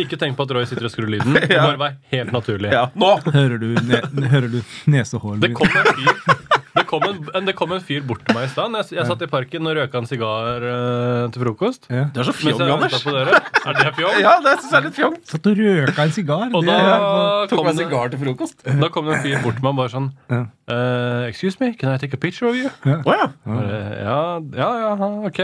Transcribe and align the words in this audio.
Ikke 0.00 0.16
tenk 0.16 0.36
på 0.38 0.46
at 0.46 0.52
Roy 0.56 0.64
sitter 0.64 0.86
og 0.88 0.92
skrur 0.94 1.10
lyden. 1.12 1.34
Det 1.40 1.50
må 1.52 1.66
bare 1.74 1.78
være 1.82 1.96
helt 2.14 2.32
naturlig. 2.32 2.70
Ja, 2.72 2.86
nå! 2.96 3.10
Hører 3.34 3.58
du, 3.60 3.66
ne 3.84 4.28
hører 4.32 4.48
du 4.48 4.60
nesehålet 4.88 5.42
Det 5.44 5.50
kom 5.58 5.68
en 5.68 5.90
fyr 5.92 6.38
det 6.78 6.86
kom 6.88 7.02
en, 7.04 7.18
en- 7.36 7.44
det 7.44 7.52
kom 7.58 7.72
en 7.76 7.82
fyr 7.84 8.00
bort 8.08 8.22
til 8.24 8.32
meg 8.36 8.46
i 8.46 8.50
stad. 8.54 8.72
Jeg, 8.78 8.86
jeg 8.96 9.04
satt 9.10 9.22
i 9.24 9.28
parken 9.28 9.66
og 9.68 9.74
røka 9.76 10.00
en 10.00 10.06
sigar 10.08 10.64
eh, 10.64 11.26
til 11.34 11.42
frokost. 11.44 11.84
Ja. 11.92 12.06
Det 12.14 12.22
er 12.22 12.28
så 12.30 12.32
fjong, 12.38 12.62
Anders. 12.64 12.96
på 13.04 13.12
dere. 13.12 13.40
Er 13.68 13.76
det 13.76 13.90
fjong? 13.98 14.16
Ja, 14.24 14.32
det 14.44 14.54
syns 14.62 14.70
jeg 14.72 14.78
er 14.80 14.86
litt 14.86 14.96
fjong. 14.96 15.18
Satt 15.28 15.48
og 15.52 15.60
røka 15.60 16.06
en 16.08 16.14
sigar. 16.16 16.46
Og 16.48 16.64
Det 16.64 16.72
da 16.72 16.78
er- 16.94 17.50
Tok 17.52 17.58
kom, 17.60 17.68
meg 17.68 17.76
det, 17.76 17.84
sigar 17.84 18.14
til 18.14 18.22
frokost. 18.24 18.64
da 18.80 18.88
kom 18.96 19.10
det 19.10 19.18
en 19.18 19.24
fyr 19.26 19.42
bort 19.44 19.60
til 19.60 19.66
meg 19.68 19.74
og 19.74 19.82
bare 19.82 19.92
sånn 19.92 20.08
Ja. 20.32 20.40
uh, 20.72 21.26
Excuse 21.28 21.60
me, 21.60 21.74
can 21.76 21.92
I 21.92 22.00
take 22.00 22.16
a 22.16 22.22
picture 22.24 22.48
of 22.48 22.56
you? 22.56 22.72
Ja. 22.88 22.96
Bare, 23.04 23.28
ja, 23.44 24.40
ja, 24.56 24.70
ja, 24.86 25.12
ok. 25.28 25.42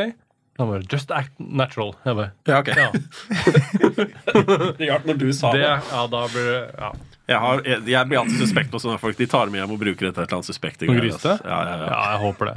Han 0.58 0.68
bare 0.72 0.82
Just 0.90 1.10
act 1.14 1.32
natural. 1.38 1.92
Jeg 2.04 2.16
bare 2.18 2.30
ja. 2.50 2.58
Ok. 2.58 2.68
Ja. 2.76 2.90
Rart 4.92 5.06
når 5.06 5.14
du 5.20 5.28
sa 5.32 5.52
Det, 5.54 5.62
det. 5.62 5.76
ja, 5.92 6.06
da 6.10 6.22
blir 6.32 6.44
det 6.50 6.58
ja. 6.78 6.90
Jeg, 7.28 7.38
har, 7.44 7.60
jeg, 7.68 7.82
jeg 7.92 8.08
blir 8.08 8.18
alltid 8.22 8.38
suspekt 8.40 8.70
på 8.72 8.78
sånne 8.80 8.98
folk. 8.98 9.16
De 9.18 9.26
tar 9.28 9.50
med 9.52 9.60
hjem 9.60 9.74
og 9.74 9.80
bruker 9.82 10.06
det 10.08 10.14
til 10.16 10.22
et 10.22 10.26
eller 10.30 10.38
annet 10.38 10.48
suspekt. 10.48 10.80
Gryste? 10.88 11.34
Ja, 11.44 11.58
ja, 11.68 11.74
ja. 11.76 11.88
ja, 11.92 11.98
jeg 12.14 12.20
håper 12.24 12.44
det. 12.48 12.54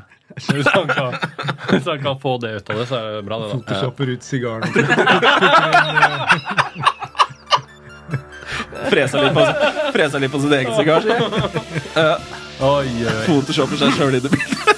Hvis 0.47 0.69
han, 0.71 0.87
kan, 0.87 1.17
hvis 1.73 1.89
han 1.91 1.99
kan 2.05 2.15
få 2.23 2.37
det 2.39 2.53
ut 2.55 2.69
av 2.71 2.79
det, 2.79 2.85
så 2.87 2.95
er 3.01 3.17
det 3.17 3.23
bra, 3.27 3.35
det, 3.41 3.49
da. 3.51 3.55
Photoshopper 3.59 4.05
ut 4.13 4.23
sigaren. 4.23 4.63
Freser 8.91 9.23
litt 9.25 9.33
på, 9.35 9.43
freser 9.93 10.19
litt 10.23 10.31
på 10.33 10.39
sin 10.43 10.53
egen 10.55 10.73
sigar, 10.75 11.03
sier 11.03 11.19
jeg. 11.19 12.15
Oi, 12.61 12.87
oi. 13.03 13.17
Photoshopper 13.27 13.79
seg 13.79 13.95
sjøl 13.99 14.17
i 14.17 14.23
det 14.23 14.31
bildet. 14.33 14.70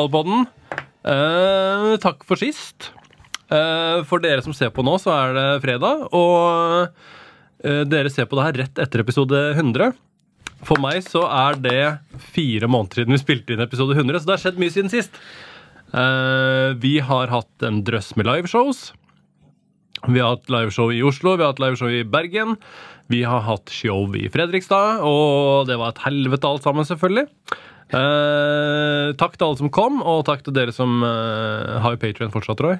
Alpodden, 0.00 0.46
eh, 1.04 1.96
takk 2.02 2.24
for 2.28 2.40
sist. 2.40 2.90
Eh, 3.50 4.02
for 4.06 4.22
dere 4.22 4.44
som 4.44 4.54
ser 4.54 4.70
på 4.74 4.84
nå, 4.86 4.94
så 5.02 5.12
er 5.16 5.34
det 5.36 5.48
fredag, 5.64 6.06
og 6.14 6.92
eh, 7.64 7.82
dere 7.88 8.12
ser 8.12 8.28
på 8.30 8.38
det 8.38 8.46
her 8.46 8.60
rett 8.64 8.82
etter 8.84 9.02
episode 9.02 9.40
100. 9.56 9.92
For 10.66 10.80
meg 10.82 11.00
så 11.06 11.24
er 11.24 11.58
det 11.60 11.82
fire 12.34 12.68
måneder 12.70 13.00
siden 13.00 13.16
vi 13.16 13.22
spilte 13.22 13.54
inn 13.54 13.64
episode 13.64 13.96
100, 13.96 14.20
så 14.20 14.28
det 14.28 14.36
har 14.36 14.44
skjedd 14.44 14.60
mye 14.60 14.74
siden 14.74 14.92
sist. 14.92 15.18
Eh, 15.90 16.70
vi 16.78 16.98
har 17.02 17.32
hatt 17.32 17.66
en 17.66 17.82
drøss 17.86 18.14
med 18.18 18.28
liveshows. 18.28 18.90
Vi 20.06 20.20
har 20.22 20.36
hatt 20.36 20.52
liveshow 20.52 20.92
i 20.94 21.02
Oslo, 21.04 21.34
vi 21.36 21.44
har 21.44 21.52
hatt 21.52 21.62
liveshow 21.62 21.90
i 21.92 22.04
Bergen. 22.06 22.54
Vi 23.10 23.24
har 23.26 23.42
hatt 23.42 23.72
show 23.74 24.14
i 24.14 24.28
Fredrikstad, 24.30 25.02
og 25.02 25.66
det 25.68 25.80
var 25.80 25.90
et 25.92 26.04
helvete 26.06 26.46
alt 26.46 26.64
sammen, 26.64 26.86
selvfølgelig. 26.86 27.26
Eh, 27.90 29.08
takk 29.18 29.34
til 29.34 29.44
alle 29.48 29.58
som 29.58 29.70
kom, 29.74 29.98
og 30.06 30.22
takk 30.28 30.44
til 30.46 30.54
dere 30.54 30.70
som 30.74 31.02
eh, 31.06 31.78
har 31.82 31.98
Patrion 32.02 32.30
fortsatt, 32.34 32.60
Roy. 32.62 32.76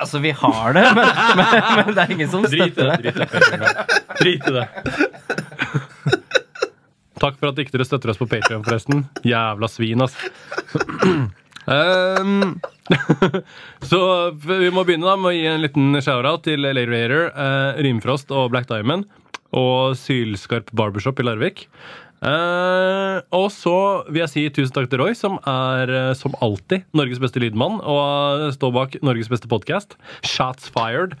Altså, 0.00 0.18
vi 0.24 0.30
har 0.34 0.72
det, 0.74 0.84
men, 0.96 1.08
men, 1.38 1.50
men 1.78 1.88
det 1.92 2.00
er 2.04 2.10
ingen 2.16 2.30
som 2.32 2.42
Drit 2.48 2.64
i 2.64 2.66
støtter 2.72 3.02
det. 3.04 3.12
det. 3.14 3.26
Drit 3.28 3.52
i 3.52 3.54
det. 3.60 3.72
Drit 4.20 4.42
i 4.48 4.50
det. 4.56 4.66
Takk 7.24 7.36
for 7.38 7.46
at 7.52 7.58
ikke 7.62 7.72
dere 7.76 7.86
støtter 7.86 8.10
oss 8.12 8.18
på 8.20 8.26
Patrion, 8.28 8.64
forresten. 8.66 9.04
Jævla 9.24 9.68
svin, 9.70 10.02
ass. 10.04 10.16
Um, 11.64 12.58
så 13.90 14.00
vi 14.44 14.70
må 14.74 14.82
begynne 14.84 15.06
da 15.08 15.14
med 15.16 15.30
å 15.30 15.34
gi 15.36 15.46
en 15.48 15.62
liten 15.62 15.94
shout-out 16.00 16.42
til 16.48 16.58
Lady 16.64 16.84
Raider, 16.90 17.22
uh, 17.36 17.72
Rimfrost 17.84 18.28
og 18.34 18.50
Black 18.52 18.66
Diamond. 18.72 19.04
Og 19.54 19.94
Sylskarp 19.94 20.72
Barbershop 20.74 21.20
i 21.22 21.24
Larvik. 21.28 21.58
Eh, 22.24 23.18
og 23.36 23.46
så 23.52 23.76
vil 24.08 24.22
jeg 24.22 24.32
si 24.32 24.44
tusen 24.56 24.72
takk 24.74 24.88
til 24.88 25.02
Roy, 25.02 25.12
som 25.18 25.36
er 25.44 25.92
uh, 25.92 26.12
som 26.16 26.36
alltid 26.44 26.86
Norges 26.96 27.20
beste 27.20 27.42
lydmann 27.42 27.80
og 27.80 28.46
står 28.56 28.72
bak 28.74 28.98
Norges 29.04 29.28
beste 29.32 29.50
podkast. 29.50 29.98
Shots 30.24 30.70
fired. 30.72 31.18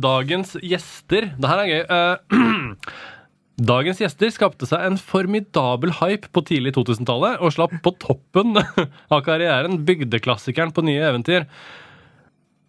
Dagens 0.00 0.56
gjester 0.64 1.28
Det 1.38 1.50
her 1.50 1.62
er 1.62 1.70
gøy. 1.70 2.76
Dagens 3.70 3.98
gjester 4.00 4.30
skapte 4.32 4.64
seg 4.68 4.86
en 4.86 4.96
formidabel 4.96 5.92
hype 5.98 6.30
på 6.32 6.42
tidlig 6.48 6.72
2000-tallet 6.78 7.42
og 7.44 7.52
slapp 7.52 7.74
på 7.84 7.92
toppen 8.00 8.56
av 9.12 9.20
karrieren 9.26 9.82
bygdeklassikeren 9.84 10.72
på 10.72 10.86
nye 10.86 11.02
eventyr. 11.10 11.44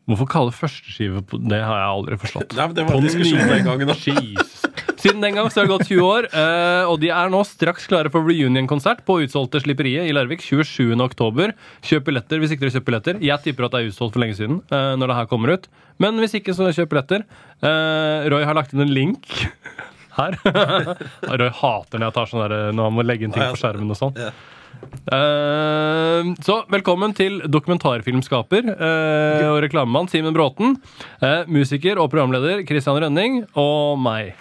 Hvorfor 0.10 0.28
kalle 0.28 0.52
førsteskive 0.56 1.22
på 1.30 1.40
Det 1.46 1.62
har 1.64 1.78
jeg 1.80 1.92
aldri 1.94 2.18
forstått. 2.20 2.58
Nei, 2.58 2.68
det 2.76 2.88
var 2.88 2.98
en 2.98 3.06
diskusjon 3.06 3.54
den 3.54 3.68
gangen. 3.70 3.94
Jesus. 3.96 4.51
Siden 5.02 5.22
den 5.24 5.34
gang 5.34 5.48
så 5.50 5.62
har 5.62 5.66
det 5.68 5.72
gått 5.74 5.90
20 5.90 6.04
år, 6.06 6.28
eh, 6.30 6.84
og 6.86 7.00
de 7.02 7.10
er 7.10 7.32
nå 7.34 7.40
straks 7.48 7.88
klare 7.90 8.12
for 8.14 8.22
reunion-konsert 8.28 9.02
på 9.08 9.16
utsolgte 9.24 9.62
Slipperiet 9.64 10.06
i 10.06 10.14
Larvik 10.14 10.44
27. 10.46 10.94
oktober. 11.02 11.56
Kjøp 11.82 12.06
billetter 12.12 12.42
hvis 12.42 12.54
ikke 12.54 12.68
dere 12.68 12.76
kjøper 12.76 12.90
billetter. 12.92 13.22
Jeg 13.26 13.42
tipper 13.48 13.66
at 13.66 13.74
det 13.74 13.82
er 13.82 13.90
utsolgt 13.90 14.14
for 14.14 14.22
lenge 14.22 14.38
siden. 14.38 14.60
eh, 14.70 14.94
når 15.02 15.10
det 15.10 15.18
her 15.18 15.32
kommer 15.32 15.56
ut. 15.58 15.66
Men 15.98 16.22
hvis 16.22 16.38
ikke, 16.38 16.54
så 16.54 16.70
kjøp 16.70 16.94
billetter. 16.94 17.26
Eh, 17.66 18.30
Roy 18.30 18.46
har 18.46 18.58
lagt 18.58 18.74
inn 18.78 18.86
en 18.86 18.94
link 18.94 19.26
her. 20.20 20.38
Roy 21.42 21.50
hater 21.50 21.98
når 21.98 22.08
jeg 22.08 22.18
tar 22.20 22.30
sånn 22.30 22.46
der, 22.46 22.58
når 22.78 22.90
han 22.92 22.98
må 23.00 23.06
legge 23.08 23.26
inn 23.26 23.34
ting 23.34 23.48
på 23.56 23.58
skjermen 23.58 23.90
og 23.96 23.98
sånn. 23.98 24.18
Ja. 24.82 25.18
Eh, 25.18 26.32
så 26.46 26.62
velkommen 26.72 27.14
til 27.18 27.40
dokumentarfilmskaper 27.52 28.68
uh, 28.74 29.48
og 29.52 29.62
reklamemann 29.66 30.10
Simen 30.12 30.34
Bråten. 30.36 30.76
Uh, 31.22 31.48
musiker 31.50 32.00
og 32.02 32.12
programleder 32.14 32.66
Christian 32.68 33.00
Rønning 33.02 33.42
og 33.58 34.00
meg. 34.02 34.34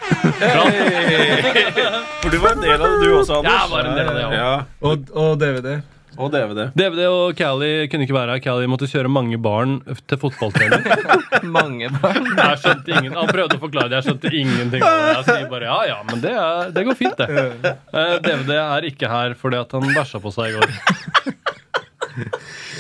For 2.21 2.29
du 2.33 2.39
var 2.43 2.57
en 2.57 2.65
del 2.65 2.77
av 2.77 2.85
det, 2.85 2.99
du 3.01 3.15
også, 3.17 3.41
Anders. 3.41 3.57
Jeg 3.57 3.73
var 3.73 3.89
en 3.89 3.97
del 3.97 4.11
av 4.11 4.15
det, 4.19 4.27
ja. 4.27 4.31
ja. 4.37 4.53
Og, 4.85 5.09
og 5.17 5.41
DVD. 5.41 5.81
Og 6.21 6.29
DVD. 6.35 6.67
DVD 6.77 7.07
og 7.09 7.33
Callie 7.39 7.87
kunne 7.89 8.05
ikke 8.05 8.17
være 8.17 8.35
her. 8.35 8.43
Callie 8.45 8.69
måtte 8.71 8.89
kjøre 8.91 9.09
mange 9.13 9.39
barn 9.41 9.79
til 10.11 10.21
fotballtrening. 10.21 10.85
Mange 11.57 11.89
barn. 11.95 12.27
Jeg 12.37 12.59
skjønte 12.61 12.93
ingen, 12.93 13.15
Han 13.17 13.31
prøvde 13.31 13.57
å 13.57 13.63
forklare 13.63 13.89
det, 13.89 14.01
jeg 14.01 14.11
skjønte 14.11 14.33
ingenting 14.43 14.85
av 14.85 14.99
det. 15.01 15.09
Jeg 15.15 15.25
sier 15.31 15.49
bare 15.51 15.71
ja, 15.71 15.79
ja, 15.89 15.99
men 16.11 16.21
det, 16.21 16.35
er, 16.37 16.71
det 16.77 16.85
går 16.91 16.99
fint, 16.99 17.17
det. 17.17 17.73
Eh, 17.97 18.15
DVD 18.27 18.53
er 18.61 18.89
ikke 18.91 19.09
her 19.11 19.37
fordi 19.41 19.61
at 19.63 19.73
han 19.79 19.89
bæsja 19.97 20.21
på 20.21 20.35
seg 20.37 20.53
i 20.53 20.57
går. 20.59 20.69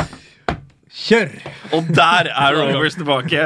Kjør! 1.11 1.33
Og 1.75 1.89
der 1.97 2.31
er 2.31 2.55
Rovers 2.61 2.95
tilbake. 2.99 3.43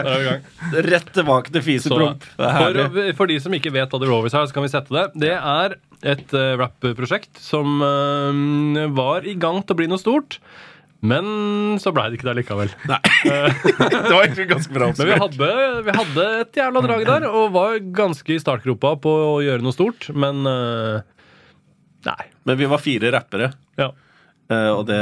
Rett 0.84 1.08
tilbake 1.16 1.54
til 1.54 1.64
fisepromp. 1.64 2.26
For, 2.36 2.78
for 3.16 3.30
de 3.30 3.38
som 3.40 3.56
ikke 3.56 3.72
vet 3.74 3.88
hva 3.94 4.00
The 4.02 4.10
Rovers 4.10 4.36
er, 4.36 4.44
så 4.50 4.56
kan 4.56 4.66
vi 4.66 4.72
sette 4.74 4.92
det. 4.94 5.06
Det 5.24 5.32
er 5.38 5.78
et 6.04 6.36
uh, 6.36 6.52
rap-prosjekt 6.60 7.40
som 7.40 7.80
uh, 7.80 8.84
var 8.96 9.24
i 9.24 9.36
gang 9.40 9.62
til 9.64 9.76
å 9.76 9.80
bli 9.80 9.88
noe 9.90 10.02
stort. 10.02 10.38
Men 11.04 11.76
så 11.82 11.92
blei 11.92 12.06
det 12.08 12.16
ikke 12.16 12.30
det 12.30 12.36
likevel. 12.38 12.70
Nei. 12.92 13.00
det 13.28 14.12
var 14.12 14.22
egentlig 14.22 14.46
ganske 14.54 14.72
bra 14.72 14.88
Men 14.96 15.08
vi 15.10 15.18
hadde, 15.20 15.48
vi 15.84 15.96
hadde 15.98 16.28
et 16.40 16.60
jævla 16.60 16.84
drag 16.86 17.04
der, 17.10 17.26
og 17.28 17.50
var 17.56 17.76
ganske 17.96 18.32
i 18.36 18.40
startgropa 18.40 18.94
på 19.04 19.12
å 19.34 19.34
gjøre 19.44 19.64
noe 19.64 19.76
stort. 19.76 20.08
Men 20.16 20.44
uh, 20.48 21.00
nei. 22.08 22.22
Men 22.48 22.60
vi 22.60 22.68
var 22.72 22.80
fire 22.84 23.12
rappere, 23.16 23.50
Ja. 23.80 23.90
eh, 24.52 24.70
og 24.72 24.84
det 24.88 25.00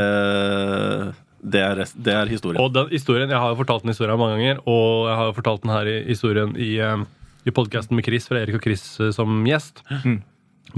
det 1.42 1.58
er, 1.58 1.74
rest, 1.80 1.96
det 1.98 2.12
er 2.14 2.30
historien. 2.30 2.62
Og 2.62 2.70
den 2.74 2.92
historien, 2.92 3.30
Jeg 3.30 3.38
har 3.38 3.50
jo 3.50 3.58
fortalt 3.58 3.82
den 3.82 3.90
historien 3.90 4.18
mange 4.18 4.36
ganger, 4.38 4.60
og 4.62 5.08
jeg 5.08 5.16
har 5.18 5.26
jo 5.26 5.38
fortalt 5.40 5.64
den 5.64 5.74
her 5.74 5.88
i 5.90 5.96
historien 6.06 6.52
i, 6.54 6.76
eh, 6.78 7.02
i 7.46 7.54
podkasten 7.54 7.98
med 7.98 8.06
Chris, 8.06 8.28
fra 8.30 8.38
Erik 8.38 8.60
og 8.60 8.62
Chris 8.62 8.84
eh, 9.00 9.10
som 9.10 9.42
gjest. 9.46 9.82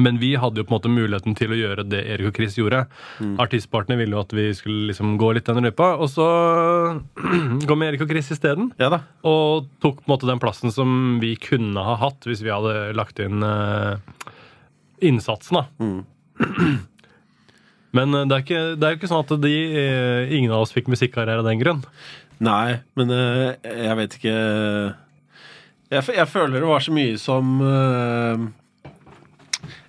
Men 0.00 0.16
vi 0.18 0.32
hadde 0.40 0.58
jo 0.58 0.64
på 0.66 0.72
en 0.72 0.78
måte 0.78 0.90
muligheten 0.90 1.36
til 1.38 1.52
å 1.52 1.58
gjøre 1.58 1.84
det 1.86 2.00
Erik 2.10 2.30
og 2.30 2.38
Chris 2.38 2.56
gjorde. 2.58 2.80
Artistpartene 3.38 3.98
ville 4.00 4.16
jo 4.16 4.22
at 4.24 4.32
vi 4.34 4.48
skulle 4.56 4.88
liksom 4.88 5.12
gå 5.20 5.28
litt 5.36 5.46
den 5.46 5.62
løypa, 5.68 5.92
og 6.00 6.08
så 6.10 6.26
gå 7.68 7.76
med 7.76 7.92
Erik 7.92 8.06
og 8.06 8.10
Chris 8.10 8.32
isteden. 8.34 8.72
Ja 8.80 8.88
da. 8.90 9.04
Og 9.28 9.68
tok 9.84 10.00
på 10.00 10.08
en 10.08 10.14
måte 10.16 10.30
den 10.30 10.42
plassen 10.42 10.74
som 10.74 11.20
vi 11.22 11.36
kunne 11.38 11.84
ha 11.84 11.94
hatt 12.00 12.26
hvis 12.26 12.42
vi 12.42 12.50
hadde 12.50 12.96
lagt 12.98 13.22
inn 13.22 13.44
uh, 13.44 14.00
innsatsen, 15.04 15.60
da. 15.60 15.68
Men 17.94 18.14
eh, 18.18 18.26
det 18.28 18.36
er, 18.36 18.44
ikke, 18.44 18.62
det 18.80 18.88
er 18.88 18.94
jo 18.94 19.00
ikke 19.00 19.12
sånn 19.12 19.24
at 19.24 19.32
de, 19.44 19.54
eh, 19.84 20.34
ingen 20.36 20.52
av 20.54 20.64
oss 20.66 20.74
fikk 20.74 20.90
musikkarriere 20.92 21.42
av 21.44 21.48
den 21.48 21.62
grunn. 21.62 21.84
Nei, 22.44 22.80
men 22.98 23.14
eh, 23.14 23.54
jeg 23.86 23.96
vet 24.00 24.18
ikke 24.18 24.34
jeg, 25.94 26.02
jeg 26.16 26.26
føler 26.26 26.58
det 26.64 26.68
var 26.68 26.82
så 26.82 26.92
mye 26.96 27.14
som 27.22 27.52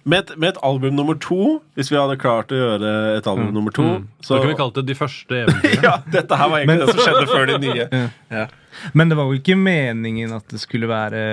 med, 0.05 0.19
et, 0.19 0.33
med 0.37 0.51
et 0.51 0.59
album 0.61 0.93
nummer 0.93 1.17
to, 1.17 1.57
hvis 1.73 1.89
vi 1.89 1.97
hadde 1.97 2.17
klart 2.21 2.53
å 2.53 2.59
gjøre 2.59 2.91
et 3.17 3.25
album 3.31 3.49
nummer 3.55 3.73
to 3.73 3.85
Så 4.21 4.35
Da 4.35 4.43
kunne 4.43 4.51
vi 4.51 4.57
kalle 4.59 4.75
det 4.77 4.83
de 4.91 4.97
første 4.99 5.39
eventyrene. 5.47 5.81
Ja, 5.87 5.95
dette 6.13 6.37
her 6.37 6.51
var 6.51 6.61
egentlig 6.61 6.75
Men- 6.75 6.85
det 6.85 6.93
som 6.93 7.01
skjedde 7.07 7.27
før 7.31 7.49
de 7.49 7.57
nye. 7.63 7.87
Ja. 8.35 8.45
Men 8.93 9.09
det 9.09 9.17
var 9.17 9.31
jo 9.31 9.39
ikke 9.39 9.57
meningen 9.57 10.35
at 10.37 10.45
det 10.53 10.61
skulle 10.61 10.91
være 10.91 11.23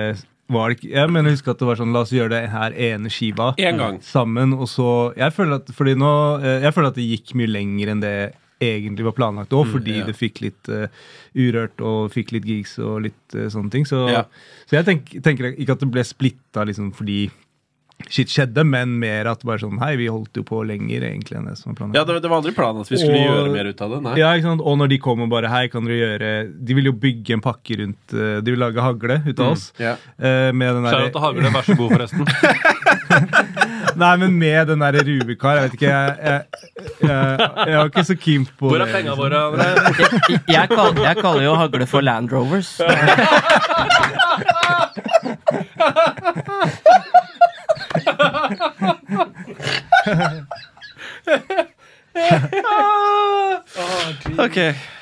var 0.51 0.69
det 0.69 0.77
ikke, 0.79 0.89
Jeg 0.91 1.09
mener 1.09 1.31
husker 1.31 1.51
at 1.53 1.59
det 1.61 1.67
var 1.67 1.79
sånn 1.79 1.93
La 1.95 2.01
oss 2.03 2.11
gjøre 2.11 2.33
det 2.35 2.49
her 2.51 2.73
ene 2.75 3.09
skiva 3.09 3.53
En 3.57 3.77
gang. 3.79 3.99
sammen. 4.03 4.53
Og 4.53 4.67
så 4.67 5.13
Jeg 5.17 5.31
føler 5.33 5.61
at 5.61 5.71
fordi 5.73 5.95
nå 5.95 6.13
eh, 6.43 6.61
Jeg 6.65 6.73
føler 6.75 6.91
at 6.91 6.95
det 6.99 7.07
gikk 7.07 7.35
mye 7.39 7.47
lenger 7.51 7.93
enn 7.93 8.01
det 8.03 8.15
egentlig 8.63 9.03
var 9.03 9.15
planlagt 9.17 9.51
òg, 9.51 9.65
fordi 9.73 9.97
ja. 9.97 10.05
det 10.07 10.13
fikk 10.15 10.37
litt 10.39 10.69
uh, 10.71 10.85
urørt 11.35 11.81
og 11.83 12.13
fikk 12.13 12.29
litt 12.31 12.45
gigs 12.47 12.77
og 12.79 13.01
litt 13.03 13.35
uh, 13.35 13.49
sånne 13.51 13.73
ting. 13.73 13.83
Så, 13.83 14.05
Ja. 14.07 14.21
så 14.69 14.77
jeg 14.77 14.85
tenk, 14.87 15.09
tenker 15.25 15.49
ikke 15.57 15.75
at 15.75 15.81
det 15.83 15.89
ble 15.91 16.03
splitta 16.07 16.63
liksom, 16.69 16.93
fordi 16.95 17.25
shit 18.13 18.27
skjedde, 18.29 18.61
men 18.67 18.97
mer 18.99 19.25
at 19.31 19.41
bare 19.47 19.57
sånn 19.61 19.77
Hei, 19.81 19.93
vi 19.97 20.07
holdt 20.11 20.35
jo 20.37 20.43
på 20.45 20.59
lenger 20.67 21.01
egentlig 21.07 21.37
enn 21.39 21.45
det 21.47 21.55
som 21.57 21.71
var 21.71 21.77
planen. 21.79 21.95
Ja, 21.97 22.03
det, 22.05 22.17
det 22.21 22.29
var 22.29 22.37
aldri 22.41 22.51
planen 22.53 22.81
at 22.83 22.89
vi 22.91 22.97
skulle 22.99 23.15
Og- 23.21 23.25
gjøre 23.29 23.51
mer 23.53 23.65
ut 23.71 23.81
av 23.85 23.89
det. 23.95 23.99
Nei. 24.05 24.15
Ja, 24.19 24.27
ikke 24.37 24.47
sant? 24.51 24.61
Og 24.61 24.73
når 24.81 24.87
de 24.91 24.97
kom 25.01 25.21
og 25.23 25.29
bare 25.31 25.47
Hei, 25.53 25.63
kan 25.71 25.81
dere 25.87 25.97
gjøre 26.01 26.29
De 26.67 26.71
vil 26.77 26.85
jo 26.91 26.95
bygge 26.99 27.31
en 27.37 27.41
pakke 27.45 27.73
rundt 27.79 28.03
eh, 28.13 28.37
De 28.43 28.49
vil 28.53 28.59
lage 28.61 28.79
hagle 28.83 29.15
ut 29.25 29.39
av 29.39 29.47
oss. 29.55 29.65
Ja. 29.81 29.93
eh, 30.19 30.51
med 30.51 30.69
den 30.75 30.83
Skjær 30.89 30.99
til 31.07 31.13
der, 31.15 31.23
Hagle, 31.23 31.49
vær 31.55 31.63
så 31.69 31.73
god, 31.79 31.89
forresten. 31.95 32.23
nei, 34.03 34.13
men 34.21 34.29
med 34.41 34.61
den 34.73 34.79
der 34.83 34.93
Rubikar. 35.07 35.53
Jeg 35.57 35.63
vet 35.69 35.75
ikke, 35.79 35.91
jeg, 35.93 36.09
jeg, 36.23 36.39
jeg, 37.03 37.07
jeg 37.07 37.77
var 37.77 37.87
ikke 37.93 38.05
så 38.09 38.15
keen 38.19 38.43
på 38.59 38.65
Hvor 38.73 38.81
er 38.83 38.87
penga 38.91 39.11
liksom. 39.13 39.23
våre? 39.23 39.39
Jeg, 39.63 39.75
jeg, 40.49 40.65
kall, 40.73 40.91
jeg 41.07 41.15
kaller 41.21 41.43
jo 41.47 41.53
hagle 41.61 41.85
for 41.89 42.01
Land 42.05 42.27
Rovers. 42.33 42.71
Ok, 54.37 54.57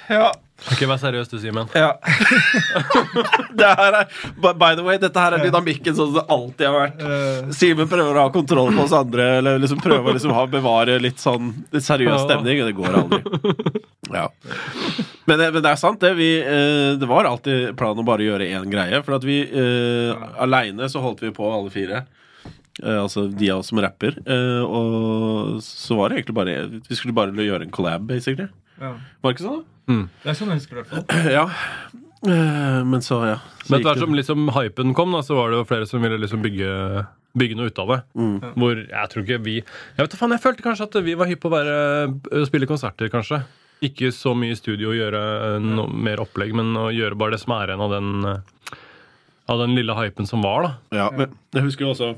ja. 0.09 0.31
Ok, 0.71 0.83
vær 0.85 0.99
seriøs, 1.01 1.25
du, 1.31 1.39
Simen. 1.41 1.65
ja. 1.73 1.87
det 3.57 3.69
her 3.79 3.95
er, 3.97 4.11
by, 4.37 4.51
by 4.61 4.75
the 4.77 4.83
way, 4.85 4.99
dette 5.01 5.17
her 5.17 5.33
er 5.33 5.41
dynamikken 5.41 5.95
sånn 5.97 6.11
som 6.11 6.19
det 6.19 6.23
alltid 6.35 6.67
har 6.67 6.75
vært. 6.75 7.01
Simen 7.57 7.89
prøver 7.89 8.19
å 8.19 8.27
ha 8.27 8.33
kontroll 8.35 8.69
på 8.77 8.83
oss 8.85 8.93
andre, 8.93 9.25
eller 9.39 9.57
liksom 9.63 9.81
prøver 9.81 10.11
å 10.11 10.13
liksom 10.19 10.35
ha, 10.37 10.43
bevare 10.53 10.99
litt 11.01 11.17
sånn 11.23 11.49
litt 11.73 11.87
seriøs 11.87 12.27
stemning, 12.27 12.61
og 12.61 12.69
det 12.69 12.77
går 12.77 12.99
aldri. 13.01 13.81
Ja. 14.13 14.27
Men, 15.25 15.39
det- 15.41 15.49
men 15.55 15.61
det 15.65 15.71
er 15.71 15.81
sant, 15.81 15.97
det. 16.03 16.13
Vi, 16.19 16.29
eh, 16.45 16.93
det 17.01 17.09
var 17.09 17.25
alltid 17.29 17.73
planen 17.79 18.03
å 18.03 18.07
bare 18.11 18.25
gjøre 18.29 18.45
én 18.53 18.69
greie. 18.69 19.01
For 19.05 19.17
at 19.17 19.25
vi 19.25 19.41
eh, 19.47 20.25
aleine 20.45 20.89
så 20.93 21.01
holdt 21.01 21.25
vi 21.25 21.33
på, 21.33 21.49
alle 21.57 21.73
fire. 21.73 22.03
Eh, 22.79 22.97
altså 23.01 23.25
de 23.27 23.49
av 23.51 23.59
oss 23.61 23.67
som 23.73 23.81
rapper. 23.83 24.15
Eh, 24.23 24.61
og 24.63 25.57
så 25.65 25.97
var 25.99 26.09
det 26.09 26.21
egentlig 26.21 26.37
bare 26.37 26.53
Vi 26.87 26.95
skulle 26.97 27.13
bare 27.17 27.35
gjøre 27.35 27.67
en 27.67 27.73
collab, 27.75 28.05
basically. 28.07 28.47
Ja. 28.79 28.93
Var 29.21 29.27
det 29.33 29.35
ikke 29.37 29.47
sånn? 29.49 29.63
da? 29.65 29.67
Det 30.23 30.31
er 30.31 30.37
sånn 30.39 30.53
jeg 30.53 30.61
husker 30.61 30.79
det. 30.79 30.85
i 30.85 30.93
hvert 30.95 31.11
fall. 31.11 31.31
Ja. 31.37 31.45
Eh, 32.21 32.83
Men 32.87 33.01
så, 33.01 33.17
ja. 33.27 33.39
Så 33.65 33.71
Men 33.73 33.79
etter 33.81 33.89
hvert 33.91 34.03
som 34.05 34.15
liksom 34.15 34.51
hypen 34.55 34.93
kom, 34.97 35.11
da, 35.17 35.23
så 35.25 35.35
var 35.37 35.51
det 35.51 35.59
jo 35.59 35.67
flere 35.69 35.87
som 35.89 36.01
ville 36.05 36.19
liksom 36.21 36.41
bygge, 36.45 36.71
bygge 37.37 37.57
noe 37.59 37.71
ut 37.73 37.81
av 37.83 37.91
det. 37.95 37.99
Hvor 38.55 38.77
jeg 38.77 39.11
tror 39.11 39.25
ikke 39.25 39.39
vi 39.45 39.55
Jeg 39.59 39.99
vet 40.05 40.15
faen, 40.19 40.31
jeg 40.37 40.43
følte 40.45 40.65
kanskje 40.65 40.87
at 40.87 40.99
vi 41.03 41.17
var 41.19 41.29
hypp 41.31 41.41
på 41.43 41.49
å 41.51 41.55
være, 41.57 41.75
å 42.39 42.45
spille 42.47 42.69
konserter, 42.69 43.09
kanskje. 43.11 43.41
Ikke 43.81 44.11
så 44.13 44.35
mye 44.37 44.53
i 44.53 44.59
studio 44.59 44.91
og 44.93 44.99
gjøre 44.99 45.21
noe 45.65 45.89
mer 45.89 46.21
opplegg, 46.21 46.53
men 46.53 46.75
å 46.77 46.91
gjøre 46.93 47.17
bare 47.17 47.33
det 47.35 47.41
som 47.41 47.55
er 47.57 47.71
igjen 47.73 47.81
av 47.81 47.95
den 47.97 48.11
Av 49.51 49.57
den 49.59 49.73
lille 49.75 49.95
hypen 49.97 50.27
som 50.29 50.43
var, 50.45 50.61
da. 50.63 50.73
Ja, 50.95 51.07
men 51.11 51.33
jeg 51.57 51.65
husker 51.65 51.87
jo 51.87 51.95
også 51.95 52.11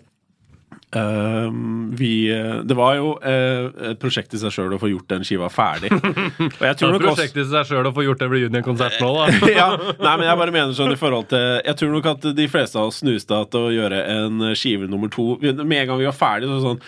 ehm, 1.00 1.92
vi, 1.98 2.12
eh, 2.34 2.60
det 2.68 2.76
var 2.78 2.98
jo 3.00 3.14
uh, 3.22 3.70
et 3.92 4.00
prosjekt 4.02 4.34
i 4.36 4.42
seg 4.42 4.54
sjøl 4.56 4.76
å 4.76 4.80
få 4.82 4.90
gjort 4.92 5.08
den 5.14 5.26
skiva 5.28 5.50
ferdig. 5.54 5.92
Og 5.98 6.02
jeg 6.02 6.60
Det 6.60 6.74
tror 6.80 6.90
er 6.90 6.96
nok 6.96 7.06
også 7.06 7.14
prosjektet 7.14 7.42
i 7.44 7.48
seg 7.52 7.70
sjøl 7.70 7.90
å 7.90 7.94
få 7.96 8.06
gjort 8.08 8.26
en 8.26 8.34
reunion-konsert 8.34 9.00
nå, 9.04 9.14
da. 9.20 9.54
ja, 9.62 9.70
nei, 9.78 10.14
men 10.18 10.28
jeg 10.30 10.42
bare 10.44 10.56
mener 10.56 10.76
sånn 10.78 10.96
i 10.96 11.00
forhold 11.00 11.32
til 11.32 11.48
Jeg 11.64 11.80
tror 11.80 11.96
nok 11.96 12.12
at 12.14 12.30
de 12.38 12.50
fleste 12.52 12.80
av 12.80 12.92
oss 12.92 13.02
snuste 13.04 13.40
til 13.54 13.70
å 13.70 13.74
gjøre 13.74 14.04
en 14.18 14.46
skive 14.60 14.90
nummer 14.92 15.12
to. 15.14 15.34
Med 15.42 15.80
en 15.84 15.90
gang 15.92 16.00
vi 16.02 16.10
var 16.10 16.18
ferdig, 16.18 16.52
så 16.52 16.62
sånn 16.68 16.84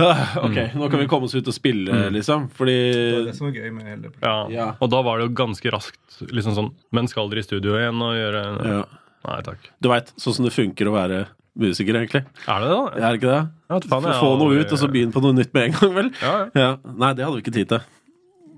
Ok, 0.00 0.56
nå 0.78 0.86
kan 0.88 1.00
vi 1.00 1.08
komme 1.10 1.26
oss 1.26 1.34
ut 1.34 1.48
og 1.50 1.54
spille, 1.54 1.96
liksom. 2.14 2.46
Fordi 2.54 2.76
Det 2.92 3.16
var 3.16 3.26
det 3.26 3.34
som 3.36 3.48
var 3.48 3.58
gøy 3.58 3.72
med 3.74 3.88
hele. 3.90 4.12
Ja. 4.22 4.36
Ja. 4.52 4.68
Og 4.78 4.92
da 4.92 5.02
var 5.02 5.18
det 5.18 5.26
jo 5.28 5.34
ganske 5.42 5.72
raskt 5.74 6.22
liksom 6.30 6.56
sånn 6.56 6.70
Men 6.94 7.08
skal 7.10 7.30
dere 7.32 7.42
i 7.42 7.46
studio 7.46 7.76
igjen 7.78 8.00
og 8.04 8.16
gjøre 8.16 8.44
ja, 8.70 8.80
Nei 9.26 9.42
takk. 9.44 9.70
Du 9.82 9.90
veit, 9.92 10.14
sånn 10.20 10.38
som 10.38 10.46
det 10.46 10.54
funker 10.54 10.88
å 10.88 10.94
være 10.94 11.24
musiker, 11.62 11.98
egentlig. 12.00 12.24
Er 12.46 12.64
det 12.64 12.72
da? 12.72 12.80
Er 12.96 13.06
det 13.06 13.20
ikke 13.20 13.30
det? 13.30 13.42
Ja, 13.70 13.78
faen, 13.78 14.02
Få 14.02 14.10
jeg 14.10 14.18
få 14.18 14.32
noe 14.40 14.58
ut, 14.58 14.72
og 14.74 14.80
så 14.80 14.88
begynne 14.90 15.14
på 15.14 15.22
noe 15.24 15.36
nytt 15.36 15.54
med 15.56 15.68
en 15.68 15.76
gang, 15.76 15.94
vel? 15.98 16.10
Ja, 16.22 16.32
ja. 16.40 16.50
Ja. 16.60 16.72
Nei, 16.90 17.12
det 17.16 17.26
hadde 17.26 17.38
vi 17.38 17.44
ikke 17.44 17.54
tid 17.54 17.70
til. 17.70 17.86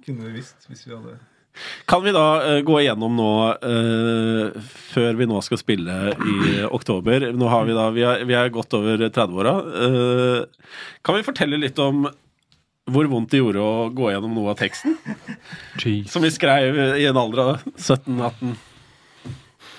Kunne 0.06 0.30
vi 0.30 0.40
visst 0.40 0.66
hvis 0.66 0.86
vi 0.88 0.94
hadde 0.94 1.18
Kan 1.90 2.02
vi 2.02 2.14
da 2.16 2.24
uh, 2.42 2.56
gå 2.66 2.80
igjennom 2.80 3.14
nå, 3.18 3.28
uh, 3.62 4.72
før 4.94 5.20
vi 5.20 5.28
nå 5.30 5.42
skal 5.46 5.60
spille 5.60 5.98
i 6.16 6.64
oktober 6.66 7.28
Nå 7.36 7.50
har 7.52 7.68
vi 7.68 7.76
da, 7.76 7.86
vi 7.94 8.02
er, 8.08 8.24
vi 8.26 8.34
er 8.38 8.50
godt 8.54 8.74
over 8.78 9.04
30-åra. 9.04 9.54
Uh, 9.62 10.74
kan 11.04 11.18
vi 11.18 11.28
fortelle 11.28 11.60
litt 11.60 11.78
om 11.82 12.08
hvor 12.90 13.06
vondt 13.06 13.30
det 13.30 13.38
gjorde 13.38 13.62
å 13.62 13.86
gå 13.94 14.08
gjennom 14.10 14.32
noe 14.34 14.56
av 14.56 14.58
teksten? 14.58 14.96
Jeez. 15.78 16.10
Som 16.10 16.24
vi 16.26 16.32
skrev 16.34 16.80
i 16.98 17.06
en 17.06 17.20
alder 17.20 17.44
av 17.44 17.66
17-18 17.76 18.56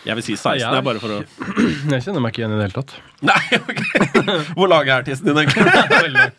Jeg 0.03 0.15
vil 0.19 0.23
si 0.25 0.35
16, 0.35 0.59
Ja, 0.59 0.67
jeg- 0.67 0.75
jeg, 0.75 0.83
bare 0.83 0.99
for 0.99 1.09
å 1.15 1.19
Jeg 1.93 2.03
kjenner 2.03 2.21
meg 2.25 2.33
ikke 2.33 2.43
igjen 2.43 2.55
i 2.55 2.59
det 2.59 2.65
hele 2.67 2.77
tatt. 2.81 2.95
Nei, 3.29 3.41
ok! 3.59 3.81
Hvor 4.57 4.67
lang 4.71 4.87
er 4.89 4.97
artisten 4.99 5.29
din, 5.31 5.41
egentlig? 5.43 5.63
Veldig. 6.07 6.29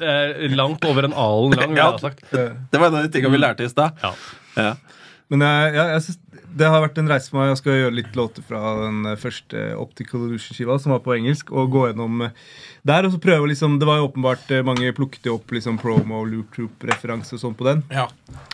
Eh, 0.00 0.48
langt 0.56 0.84
over 0.88 1.04
en 1.10 1.16
alen 1.16 1.58
lang, 1.58 1.70
vil 1.74 1.82
Ja. 1.82 1.90
jeg 1.90 1.92
ha 1.92 2.04
sagt. 2.08 2.24
Det 2.32 2.80
var 2.80 2.88
en 2.88 3.00
av 3.00 3.06
de 3.08 3.12
tingene 3.14 3.34
vi 3.36 3.42
lærte 3.44 3.66
i 3.66 3.72
stad. 3.72 4.00
Ja. 4.02 4.14
Ja. 4.56 4.74
Men 5.32 5.40
jeg, 5.44 5.74
jeg, 5.74 5.88
jeg 5.96 6.02
synes 6.06 6.20
det 6.54 6.68
har 6.70 6.84
vært 6.84 6.98
en 7.00 7.08
reise 7.10 7.32
for 7.32 7.40
meg. 7.40 7.48
Jeg 7.50 7.58
skal 7.58 7.76
gjøre 7.80 7.94
litt 7.96 8.14
låter 8.14 8.44
fra 8.46 8.60
den 8.84 8.98
eh, 9.10 9.16
første 9.18 9.62
Optical 9.82 10.28
Illusion-skiva, 10.28 10.76
som 10.78 10.92
var 10.94 11.00
på 11.02 11.16
engelsk, 11.16 11.48
og 11.50 11.72
gå 11.74 11.80
gjennom 11.88 12.20
eh, 12.28 12.36
der. 12.86 13.08
Og 13.08 13.16
så 13.16 13.18
prøve 13.24 13.48
liksom 13.50 13.80
Det 13.82 13.88
var 13.88 13.98
jo 13.98 14.06
åpenbart 14.10 14.52
eh, 14.54 14.62
mange 14.64 14.92
plukket 14.94 15.26
jo 15.26 15.34
opp 15.40 15.50
liksom 15.56 15.80
promo, 15.82 16.20
loop 16.28 16.52
troop-referanse 16.54 17.34
og 17.34 17.42
sånn 17.42 17.56
på 17.58 17.66
den. 17.66 17.82
Ja. 17.90 18.06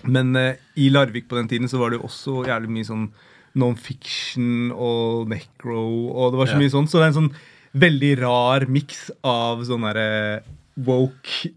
Men 0.08 0.32
eh, 0.40 0.54
i 0.80 0.88
Larvik 0.94 1.28
på 1.28 1.36
den 1.36 1.50
tiden 1.52 1.68
så 1.68 1.78
var 1.82 1.92
det 1.92 2.00
jo 2.00 2.08
også 2.08 2.38
jævlig 2.48 2.72
mye 2.78 2.88
sånn 2.88 3.10
non-fiction 3.58 4.70
og 4.76 5.28
necro, 5.32 5.82
og 6.14 6.32
det 6.32 6.38
var 6.38 6.46
så 6.46 6.56
Ja. 6.58 6.62
mye 6.62 6.70
sånn. 6.70 6.86
Så 6.88 6.98
det 7.00 7.08
er 7.08 7.12
en 7.12 7.18
sånn 7.20 7.34
veldig 7.74 8.12
rar 8.20 8.66
miks 8.66 9.10
av 9.24 9.62
sånn 9.66 9.82
derre 9.86 10.42
woke 10.80 11.50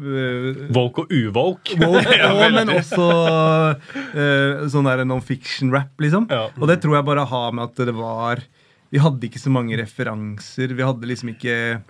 uh, 0.00 0.68
Woke 0.72 1.02
og 1.02 1.10
uwoke. 1.12 1.76
Woke, 1.76 2.16
og, 2.30 2.52
men 2.54 2.70
også 2.72 3.08
uh, 3.76 4.68
sånn 4.70 4.86
der 4.88 5.04
non-fiction-rap, 5.04 5.92
liksom. 6.00 6.28
Ja. 6.30 6.46
Og 6.56 6.68
det 6.70 6.80
tror 6.82 6.96
jeg 7.00 7.08
bare 7.10 7.26
har 7.28 7.52
med 7.52 7.64
at 7.68 7.82
det 7.90 7.94
var 7.98 8.40
Vi 8.90 8.98
hadde 8.98 9.22
ikke 9.28 9.38
så 9.42 9.50
mange 9.54 9.76
referanser. 9.78 10.72
Vi 10.74 10.82
hadde 10.86 11.06
liksom 11.10 11.34
ikke 11.34 11.82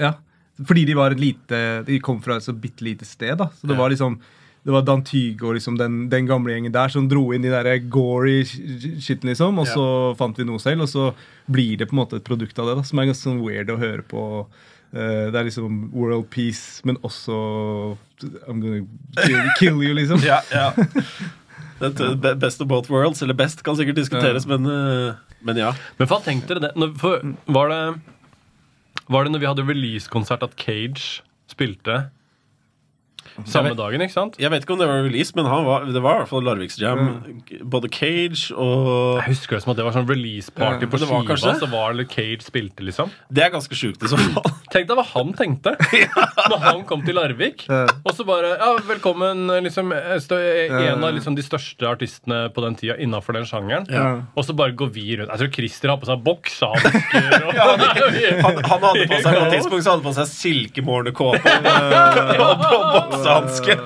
Ja. 0.00 0.14
Fordi 0.60 0.84
de 0.84 0.94
var 0.98 1.12
et 1.14 1.20
lite 1.22 1.60
De 1.86 2.00
kom 2.04 2.18
fra 2.20 2.36
et 2.36 2.44
så 2.44 2.52
bitte 2.52 2.84
lite 2.84 3.06
sted, 3.08 3.38
da. 3.38 3.46
Så 3.56 3.66
det 3.68 3.76
Ja. 3.76 3.80
var 3.80 3.90
liksom 3.90 4.18
det 4.60 4.74
var 4.74 4.82
Dan 4.84 5.00
Tyge 5.08 5.46
og 5.48 5.54
liksom 5.56 5.78
den, 5.80 6.02
den 6.12 6.26
gamle 6.28 6.52
gjengen 6.52 6.74
der 6.74 6.92
som 6.92 7.06
dro 7.08 7.30
inn 7.32 7.44
de 7.46 7.52
der 7.52 7.78
gory 7.88 8.42
sh- 8.44 8.98
shitten, 9.00 9.30
liksom. 9.32 9.56
Og 9.62 9.68
så 9.70 9.84
fant 10.18 10.36
vi 10.36 10.44
noe 10.44 10.60
selv, 10.60 10.84
og 10.84 10.90
så 10.92 11.06
blir 11.48 11.78
det 11.80 11.88
på 11.88 11.96
en 11.96 12.02
måte 12.02 12.20
et 12.20 12.26
produkt 12.26 12.58
av 12.60 12.68
det, 12.68 12.76
da, 12.80 12.84
som 12.84 13.00
er 13.00 13.08
ganske 13.08 13.24
sånn 13.24 13.40
weird 13.40 13.72
å 13.72 13.78
høre 13.80 14.04
på. 14.04 14.24
Uh, 14.90 15.30
det 15.30 15.38
er 15.38 15.46
liksom 15.46 15.86
world 15.94 16.28
peace, 16.34 16.82
men 16.84 16.98
også 17.06 17.38
I'm 18.50 18.60
gonna 18.60 18.82
kill, 19.24 19.40
kill 19.56 19.82
you, 19.86 19.94
liksom. 19.96 20.20
Ja, 20.28 20.42
ja. 20.52 20.72
Det 21.80 21.94
er 21.96 22.34
Best 22.36 22.60
of 22.60 22.68
both 22.68 22.90
worlds, 22.92 23.22
eller 23.24 23.32
best 23.38 23.62
kan 23.64 23.78
sikkert 23.78 23.96
diskuteres, 23.96 24.44
men, 24.44 24.66
eh, 24.68 25.14
men 25.40 25.56
ja. 25.56 25.70
Men 25.96 26.10
hva 26.10 26.18
tenkte 26.20 26.52
dere 26.52 26.66
det. 26.66 26.74
Når, 26.76 26.90
for, 27.00 27.22
var 27.48 27.72
det 27.72 27.82
Var 29.08 29.24
det 29.24 29.32
når 29.32 29.40
vi 29.40 29.48
hadde 29.48 29.64
release-konsert 29.64 30.44
at 30.44 30.52
Cage 30.60 31.22
spilte 31.48 32.10
samme 33.46 33.70
vet- 33.70 33.78
dagen, 33.78 34.00
ikke 34.04 34.12
sant? 34.12 34.36
Jeg 34.40 34.50
vet 34.50 34.62
ikke 34.64 34.72
om 34.74 34.78
det 34.80 34.88
var 34.88 35.02
release, 35.04 35.32
men 35.36 35.44
han 35.46 35.64
var, 35.64 35.84
det 35.86 36.02
var 36.02 36.14
i 36.14 36.18
hvert 36.20 36.28
fall 36.28 36.42
Larviks 36.44 36.78
Jam. 36.80 37.22
Både 37.64 37.88
Cage 37.92 38.50
og 38.56 39.20
Jeg 39.20 39.28
husker 39.34 39.56
det 39.56 39.62
som 39.64 39.70
at 39.72 39.76
det 39.80 39.84
var 39.86 39.92
sånn 39.96 40.08
release-party 40.08 40.84
Ja, 40.86 40.90
på 40.90 40.98
det 41.00 41.08
var 41.08 41.22
skiva. 41.22 41.28
kanskje. 41.34 41.54
Så 41.60 41.70
var 41.72 41.92
det 41.98 42.08
Cage 42.12 42.42
spilte, 42.46 42.82
liksom. 42.84 43.10
Det 43.32 43.44
er 43.44 43.50
ganske 43.54 43.74
sjukt 43.78 44.02
i 44.04 44.08
så 44.12 44.18
fall. 44.20 44.44
Tenk 44.74 44.86
deg 44.90 44.96
hva 45.00 45.04
han 45.14 45.32
tenkte 45.34 45.72
når 46.50 46.58
han 46.66 46.84
kom 46.86 47.02
til 47.06 47.14
Larvik. 47.18 47.64
Ja. 47.68 47.86
Og 48.04 48.12
så 48.14 48.24
bare 48.28 48.56
Ja, 48.60 48.74
velkommen, 48.86 49.46
liksom, 49.64 49.92
stø- 50.20 50.40
en 50.70 51.04
av 51.04 51.14
liksom, 51.16 51.34
de 51.38 51.42
største 51.42 51.86
artistene 51.88 52.48
på 52.54 52.62
den 52.64 52.74
tida 52.78 52.96
innafor 53.02 53.32
den 53.38 53.44
sjangeren. 53.48 53.86
Ja. 53.90 54.22
Og 54.36 54.44
så 54.46 54.54
bare 54.56 54.72
går 54.76 54.90
vi 54.94 55.16
rundt. 55.18 55.30
Jeg 55.30 55.38
tror 55.44 55.52
Christer 55.56 55.88
har 55.94 55.98
på 56.02 56.06
seg 56.10 56.22
boksehansker. 56.24 57.00
og- 57.46 57.58
Han, 58.40 58.56
han 58.64 58.82
hadde 58.84 59.06
på 59.10 59.18
seg 59.22 59.34
på 59.34 59.44
et 59.46 59.52
tidspunkt 59.56 59.84
så 59.84 59.90
hadde 59.94 60.04
på 60.04 60.12
seg 60.14 60.26
silkemorgenkåpe 60.30 61.52
og, 62.40 62.64
og, 62.70 62.94
og 62.94 63.14
boksehanske 63.30 63.78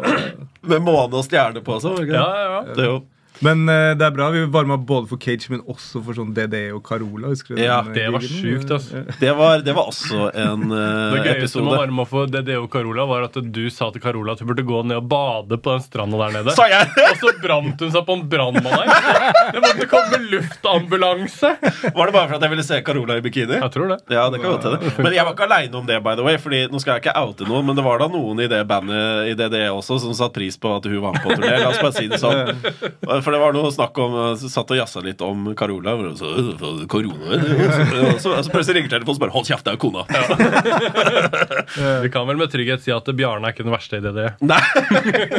med 0.70 0.82
måne 0.84 1.20
og 1.20 1.24
stjerne 1.26 1.62
på. 1.64 1.78
Det? 1.82 2.06
Ja, 2.12 2.28
ja, 2.40 2.46
ja. 2.52 2.62
Det 2.74 2.84
er 2.86 2.90
jo 2.90 3.00
Men 3.44 3.64
uh, 3.68 3.92
det 3.98 4.06
er 4.06 4.14
bra. 4.14 4.30
Vi 4.34 4.44
varma 4.52 4.78
både 4.80 5.08
for 5.10 5.20
Cage, 5.20 5.50
men 5.52 5.62
også 5.70 6.02
for 6.04 6.16
sånn 6.16 6.34
DDE 6.36 6.66
og 6.74 6.82
Carola. 6.86 7.30
Husker 7.32 7.56
du 7.56 7.62
Ja, 7.62 7.80
den, 7.84 7.94
eh, 7.94 8.00
det 8.00 8.06
var 8.14 8.24
sykt 8.24 8.40
sjukt, 8.40 8.74
ass. 8.74 8.90
Det 9.20 9.32
var, 9.36 9.64
det 9.64 9.74
var 9.76 9.90
også 9.92 10.28
en 10.32 10.68
Det 10.74 11.22
gøyeste 11.24 11.44
gøyeste 11.44 11.62
med 11.62 11.72
å 11.72 11.80
varme 11.82 12.04
opp 12.04 12.10
for 12.10 12.30
DDE 12.30 12.56
og 12.60 12.68
Carola 12.72 13.06
var 13.08 13.26
at 13.28 13.36
du 13.54 13.62
sa 13.72 13.90
til 13.94 14.02
Carola 14.04 14.34
at 14.34 14.42
hun 14.42 14.50
burde 14.50 14.64
gå 14.66 14.80
ned 14.88 14.98
og 14.98 15.08
bade 15.10 15.58
på 15.60 15.74
den 15.74 15.84
stranda 15.84 16.20
der 16.24 16.36
nede. 16.38 16.54
Sa 16.56 16.66
jeg! 16.70 16.88
Og 17.04 17.20
så 17.20 17.32
brant 17.42 17.84
hun 17.84 17.92
seg 17.94 18.06
på 18.06 18.16
en 18.18 18.24
brannmann 18.30 18.90
her. 18.90 19.24
Det 19.54 19.62
måtte 19.62 19.88
komme 19.90 20.20
luftambulanse. 20.32 21.52
Var 21.60 22.10
det 22.10 22.16
bare 22.16 22.26
for 22.28 22.36
at 22.38 22.46
jeg 22.46 22.54
ville 22.54 22.66
se 22.66 22.80
Carola 22.86 23.18
i 23.20 23.24
bikini? 23.24 23.58
Jeg 23.60 23.74
tror 23.74 23.92
det. 23.92 24.00
Ja, 24.14 24.26
det 24.32 24.40
kan 24.42 24.56
godt 24.56 24.68
hende. 24.68 24.94
Men 25.04 25.16
jeg 25.16 25.26
var 25.26 25.36
ikke 25.36 25.48
aleine 25.48 25.80
om 25.80 25.88
det, 25.88 26.00
by 26.04 26.16
the 26.18 26.26
way. 26.26 26.40
Fordi 26.40 26.64
Nå 26.72 26.80
skal 26.82 26.96
jeg 26.96 27.04
ikke 27.04 27.16
oute 27.20 27.46
noen, 27.48 27.66
men 27.68 27.78
det 27.78 27.84
var 27.86 28.00
da 28.02 28.08
noen 28.10 28.40
i 28.42 28.48
det 28.50 28.62
bandet 28.68 29.30
i 29.30 29.36
DDE 29.38 29.66
også 29.74 30.00
som 30.02 30.14
satte 30.16 30.34
pris 30.38 30.56
på 30.60 30.72
at 30.78 30.86
hun 30.88 31.00
var 31.02 31.14
med 31.14 31.22
på 31.24 31.34
turné. 31.36 31.52
La 31.60 31.70
oss 31.70 31.82
bare 31.82 31.94
si 31.94 32.08
det 32.10 32.18
sånn. 32.22 32.54
For 33.04 33.33
det 33.34 33.40
var 33.42 33.54
noe 33.56 33.70
snakk 33.74 33.98
om 34.02 34.14
så 34.40 34.50
Satt 34.52 34.70
og 34.70 34.78
jazza 34.78 35.02
litt 35.04 35.20
om 35.24 35.50
Carola. 35.58 35.94
Og 35.98 36.18
så, 36.18 36.30
«Øh, 36.38 36.84
korona 36.90 37.34
Og 37.34 38.20
så, 38.22 38.34
og 38.36 38.44
så 38.46 38.52
plutselig 38.52 38.78
ringer 38.80 38.94
telefonen 38.94 39.18
og 39.18 39.22
bare 39.24 39.34
Hold 39.34 39.48
kjeft, 39.48 39.66
det 39.66 39.74
er 39.74 39.78
jo 39.78 39.82
kona. 39.84 40.04
Vi 42.04 42.10
kan 42.14 42.28
vel 42.28 42.38
med 42.38 42.52
trygghet 42.52 42.84
si 42.84 42.92
at 42.94 43.08
Bjarne 43.16 43.48
er 43.48 43.54
ikke 43.56 43.66
den 43.66 43.74
verste 43.74 43.98
i 43.98 44.04
det. 44.04 44.28
Nei! 44.44 44.60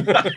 Nei. 0.09 0.35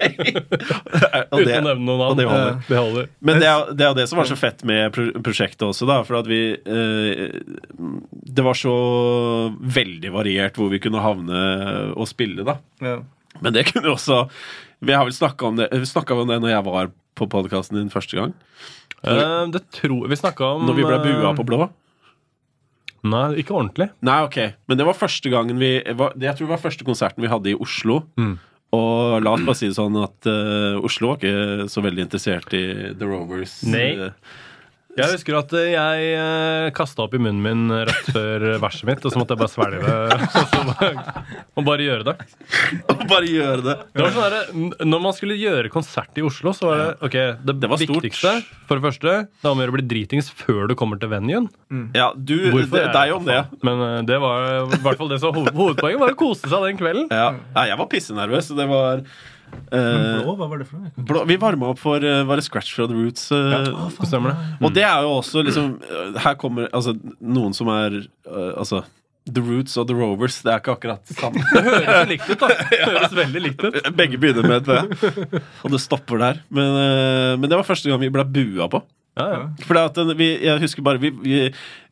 Og 1.33 1.43
Uten 1.43 1.59
å 1.59 1.67
nevne 1.67 1.85
noen 1.85 2.01
navn. 2.03 2.19
det 2.19 2.27
holder. 2.29 2.61
Det 2.69 2.79
holder. 2.79 3.11
Men 3.25 3.43
det 3.43 3.49
er, 3.51 3.73
det 3.79 3.87
er 3.89 3.97
det 3.99 4.07
som 4.11 4.21
var 4.21 4.29
så 4.31 4.39
fett 4.39 4.65
med 4.69 4.95
prosjektet 5.25 5.67
også, 5.69 5.89
da. 5.89 6.01
For 6.07 6.21
at 6.21 6.31
vi 6.31 6.41
eh, 6.55 7.39
Det 8.39 8.45
var 8.47 8.59
så 8.59 8.75
veldig 9.79 10.13
variert 10.15 10.59
hvor 10.59 10.71
vi 10.73 10.81
kunne 10.83 11.03
havne 11.05 11.43
og 11.95 12.09
spille, 12.11 12.47
da. 12.47 12.59
Ja. 12.85 12.99
Men 13.43 13.55
det 13.55 13.69
kunne 13.69 13.91
jo 13.91 13.95
også 13.95 14.25
Vi 14.83 14.95
har 14.95 15.05
vel 15.07 15.15
snakka 15.15 15.47
om 15.47 15.59
det 15.61 15.69
om 15.71 16.29
det 16.31 16.41
når 16.43 16.55
jeg 16.55 16.65
var 16.67 16.91
på 17.19 17.29
podkasten 17.31 17.81
din 17.81 17.93
første 17.93 18.19
gang. 18.19 18.35
Eh, 19.07 19.45
det 19.55 19.63
tror 19.75 20.09
Vi 20.11 20.19
snakka 20.19 20.57
om 20.57 20.65
Når 20.67 20.75
vi 20.75 20.87
ble 20.87 20.99
bua 21.05 21.31
eh, 21.31 21.37
på 21.39 21.47
blå. 21.47 21.69
Nei, 23.07 23.27
ikke 23.39 23.55
ordentlig. 23.55 23.93
Nei, 24.03 24.19
ok. 24.27 24.39
Men 24.67 24.81
det 24.81 24.87
var 24.89 24.99
første 24.99 25.31
gangen 25.31 25.61
vi 25.63 25.77
Jeg 25.79 25.95
tror 25.95 26.45
det 26.45 26.51
var 26.51 26.65
første 26.65 26.87
konserten 26.87 27.23
vi 27.23 27.31
hadde 27.31 27.53
i 27.53 27.59
Oslo. 27.59 28.03
Mm. 28.19 28.37
Og 28.77 29.23
la 29.25 29.33
oss 29.33 29.45
bare 29.47 29.57
si 29.57 29.71
det 29.71 29.79
sånn 29.79 29.97
at 29.97 30.29
uh, 30.29 30.77
Oslo 30.85 31.15
var 31.15 31.23
ikke 31.23 31.69
så 31.73 31.81
veldig 31.85 32.05
interessert 32.05 32.53
i 32.53 32.65
The 32.93 33.07
Rovers. 33.09 33.63
Nei. 33.65 33.95
eh, 33.97 34.35
Jeg 34.99 35.15
husker 35.17 35.39
at 35.39 35.53
eh, 35.59 35.71
jeg 35.75 36.09
uh, 36.19 36.69
kasta 36.77 37.05
opp 37.07 37.15
i 37.17 37.21
munnen 37.23 37.41
min 37.45 37.85
rett 37.89 38.11
før 38.15 38.47
verset 38.63 38.89
mitt, 38.89 39.05
og 39.05 39.15
så 39.15 39.21
måtte 39.21 39.37
jeg 39.37 39.43
bare 39.43 39.53
svelge 39.53 39.79
det. 39.85 39.95
Og, 41.59 41.65
bare, 41.67 41.83
gjøre 41.83 42.05
det. 42.07 42.15
Og 42.93 43.03
bare 43.11 43.29
gjøre 43.29 43.63
det. 43.65 43.75
Det 43.95 44.05
var 44.05 44.13
sånn 44.15 44.35
der, 44.35 44.85
Når 44.87 45.01
man 45.03 45.15
skulle 45.17 45.37
gjøre 45.39 45.71
konsert 45.73 46.19
i 46.19 46.25
Oslo, 46.27 46.53
så 46.55 46.69
var 46.69 46.83
det 46.83 46.89
ok, 47.09 47.17
det, 47.47 47.55
Det 47.63 47.71
var 47.71 47.81
stort. 47.81 47.97
viktigste 47.99 48.35
For 48.69 48.79
det 48.79 48.87
første, 48.87 49.15
det 49.27 49.49
var 49.49 49.57
om 49.57 49.65
å 49.65 49.77
bli 49.79 49.87
dritings 49.91 50.31
før 50.31 50.71
du 50.71 50.77
kommer 50.79 51.01
til 51.03 51.11
venuen. 51.13 51.49
Ja, 51.97 52.13
du, 52.15 52.37
Hvorfor 52.53 52.77
det, 52.77 52.85
er 52.89 52.95
deg 52.95 53.11
det 53.11 53.17
om 53.17 53.27
det. 53.29 53.41
Men 53.67 53.83
eh, 53.87 53.99
det 54.09 54.21
var 54.23 54.47
i 54.69 54.83
hvert 54.85 55.01
fall 55.01 55.11
det 55.11 55.21
som 55.23 55.33
var 55.33 55.41
hoved, 55.41 55.59
hovedpoenget. 55.59 56.03
Var 56.05 56.15
å 56.15 56.21
kose 56.21 56.47
seg 56.51 56.69
den 56.69 56.79
kvelden. 56.81 57.11
Ja. 57.11 57.33
Jeg 57.69 57.81
var 57.81 57.91
pissenervøs, 57.91 58.53
det 58.59 58.69
var 58.71 59.05
eh, 59.73 60.23
Blå, 60.23 60.35
hva 60.39 60.49
var 60.51 60.61
det 60.63 60.67
for 60.69 60.81
noe? 60.83 61.05
blå, 61.11 61.25
Vi 61.29 61.37
varma 61.41 61.71
opp 61.73 61.81
for 61.83 62.03
uh, 62.05 62.23
Var 62.29 62.41
det 62.41 62.45
Scratch 62.47 62.75
fra 62.77 62.87
The 62.91 62.97
Roots? 62.97 63.27
eh, 63.33 63.69
Det 63.99 64.09
stemmer 64.09 64.35
det. 64.35 64.47
Og 64.65 64.75
det 64.77 64.85
er 64.87 65.03
jo 65.07 65.17
også 65.19 65.43
liksom 65.47 65.75
eh, 65.83 66.21
Her 66.25 66.39
kommer 66.41 66.69
altså, 66.73 66.95
noen 67.21 67.57
som 67.57 67.71
er 67.75 67.99
uh, 68.29 68.53
Altså 68.59 68.85
The 69.29 69.43
Roots 69.45 69.75
og 69.77 69.85
The 69.91 69.93
Rovers, 69.99 70.39
det 70.41 70.55
er 70.55 70.61
ikke 70.63 70.73
akkurat 70.79 71.03
det 71.05 71.19
samme. 71.19 71.43
Det 71.53 71.65
høres 71.85 72.07
likt 72.09 72.31
ut, 72.31 72.41
da. 72.41 72.47
Det 72.71 72.79
høres 72.81 73.17
veldig 73.19 73.43
likt 73.45 73.65
ut. 73.67 73.75
Begge 73.99 74.17
begynner 74.23 74.47
med 74.49 74.63
et 74.63 74.71
V, 74.71 75.43
og 75.67 75.75
det 75.75 75.81
stopper 75.85 76.23
der. 76.23 76.39
Men, 76.49 76.71
uh, 76.73 77.35
men 77.37 77.45
det 77.53 77.59
var 77.61 77.67
første 77.69 77.91
gang 77.93 78.01
vi 78.01 78.09
ble 78.15 78.25
bua 78.25 78.71
på. 78.73 78.81
Ja, 79.21 79.27
ja. 79.35 79.43
For 79.69 79.77
at 79.83 80.01
vi, 80.17 80.31
jeg 80.47 80.63
husker 80.63 80.87
bare 80.87 81.03
vi, 81.03 81.11
vi, 81.21 81.43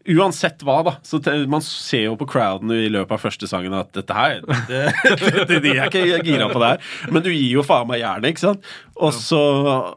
Uansett 0.06 0.62
hva, 0.66 0.78
da. 0.86 0.92
Så 1.06 1.20
Man 1.50 1.62
ser 1.64 2.04
jo 2.06 2.16
på 2.20 2.28
crowden 2.30 2.70
i 2.74 2.88
løpet 2.92 3.14
av 3.16 3.22
første 3.22 3.48
sangen 3.50 3.74
at 3.76 3.90
dette 3.96 4.16
her 4.16 4.42
det, 4.70 4.82
det, 5.48 5.60
De 5.64 5.70
er 5.74 5.88
ikke 5.88 6.04
gira 6.26 6.48
på 6.52 6.60
det 6.62 6.68
her. 6.74 6.80
Men 7.12 7.24
du 7.24 7.30
gir 7.32 7.56
jo 7.58 7.64
faen 7.66 7.88
meg 7.90 8.02
jernet, 8.02 8.28
ikke 8.34 8.44
sant? 8.44 8.60
Og 8.96 9.12
så, 9.12 9.40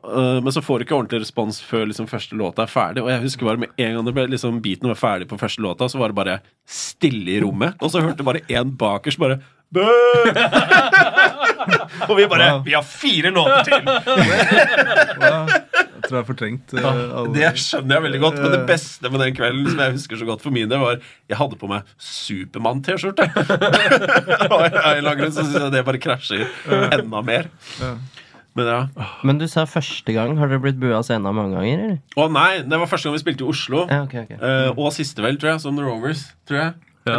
uh, 0.03 0.39
men 0.43 0.51
så 0.55 0.61
får 0.65 0.79
du 0.79 0.83
ikke 0.87 0.97
ordentlig 0.97 1.21
respons 1.23 1.61
før 1.63 1.83
liksom 1.89 2.09
første 2.11 2.35
låta 2.39 2.59
er 2.65 2.73
ferdig. 2.73 3.01
Og 3.05 3.11
jeg 3.13 3.23
husker 3.27 3.43
bare 3.47 3.63
med 3.65 3.71
en 3.77 3.93
gang 3.99 4.09
det 4.09 4.15
ble 4.17 4.25
liksom 4.33 4.59
beaten 4.63 4.91
var 4.91 4.99
ferdig 4.99 5.29
på 5.29 5.39
første 5.39 5.63
låta, 5.63 5.83
så 5.91 6.01
var 6.01 6.07
det 6.11 6.19
bare 6.19 6.39
stille 6.69 7.29
i 7.37 7.41
rommet. 7.43 7.71
Og 7.79 7.87
så 7.93 8.03
hørte 8.03 8.27
bare 8.27 8.45
én 8.49 8.69
bakerst 8.79 9.21
bare 9.21 9.37
Bø! 9.69 9.85
og 12.09 12.15
vi 12.17 12.25
bare 12.25 12.63
Vi 12.65 12.73
har 12.73 12.81
fire 12.81 13.29
låter 13.29 13.63
til! 13.63 13.85
Jeg 15.21 15.58
tror 16.09 16.19
jeg 16.19 16.25
har 16.25 16.29
fortrengt 16.29 16.75
uh, 16.75 16.87
alle 16.89 17.33
Det 17.35 17.51
skjønner 17.61 17.95
jeg 17.95 18.05
veldig 18.07 18.21
godt, 18.25 18.39
men 18.41 18.55
det 18.55 18.61
beste 18.69 19.11
med 19.13 19.23
den 19.23 19.35
kvelden 19.37 19.69
som 19.69 19.83
jeg 19.85 19.95
husker 19.97 20.21
så 20.21 20.29
godt 20.29 20.45
for 20.45 20.55
min 20.55 20.71
del, 20.71 20.81
var 20.81 20.97
jeg 21.29 21.39
hadde 21.39 21.59
på 21.61 21.69
meg 21.71 21.91
Supermann-T-skjorte. 22.09 23.27
Og 24.53 24.63
jeg 24.65 25.05
lager 25.05 25.29
så 25.29 25.45
syns 25.45 25.59
jeg 25.59 25.75
det 25.77 25.85
bare 25.87 26.01
krasjer 26.01 26.47
enda 26.97 27.21
mer. 27.25 27.51
Men 28.57 28.67
ja. 28.67 29.07
Men 29.23 29.39
du 29.39 29.45
sa 29.47 29.63
første 29.69 30.13
gang. 30.15 30.35
Har 30.39 30.49
dere 30.51 30.61
blitt 30.63 30.79
bua 30.81 30.99
scenen 31.05 31.29
mange 31.35 31.55
ganger? 31.55 31.85
eller? 31.85 31.97
Å 32.17 32.27
nei, 32.33 32.51
det 32.65 32.81
var 32.81 32.89
første 32.91 33.07
gang 33.07 33.15
vi 33.15 33.23
spilte 33.23 33.45
i 33.45 33.49
Oslo. 33.53 33.85
Ja, 33.87 34.03
okay, 34.07 34.25
okay. 34.25 34.39
Uh, 34.41 34.73
og 34.73 34.91
siste, 34.95 35.23
vel, 35.23 35.39
tror 35.39 35.53
jeg, 35.53 35.63
som 35.63 35.79
The 35.79 35.85
Rovers. 35.85 36.25
Tror 36.49 36.63
jeg. 36.63 36.77
Ja, 37.07 37.15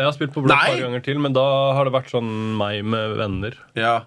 jeg 0.00 0.04
har 0.08 0.14
spilt 0.16 0.34
på 0.34 0.42
Blå 0.44 0.52
et 0.52 0.72
par 0.72 0.80
ganger 0.82 1.02
til, 1.04 1.20
men 1.22 1.34
da 1.36 1.44
har 1.76 1.86
det 1.86 1.94
vært 1.94 2.10
sånn 2.12 2.30
meg 2.58 2.82
med 2.84 3.16
venner. 3.20 3.56
Ja. 3.78 4.00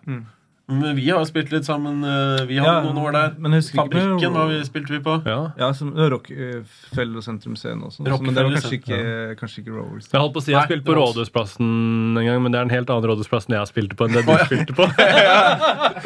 Men 0.66 0.96
vi 0.96 1.10
har 1.10 1.20
jo 1.20 1.26
spilt 1.28 1.52
litt 1.52 1.66
sammen. 1.68 1.98
eh, 2.08 2.46
Vi 2.48 2.56
hadde 2.56 2.72
Ja, 2.72 2.82
noen 2.86 2.98
år 3.04 3.12
der. 3.12 3.30
ikke 3.36 3.76
Fabrikken 3.76 4.34
har 4.34 4.48
vi, 4.48 4.60
spilte 4.64 4.94
vi 4.96 5.00
på. 5.04 5.18
Ja. 5.28 5.52
Ja, 5.60 5.72
som 5.74 5.92
Rockefeller 5.94 7.18
og 7.20 7.24
Sentrum 7.26 7.58
Scene 7.60 7.84
også. 7.84 8.06
Rock 8.08 8.22
Men 8.22 8.34
det 8.34 8.46
var 8.46 8.52
kanskje 8.56 8.80
ikke, 8.80 9.36
kanskje 9.42 9.60
ikke 9.60 9.76
Rovers. 9.76 10.08
Jeg 10.14 10.22
holdt 10.22 10.34
på 10.34 10.40
å 10.40 10.44
si 10.46 10.52
jeg 10.54 10.60
Nei, 10.62 10.66
spilte 10.70 10.86
på 10.88 10.96
også- 10.96 11.18
Rådhusplassen 11.20 12.18
en 12.18 12.26
gang, 12.26 12.42
men 12.44 12.52
det 12.54 12.60
er 12.60 12.62
en 12.64 12.70
helt 12.78 12.88
annen 12.90 13.10
Rådhusplass 13.12 13.50
enn 13.50 13.58
jeg 13.60 13.68
spilte 13.74 13.96
på 14.00 14.08
enn 14.08 14.14
det 14.16 14.26
du 14.26 14.32
spilte 14.48 14.74
på. 14.74 14.88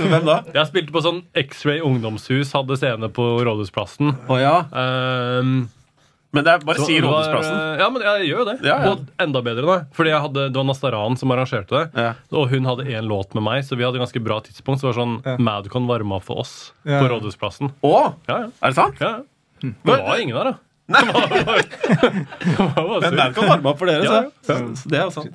Hvem 0.09 0.25
da? 0.25 0.41
Jeg 0.57 0.67
spilte 0.73 0.91
på 0.91 1.01
sånn 1.05 1.21
X-Ray 1.35 1.79
ungdomshus, 1.85 2.51
hadde 2.57 2.77
scene 2.81 3.09
på 3.13 3.29
Rådhusplassen. 3.45 4.15
Oh, 4.27 4.37
ja. 4.41 4.63
Ehm, 4.73 5.69
Men 6.37 6.45
det 6.47 6.53
er 6.53 6.63
bare 6.69 6.85
si 6.85 6.99
Rådhusplassen. 7.03 7.55
eh, 7.57 7.81
Ja, 7.81 7.87
men 7.93 8.05
jeg 8.05 8.27
gjør 8.29 8.41
jo 8.43 8.45
det. 8.51 8.55
Ja, 8.67 8.75
ja. 8.85 8.91
Og 8.93 9.07
enda 9.25 9.41
bedre, 9.45 9.65
da. 9.67 9.77
Fordi 9.97 10.13
jeg 10.13 10.21
hadde, 10.27 10.45
det 10.53 10.59
var 10.61 10.67
Nastaran 10.69 11.17
som 11.19 11.33
arrangerte 11.35 11.73
det. 11.73 11.83
Ja. 11.97 12.13
Og 12.37 12.47
hun 12.53 12.69
hadde 12.69 12.85
én 12.93 13.09
låt 13.09 13.33
med 13.35 13.43
meg, 13.43 13.63
så 13.67 13.75
vi 13.79 13.83
hadde 13.87 13.99
ganske 14.01 14.21
bra 14.23 14.37
tidspunkt. 14.45 14.79
Så 14.79 14.87
det 14.87 14.93
var 14.93 14.99
sånn 15.01 15.17
Ja. 15.25 15.35
Madcon 15.41 15.87
varma 15.89 16.21
for 16.23 16.39
oss 16.45 16.71
Ja. 16.85 17.01
på 17.01 17.09
Rådhusplassen. 17.11 17.73
Å! 17.83 18.13
Ja, 18.29 18.37
ja. 18.45 18.47
Er 18.61 18.67
det 18.71 18.75
sant? 18.79 18.95
ja. 19.01 19.11
ja. 19.17 19.69
Det 19.83 19.97
var 20.05 20.17
ingen 20.21 20.35
der, 20.37 20.53
da. 20.53 20.57
Det 20.87 21.03
var 21.11 21.27
bare, 21.27 21.63
det 22.45 22.57
var 22.57 22.85
bare 22.87 23.11
Men 23.11 23.33
sur. 23.33 23.47
varma 23.49 23.69
opp 23.73 23.79
for 23.81 23.89
dere, 23.89 24.03
Ja, 24.07 24.21
så. 24.45 24.55
så. 24.77 24.89
det 24.89 24.99
er 25.01 25.09
sant. 25.11 25.33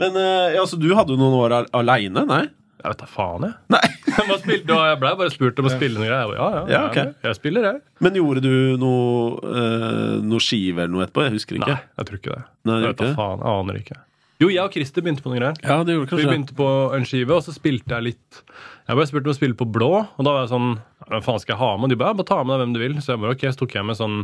Men 0.00 0.16
eh, 0.16 0.54
ja, 0.56 0.62
så 0.66 0.78
du 0.80 0.88
hadde 0.96 1.12
jo 1.12 1.18
noen 1.20 1.34
år 1.44 1.52
al- 1.58 1.68
aleine? 1.82 2.22
Nei? 2.26 2.44
Jeg 2.84 2.92
vet 2.92 3.00
da 3.00 3.06
faen, 3.08 3.44
jeg. 3.48 3.54
Nei. 3.72 3.82
Jeg, 4.14 4.28
bare 4.28 4.38
spilte, 4.44 4.74
jeg 4.78 4.98
ble 5.00 5.10
bare 5.18 5.30
spurt 5.32 5.58
om 5.58 5.66
å 5.66 5.70
spille 5.72 5.98
noe 5.98 6.06
greier. 6.06 6.28
Bare, 6.30 6.36
Ja, 6.38 6.64
ja, 6.70 6.80
okay. 6.86 7.08
jeg, 7.08 7.14
jeg 7.24 7.36
spiller, 7.40 7.64
jeg. 7.66 7.80
Men 8.04 8.18
gjorde 8.20 8.42
du 8.44 8.52
noe, 8.78 9.54
eh, 9.58 10.12
noe 10.22 10.42
skive 10.44 10.84
eller 10.84 10.92
noe 10.92 11.02
etterpå? 11.08 11.24
Jeg 11.26 11.34
husker 11.34 11.58
ikke. 11.58 11.72
Nei, 11.72 11.88
jeg 11.98 12.06
tror 12.10 12.20
ikke 12.20 12.34
det. 12.36 12.44
Nei, 12.68 12.76
jeg 12.84 12.92
vet 12.92 13.00
da 13.00 13.08
faen, 13.16 13.42
jeg 13.42 13.58
aner 13.64 13.80
ikke. 13.80 13.96
Jo, 14.44 14.50
jeg 14.52 14.62
og 14.62 14.76
Christer 14.76 15.02
begynte 15.06 15.24
på 15.24 15.32
noe 15.32 15.40
greier. 15.40 15.58
Ja, 15.66 15.80
det 15.88 15.96
gjorde 15.96 16.10
kanskje 16.12 16.20
Vi 16.22 16.30
begynte 16.30 16.56
på 16.60 16.68
en 17.00 17.08
skive, 17.10 17.34
og 17.40 17.42
så 17.46 17.54
spilte 17.56 17.96
jeg 17.96 18.06
litt 18.12 18.38
Jeg 18.44 18.98
ble 19.00 19.08
spurt 19.10 19.26
om 19.26 19.34
å 19.34 19.36
spille 19.40 19.58
på 19.58 19.68
blå, 19.78 19.90
og 20.04 20.22
da 20.26 20.34
var 20.36 20.44
jeg 20.44 20.52
sånn 20.54 20.70
Hva 21.08 21.20
faen 21.26 21.42
skal 21.42 21.54
jeg 21.56 21.62
ha 21.64 21.72
med? 21.80 21.90
De 21.94 21.98
bare, 21.98 22.12
ja, 22.14 22.18
bare 22.20 22.30
ta 22.30 22.38
med 22.44 22.54
deg 22.54 22.62
hvem 22.64 22.74
du 22.76 22.80
vil. 22.84 22.96
Så 23.02 23.14
jeg 23.16 23.22
bare, 23.24 23.34
ok, 23.38 23.44
så 23.50 23.62
tok 23.64 23.76
jeg 23.80 23.88
med 23.90 23.98
sånn 23.98 24.16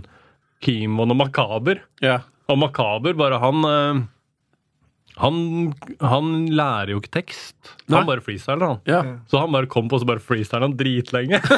Kimon 0.67 1.15
og 1.15 1.19
Makaber. 1.25 1.83
Ja. 2.05 2.21
Og 2.51 2.59
Makaber, 2.63 3.15
bare 3.19 3.39
han 3.43 3.67
eh, 3.75 4.03
han, 5.21 5.73
han 6.01 6.29
lærer 6.55 6.93
jo 6.95 7.01
ikke 7.03 7.11
tekst. 7.19 7.57
Nei. 7.91 7.99
Han 7.99 8.07
bare 8.09 8.23
freestyler, 8.25 8.63
han. 8.65 8.79
Ja. 8.89 9.01
Så 9.29 9.41
han 9.43 9.53
bare 9.53 9.69
kom 9.69 9.89
på 9.91 9.99
og 9.99 10.05
så 10.05 10.09
bare 10.09 10.23
freestyler 10.25 10.65
han 10.69 10.77
dritlenge. 10.79 11.41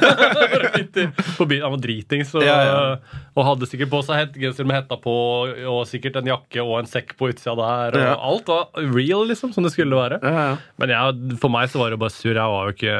Han 1.62 1.72
var 1.74 1.80
dritings 1.82 2.32
og, 2.34 2.44
Ja, 2.46 2.56
ja. 2.66 3.18
og 3.36 3.46
hadde 3.46 3.68
sikkert 3.70 3.90
på 3.92 4.00
seg 4.06 4.18
het, 4.22 4.38
genser 4.40 4.66
med 4.68 4.80
hetta 4.80 4.96
på 5.00 5.12
og 5.68 5.82
sikkert 5.90 6.16
en 6.20 6.30
jakke 6.32 6.62
og 6.64 6.78
en 6.80 6.88
sekk 6.90 7.14
på 7.18 7.30
utsida 7.32 7.54
der. 7.58 7.98
Og. 7.98 8.24
Alt 8.32 8.50
var 8.52 8.86
real, 8.94 9.26
liksom, 9.30 9.52
som 9.54 9.66
det 9.66 9.72
skulle 9.74 9.98
være. 9.98 10.18
Men 10.80 10.94
jeg, 10.94 11.36
for 11.42 11.52
meg 11.52 11.70
så 11.72 11.82
var 11.82 11.92
det 11.94 12.00
bare 12.02 12.14
surr. 12.14 12.38
Jeg 12.38 12.54
var 12.56 12.68
jo 12.70 12.76
ikke 12.76 12.96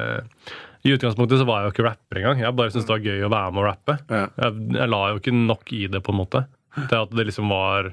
I 0.83 0.95
utgangspunktet 0.97 1.41
så 1.43 1.47
var 1.49 1.63
jeg 1.63 1.71
jo 1.71 1.75
ikke 1.77 1.89
rapper 1.89 2.21
engang. 2.23 2.43
Jeg 2.45 2.57
bare 2.59 2.75
syntes 2.75 2.89
det 2.89 2.95
var 2.97 3.07
gøy 3.09 3.27
å 3.27 3.33
være 3.33 3.55
med 3.55 3.63
og 3.65 3.69
rappe. 3.71 3.99
Jeg, 4.13 4.67
jeg 4.79 4.93
la 4.95 5.03
jo 5.13 5.21
ikke 5.23 5.35
nok 5.39 5.75
i 5.79 5.83
det, 5.93 6.03
på 6.07 6.15
en 6.15 6.21
måte. 6.23 6.45
Til 6.79 6.99
at 7.05 7.13
det 7.15 7.29
liksom 7.29 7.51
var 7.53 7.93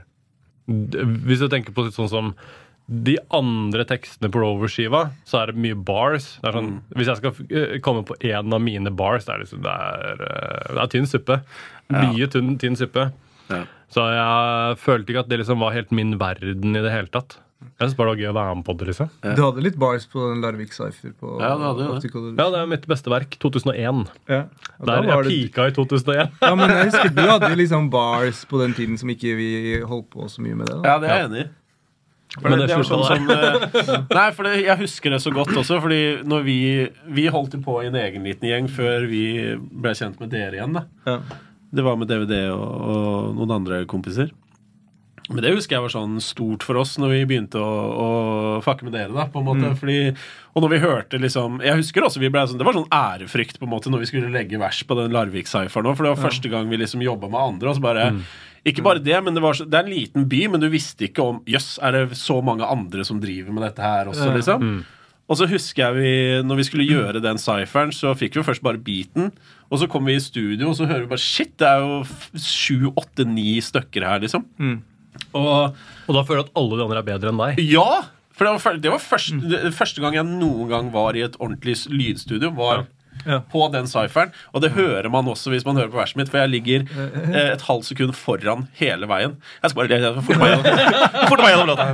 Hvis 0.70 1.42
du 1.42 1.48
tenker 1.52 1.76
på 1.76 1.88
litt 1.88 1.98
sånn 1.98 2.12
som 2.12 2.34
de 2.90 3.20
andre 3.34 3.84
tekstene 3.86 4.32
på 4.34 4.42
Rover-skiva, 4.42 5.04
så 5.30 5.44
er 5.44 5.52
det 5.52 5.62
mye 5.62 5.78
bars. 5.78 6.32
Det 6.42 6.54
sånn, 6.56 6.72
Hvis 6.98 7.12
jeg 7.12 7.20
skal 7.20 7.36
eh, 7.54 7.76
komme 7.86 8.02
på 8.08 8.18
én 8.26 8.56
av 8.56 8.64
mine 8.66 8.90
bars, 8.90 9.28
det 9.28 9.36
er, 9.36 9.44
liksom, 9.44 9.62
det 9.66 9.74
er, 9.74 10.24
eh, 10.26 10.72
det 10.74 10.82
er 10.82 10.94
tynn 10.96 11.10
suppe. 11.10 11.38
Mye 11.94 12.30
tynn, 12.34 12.56
tynn 12.62 12.80
suppe. 12.80 13.12
Ja. 13.50 13.62
Så 13.94 14.06
jeg 14.14 14.80
følte 14.82 15.14
ikke 15.14 15.24
at 15.26 15.30
det 15.30 15.40
liksom 15.42 15.62
var 15.62 15.78
helt 15.78 15.94
min 15.94 16.18
verden 16.22 16.74
i 16.78 16.82
det 16.86 16.94
hele 16.94 17.14
tatt. 17.14 17.38
Jeg 17.60 17.89
syns 17.89 17.96
bare 18.00 18.12
det 18.12 18.16
var 18.16 18.20
gøy 18.24 18.30
å 18.32 18.36
være 18.38 18.56
med 18.56 18.66
på 18.68 18.74
det. 18.80 18.86
liksom. 18.88 19.10
Du 19.36 19.42
hadde 19.44 19.63
litt 19.63 19.78
bars 19.80 20.06
på 20.08 20.22
den 20.32 20.42
Larvik 20.44 20.72
Cypher. 20.72 21.12
på 21.20 21.34
Ja, 21.42 21.50
det 21.60 21.66
hadde 21.68 21.88
jo 21.88 22.00
det. 22.00 22.39
Ja, 22.39 22.48
det 22.54 22.60
er 22.62 22.66
mitt 22.72 22.88
beste 22.88 23.12
verk. 23.12 23.36
2001. 23.39 24.08
Ja. 24.32 24.42
Der 24.80 25.04
var 25.04 25.04
jeg 25.04 25.24
det- 25.24 25.34
pika 25.51 25.68
i 25.68 25.72
2001. 25.75 26.32
Ja, 26.42 26.56
men 26.56 26.70
jeg 26.70 26.86
husker 26.92 27.10
du 27.16 27.22
hadde 27.22 27.50
jo 27.51 27.56
liksom 27.60 27.89
bars 27.92 28.46
på 28.46 28.60
den 28.63 28.74
tiden 28.74 28.98
som 28.98 29.10
ikke 29.12 29.36
vi 29.36 29.80
holdt 29.84 30.10
på 30.10 30.28
så 30.32 30.39
mye 30.44 30.56
med 30.56 30.68
det. 30.72 30.82
da. 30.82 30.88
Ja, 30.88 31.00
det 31.00 31.10
er 31.10 31.18
jeg 31.20 31.30
enig 31.30 31.42
i. 31.46 31.50
For 32.39 32.48
Men 32.50 32.60
det, 32.60 32.68
det 32.70 32.78
det 32.78 32.86
sånn 32.86 33.06
som, 33.10 33.30
eh, 33.34 34.06
Nei, 34.13 34.32
for 34.38 34.44
det, 34.44 34.51
jeg 34.63 34.78
husker 34.78 35.10
det 35.10 35.20
så 35.24 35.32
godt 35.34 35.50
også, 35.58 35.80
fordi 35.82 36.22
når 36.24 36.44
vi, 36.46 36.58
vi 37.10 37.25
holdt 37.28 37.56
på 37.66 37.80
i 37.84 37.88
en 37.88 37.96
egen 37.96 38.24
liten 38.24 38.46
gjeng 38.48 38.68
før 38.70 39.08
vi 39.10 39.24
ble 39.58 39.92
kjent 39.98 40.20
med 40.22 40.30
dere 40.30 40.54
igjen. 40.60 40.74
da. 40.78 40.84
Ja. 41.10 41.20
Det 41.74 41.84
var 41.84 41.98
med 41.98 42.08
DVD 42.08 42.51
og, 42.54 42.62
og 42.62 43.36
noen 43.36 43.51
andre 43.51 43.84
kompiser. 43.89 44.30
Men 45.30 45.44
det 45.46 45.52
husker 45.54 45.76
jeg 45.78 45.84
var 45.86 45.94
sånn 45.94 46.16
stort 46.26 46.64
for 46.66 46.80
oss 46.82 46.96
når 46.98 47.12
vi 47.14 47.20
begynte 47.30 47.60
å, 47.62 47.70
å 48.04 48.08
fucke 48.66 48.88
med 48.88 48.96
dere. 48.98 49.14
da, 49.14 49.28
på 49.30 49.40
en 49.44 49.46
måte, 49.46 49.72
fordi, 49.78 49.98
Og 50.56 50.64
når 50.66 50.70
vi 50.74 50.80
hørte 50.82 51.20
liksom 51.22 51.60
Jeg 51.62 51.78
husker 51.78 52.02
også 52.08 52.20
vi 52.20 52.32
ble 52.34 52.42
sånn, 52.50 52.58
Det 52.58 52.66
var 52.66 52.74
sånn 52.74 52.90
ærefrykt 52.90 53.60
på 53.62 53.68
en 53.68 53.74
måte 53.76 53.92
når 53.94 54.00
vi 54.04 54.10
skulle 54.10 54.32
legge 54.34 54.58
vers 54.58 54.82
på 54.90 54.98
den 54.98 55.14
Larvik-cypheren 55.14 55.86
òg, 55.92 55.96
for 56.00 56.04
det 56.08 56.14
var 56.16 56.24
første 56.26 56.50
gang 56.50 56.70
vi 56.70 56.78
liksom 56.82 57.02
jobba 57.06 57.30
med 57.30 57.40
andre. 57.40 57.70
og 57.70 57.76
så 57.78 57.82
bare 57.86 58.08
Ikke 58.66 58.84
bare 58.84 59.00
det, 59.00 59.24
men 59.24 59.34
det, 59.38 59.42
var 59.42 59.54
det 59.54 59.74
er 59.74 59.86
en 59.86 59.94
liten 59.94 60.26
by, 60.28 60.48
men 60.52 60.60
du 60.60 60.68
visste 60.70 61.06
ikke 61.08 61.24
om 61.24 61.38
Jøss, 61.48 61.78
er 61.82 61.92
det 61.96 62.18
så 62.18 62.42
mange 62.44 62.66
andre 62.66 63.06
som 63.08 63.22
driver 63.22 63.54
med 63.54 63.64
dette 63.70 63.80
her 63.86 64.10
også, 64.12 64.34
liksom? 64.36 64.66
Og 65.30 65.38
så 65.38 65.46
husker 65.48 65.84
jeg 65.86 65.94
vi, 65.96 66.12
når 66.42 66.58
vi 66.58 66.64
skulle 66.66 66.88
gjøre 66.90 67.22
den 67.22 67.38
cypheren, 67.38 67.92
så 67.94 68.16
fikk 68.18 68.34
vi 68.36 68.42
først 68.44 68.64
bare 68.66 68.82
beaten. 68.82 69.30
Og 69.70 69.78
så 69.78 69.88
kom 69.88 70.04
vi 70.10 70.16
i 70.18 70.20
studio, 70.20 70.70
og 70.72 70.76
så 70.76 70.88
hører 70.90 71.06
vi 71.06 71.12
bare 71.14 71.22
Shit, 71.22 71.52
det 71.62 71.68
er 71.70 71.84
jo 71.86 72.04
sju, 72.34 72.90
åtte, 72.98 73.28
ni 73.30 73.60
stykker 73.62 74.04
her, 74.10 74.20
liksom. 74.26 74.44
Og 75.34 75.75
Og 76.08 76.16
da 76.16 76.24
føler 76.25 76.44
du 76.44 76.48
at 76.50 76.56
alle 76.58 76.78
de 76.80 76.84
andre 76.88 77.01
er 77.04 77.08
bedre 77.10 77.34
enn 77.34 77.42
deg. 77.44 77.60
ja! 77.70 77.89
For 78.39 78.48
det 78.48 78.51
var, 78.63 78.78
det 78.80 78.92
var 78.94 79.01
første, 79.04 79.36
det, 79.51 79.74
første 79.75 80.00
gang 80.00 80.13
jeg 80.16 80.24
noen 80.24 80.70
gang 80.72 80.94
var 80.94 81.18
i 81.20 81.25
et 81.25 81.34
ordentlig 81.44 81.74
lydstudio. 81.92 82.54
Var 82.56 82.78
Ja. 82.78 82.84
På 83.52 83.72
den 83.74 83.88
cypheren. 83.90 84.32
Og 84.54 84.62
det 84.64 84.72
hører 84.76 85.10
man 85.12 85.26
også 85.32 85.52
hvis 85.54 85.66
man 85.66 85.76
hører 85.80 85.92
på 85.94 86.00
verset 86.00 86.18
mitt, 86.20 86.30
for 86.32 86.40
jeg 86.40 86.50
ligger 86.54 86.86
eh, 87.36 87.54
et 87.54 87.62
halvt 87.68 87.86
sekund 87.92 88.16
foran 88.18 88.68
hele 88.80 89.08
veien. 89.10 89.36
Jeg 89.64 89.72
skal 89.72 89.88
bare 89.90 90.22
forte 90.24 91.42
meg 91.44 91.54
gjennom- 91.54 91.70
låta. 91.70 91.88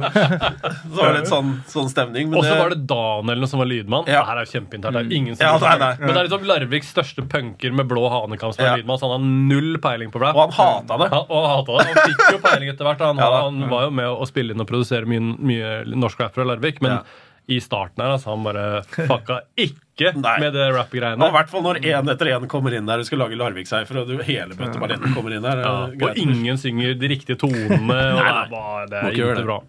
Så 0.86 0.96
var 1.00 1.14
det 1.14 1.20
litt 1.22 1.32
sånn, 1.32 1.52
sånn 1.72 1.90
stemning. 1.92 2.34
Og 2.36 2.44
så 2.46 2.56
var 2.60 2.70
det 2.76 2.82
Daniel 2.90 3.48
som 3.52 3.60
var 3.64 3.70
lydmann. 3.72 4.06
Ja. 4.08 4.22
Det 4.22 4.30
her 4.30 4.42
er 4.42 4.46
jo 4.46 4.52
kjempeinternt. 4.54 4.96
Det 5.00 5.04
er 5.06 5.18
ingen 5.20 5.36
som 5.36 5.46
Ja, 5.46 5.58
nei, 5.62 5.76
nei. 5.82 5.92
Men 6.00 6.14
det 6.14 6.18
er 6.22 6.30
liksom 6.30 6.48
Larviks 6.50 6.92
største 6.96 7.26
punker 7.32 7.74
med 7.76 7.90
blå 7.92 8.06
hanekam 8.12 8.54
som 8.56 8.64
er 8.66 8.70
Ja. 8.72 8.76
lydmann, 8.82 9.00
så 9.02 9.10
han 9.12 9.16
har 9.20 9.28
null 9.56 9.78
peiling 9.84 10.12
på 10.14 10.22
rap. 10.22 10.36
Og 10.36 10.52
han 10.52 10.56
hata 10.60 10.98
det. 11.04 11.10
Han, 11.14 11.26
og 11.30 11.46
han 11.46 11.58
hata 11.60 11.78
det. 11.78 11.86
Han 11.86 12.10
fikk 12.12 12.26
jo 12.32 12.42
peiling 12.46 12.70
etter 12.74 12.86
hvert. 12.90 13.00
Han, 13.06 13.18
Ja 13.26 13.32
han 13.46 13.70
var 13.70 13.84
jo 13.90 13.92
med 13.92 14.06
å 14.06 14.26
spille 14.30 14.54
inn 14.56 14.62
og 14.62 14.68
produsere 14.70 15.06
mye, 15.10 15.22
mye 15.40 15.72
norsk 15.96 16.20
rap 16.20 16.34
fra 16.38 16.44
Larvik, 16.48 16.82
men 16.82 17.00
Ja. 17.00 17.02
i 17.48 17.60
starten 17.62 18.02
her, 18.02 18.16
altså, 18.16 18.32
han 18.34 18.44
bare 18.44 18.84
fucka 18.90 19.42
ikke 19.58 19.82
Nei. 20.20 20.34
med 20.44 20.54
det 20.54 20.66
Og 20.68 20.74
i 20.74 20.76
rap-greiene. 20.76 21.30
hvert 21.32 21.50
fall 21.50 21.64
når 21.64 21.80
én 21.80 22.10
etter 22.12 22.30
én 22.34 22.48
kommer 22.52 22.74
inn 22.76 22.86
der 22.86 23.00
og 23.00 23.06
skal 23.08 23.22
lage 23.24 23.38
Larvik 23.40 23.68
Seifer 23.70 24.02
og 24.02 24.08
du, 24.12 24.18
hele 24.28 24.58
bøtteballetten 24.60 25.14
kommer 25.16 25.36
inn 25.38 25.42
der. 25.46 25.62
Ja, 25.64 25.74
og 26.10 26.18
ingen 26.20 26.58
synger 26.60 26.94
de 27.00 27.08
riktige 27.14 27.38
tonene. 27.40 27.80
Og 27.80 28.20
nei. 28.20 28.46
bare, 28.52 28.86
det 28.92 29.00
er 29.02 29.12
ikke 29.16 29.36
det. 29.40 29.46
bra. 29.48 29.60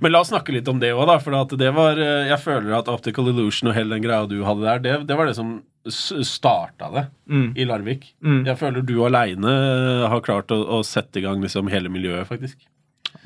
Men 0.00 0.12
la 0.14 0.20
oss 0.22 0.30
snakke 0.30 0.54
litt 0.54 0.68
om 0.70 0.78
det 0.78 0.92
òg, 0.94 1.06
da. 1.10 1.18
For 1.18 1.34
at 1.40 1.54
det 1.58 1.72
var 1.74 1.98
eh, 1.98 2.28
Jeg 2.30 2.38
føler 2.44 2.78
at 2.78 2.88
Optical 2.88 3.28
Illusion 3.32 3.70
og 3.72 3.74
hele 3.74 3.96
den 3.96 4.04
greia 4.06 4.26
du 4.30 4.38
hadde 4.46 4.62
der, 4.62 4.78
det, 4.84 4.98
det 5.08 5.16
var 5.18 5.26
det 5.26 5.36
som 5.36 5.56
starta 6.24 6.88
det 6.94 7.02
i 7.60 7.64
Larvik. 7.68 8.06
Jeg 8.24 8.56
føler 8.56 8.80
du 8.86 8.94
aleine 9.04 9.50
har 10.08 10.22
klart 10.24 10.48
å, 10.54 10.60
å 10.78 10.82
sette 10.86 11.20
i 11.20 11.24
gang 11.26 11.42
liksom 11.44 11.68
hele 11.68 11.90
miljøet, 11.92 12.24
faktisk. 12.30 12.56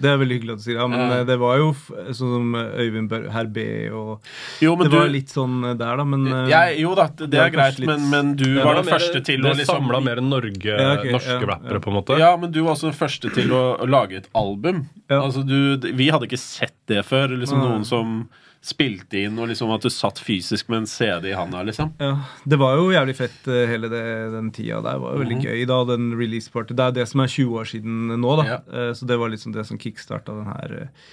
Det 0.00 0.10
er 0.12 0.18
veldig 0.20 0.36
hyggelig 0.38 0.52
at 0.54 0.58
du 0.58 0.62
sier. 0.62 0.76
Ja, 0.78 0.86
men 0.86 1.00
Ja. 1.00 1.16
eh, 1.20 1.24
det 1.24 1.36
var 1.40 1.56
jo 1.58 1.72
sånn 1.72 2.14
som 2.14 2.54
Øyvind 2.54 3.08
Bør- 3.10 3.30
Herr 3.34 3.46
B 3.46 3.64
og 3.90 4.20
Jo, 4.62 4.76
men 4.76 4.88
Det 4.88 4.92
var 4.96 5.06
du 5.06 5.12
litt 5.12 5.28
sånn 5.34 5.56
eh, 5.70 5.74
der, 5.74 5.96
da, 5.96 6.04
men 6.04 6.26
eh, 6.26 6.48
jeg, 6.48 6.80
Jo 6.80 6.94
da, 6.94 7.06
det 7.08 7.30
det 7.30 7.40
er 7.40 7.50
greit, 7.50 7.78
litt- 7.78 7.86
men, 7.88 8.08
men 8.10 8.34
du 8.36 8.44
Det 8.54 8.64
var 8.64 8.74
den 8.78 8.84
mer- 8.86 8.94
første 8.98 9.24
til 9.24 9.42
det 9.42 9.50
å 9.52 9.56
liksom 9.58 9.82
samla 9.82 10.00
mer 10.04 10.20
Norge, 10.22 10.64
Ja, 10.78 10.92
okay, 10.98 11.12
norske 11.12 11.40
ja, 11.40 11.46
rappere, 11.46 11.72
ja. 11.72 11.78
på 11.80 11.88
en 11.88 11.96
måte. 12.02 12.18
Ja, 12.18 12.36
men 12.36 12.52
du 12.52 12.62
var 12.62 12.74
også 12.76 12.90
den 12.92 12.98
første 12.98 13.32
til 13.34 13.50
å, 13.50 13.64
lage 13.88 14.16
et 14.22 14.28
album. 14.34 14.86
Ja. 15.10 15.22
Altså 15.22 15.42
du, 15.46 15.76
Vi 15.92 16.10
hadde 16.10 16.28
ikke 16.28 16.38
sett 16.38 16.74
det 16.86 17.04
før. 17.04 17.28
Liksom. 17.38 17.58
Noen 17.58 17.84
som 17.84 18.28
spilte 18.60 19.14
inn, 19.22 19.38
og 19.38 19.46
liksom 19.48 19.70
at 19.72 19.80
du 19.86 19.88
satt 19.88 20.18
fysisk 20.18 20.68
med 20.68 20.78
en 20.82 20.86
CD 20.90 21.30
i 21.30 21.32
handa, 21.38 21.62
liksom. 21.64 21.92
Ja, 22.02 22.16
Det 22.46 22.58
var 22.58 22.74
jo 22.76 22.88
jævlig 22.90 23.14
fett 23.16 23.46
eh, 23.46 23.66
hele 23.70 23.88
det, 23.88 24.02
den 24.32 24.50
tida 24.50 24.82
der. 24.82 24.98
var 24.98 25.14
jo 25.14 25.22
veldig 25.22 25.38
gøy 25.44 25.64
da, 25.70 25.84
den 25.84 26.10
release 26.18 26.50
party. 26.50 26.74
Det 26.74 26.84
er 26.88 26.90
det 26.98 27.06
som 27.08 27.20
er 27.22 27.28
20 27.30 27.54
år 27.54 27.64
siden 27.70 28.18
nå, 28.20 28.36
da. 28.42 28.44
Ja. 28.44 28.58
Eh, 28.66 28.92
Så 28.98 29.06
det 29.06 29.16
var 29.18 29.28
liksom 29.30 29.52
det 29.54 29.64
som 29.64 29.78
kickstarta 29.88 30.36
den 30.36 30.52
her 30.52 30.76
eh, 30.84 31.08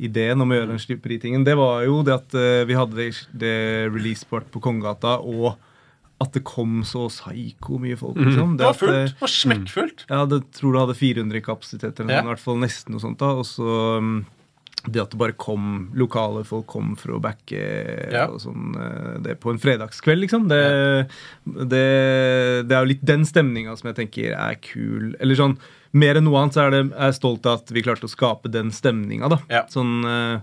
ideen 0.00 0.40
om 0.40 0.48
å 0.48 0.56
gjøre 0.56 0.70
den 0.72 0.80
slipperitingen, 0.80 1.44
Det 1.44 1.56
var 1.60 1.82
jo 1.84 1.98
det 2.06 2.14
at 2.16 2.34
eh, 2.38 2.62
vi 2.64 2.78
hadde 2.78 3.10
det, 3.36 3.56
releaseport 3.92 4.48
på 4.54 4.62
Kongegata, 4.64 5.18
og 5.20 5.58
at 6.20 6.34
det 6.36 6.42
kom 6.44 6.82
så 6.84 7.06
psyko 7.08 7.78
mye 7.80 7.96
folk, 7.96 8.16
liksom. 8.20 8.56
Det 8.60 8.64
var 8.66 8.74
at, 8.76 8.82
eh, 8.82 8.88
fullt. 8.88 9.14
Det 9.14 9.20
var 9.24 9.34
smekkfullt. 9.34 10.02
Ja, 10.10 10.24
det 10.28 10.42
tror 10.56 10.72
du 10.74 10.78
hadde 10.82 10.96
400 10.98 11.36
i 11.40 11.44
kapasitet, 11.44 12.00
eller 12.00 12.08
noe, 12.10 12.16
Ja. 12.18 12.24
i 12.26 12.32
hvert 12.34 12.44
fall 12.44 12.60
nesten 12.60 12.92
noe 12.92 13.00
sånt. 13.00 13.18
da, 13.18 13.30
Og 13.40 13.44
så 13.48 13.96
um, 13.98 14.26
det 14.88 15.00
at 15.02 15.10
det 15.12 15.18
bare 15.20 15.32
kom 15.36 15.90
lokale 15.96 16.44
folk 16.44 16.66
kom 16.66 16.94
for 16.96 17.12
å 17.12 17.20
backe 17.20 17.60
Ja. 18.12 18.26
og 18.28 18.40
sånn, 18.40 18.72
eh, 18.76 19.18
det 19.20 19.38
på 19.40 19.50
en 19.52 19.58
fredagskveld, 19.60 20.20
liksom. 20.24 20.48
Det, 20.48 21.08
det, 21.68 22.68
det 22.68 22.72
er 22.76 22.84
jo 22.84 22.92
litt 22.92 23.04
den 23.04 23.24
stemninga 23.28 23.76
som 23.76 23.88
jeg 23.92 23.96
tenker 24.00 24.32
er 24.36 24.54
kul. 24.60 25.14
Eller 25.20 25.36
sånn, 25.36 25.58
mer 25.90 26.18
enn 26.18 26.26
noe 26.28 26.38
annet 26.38 26.56
så 26.56 26.64
er, 26.64 26.74
det, 26.74 26.82
er 26.94 27.10
jeg 27.10 27.18
stolt 27.18 27.48
av 27.50 27.60
at 27.60 27.72
vi 27.74 27.82
klarte 27.84 28.06
å 28.06 28.12
skape 28.12 28.50
den 28.52 28.70
stemninga. 28.74 29.30
Ja. 29.50 29.64
Sånn 29.72 30.04
uh, 30.06 30.38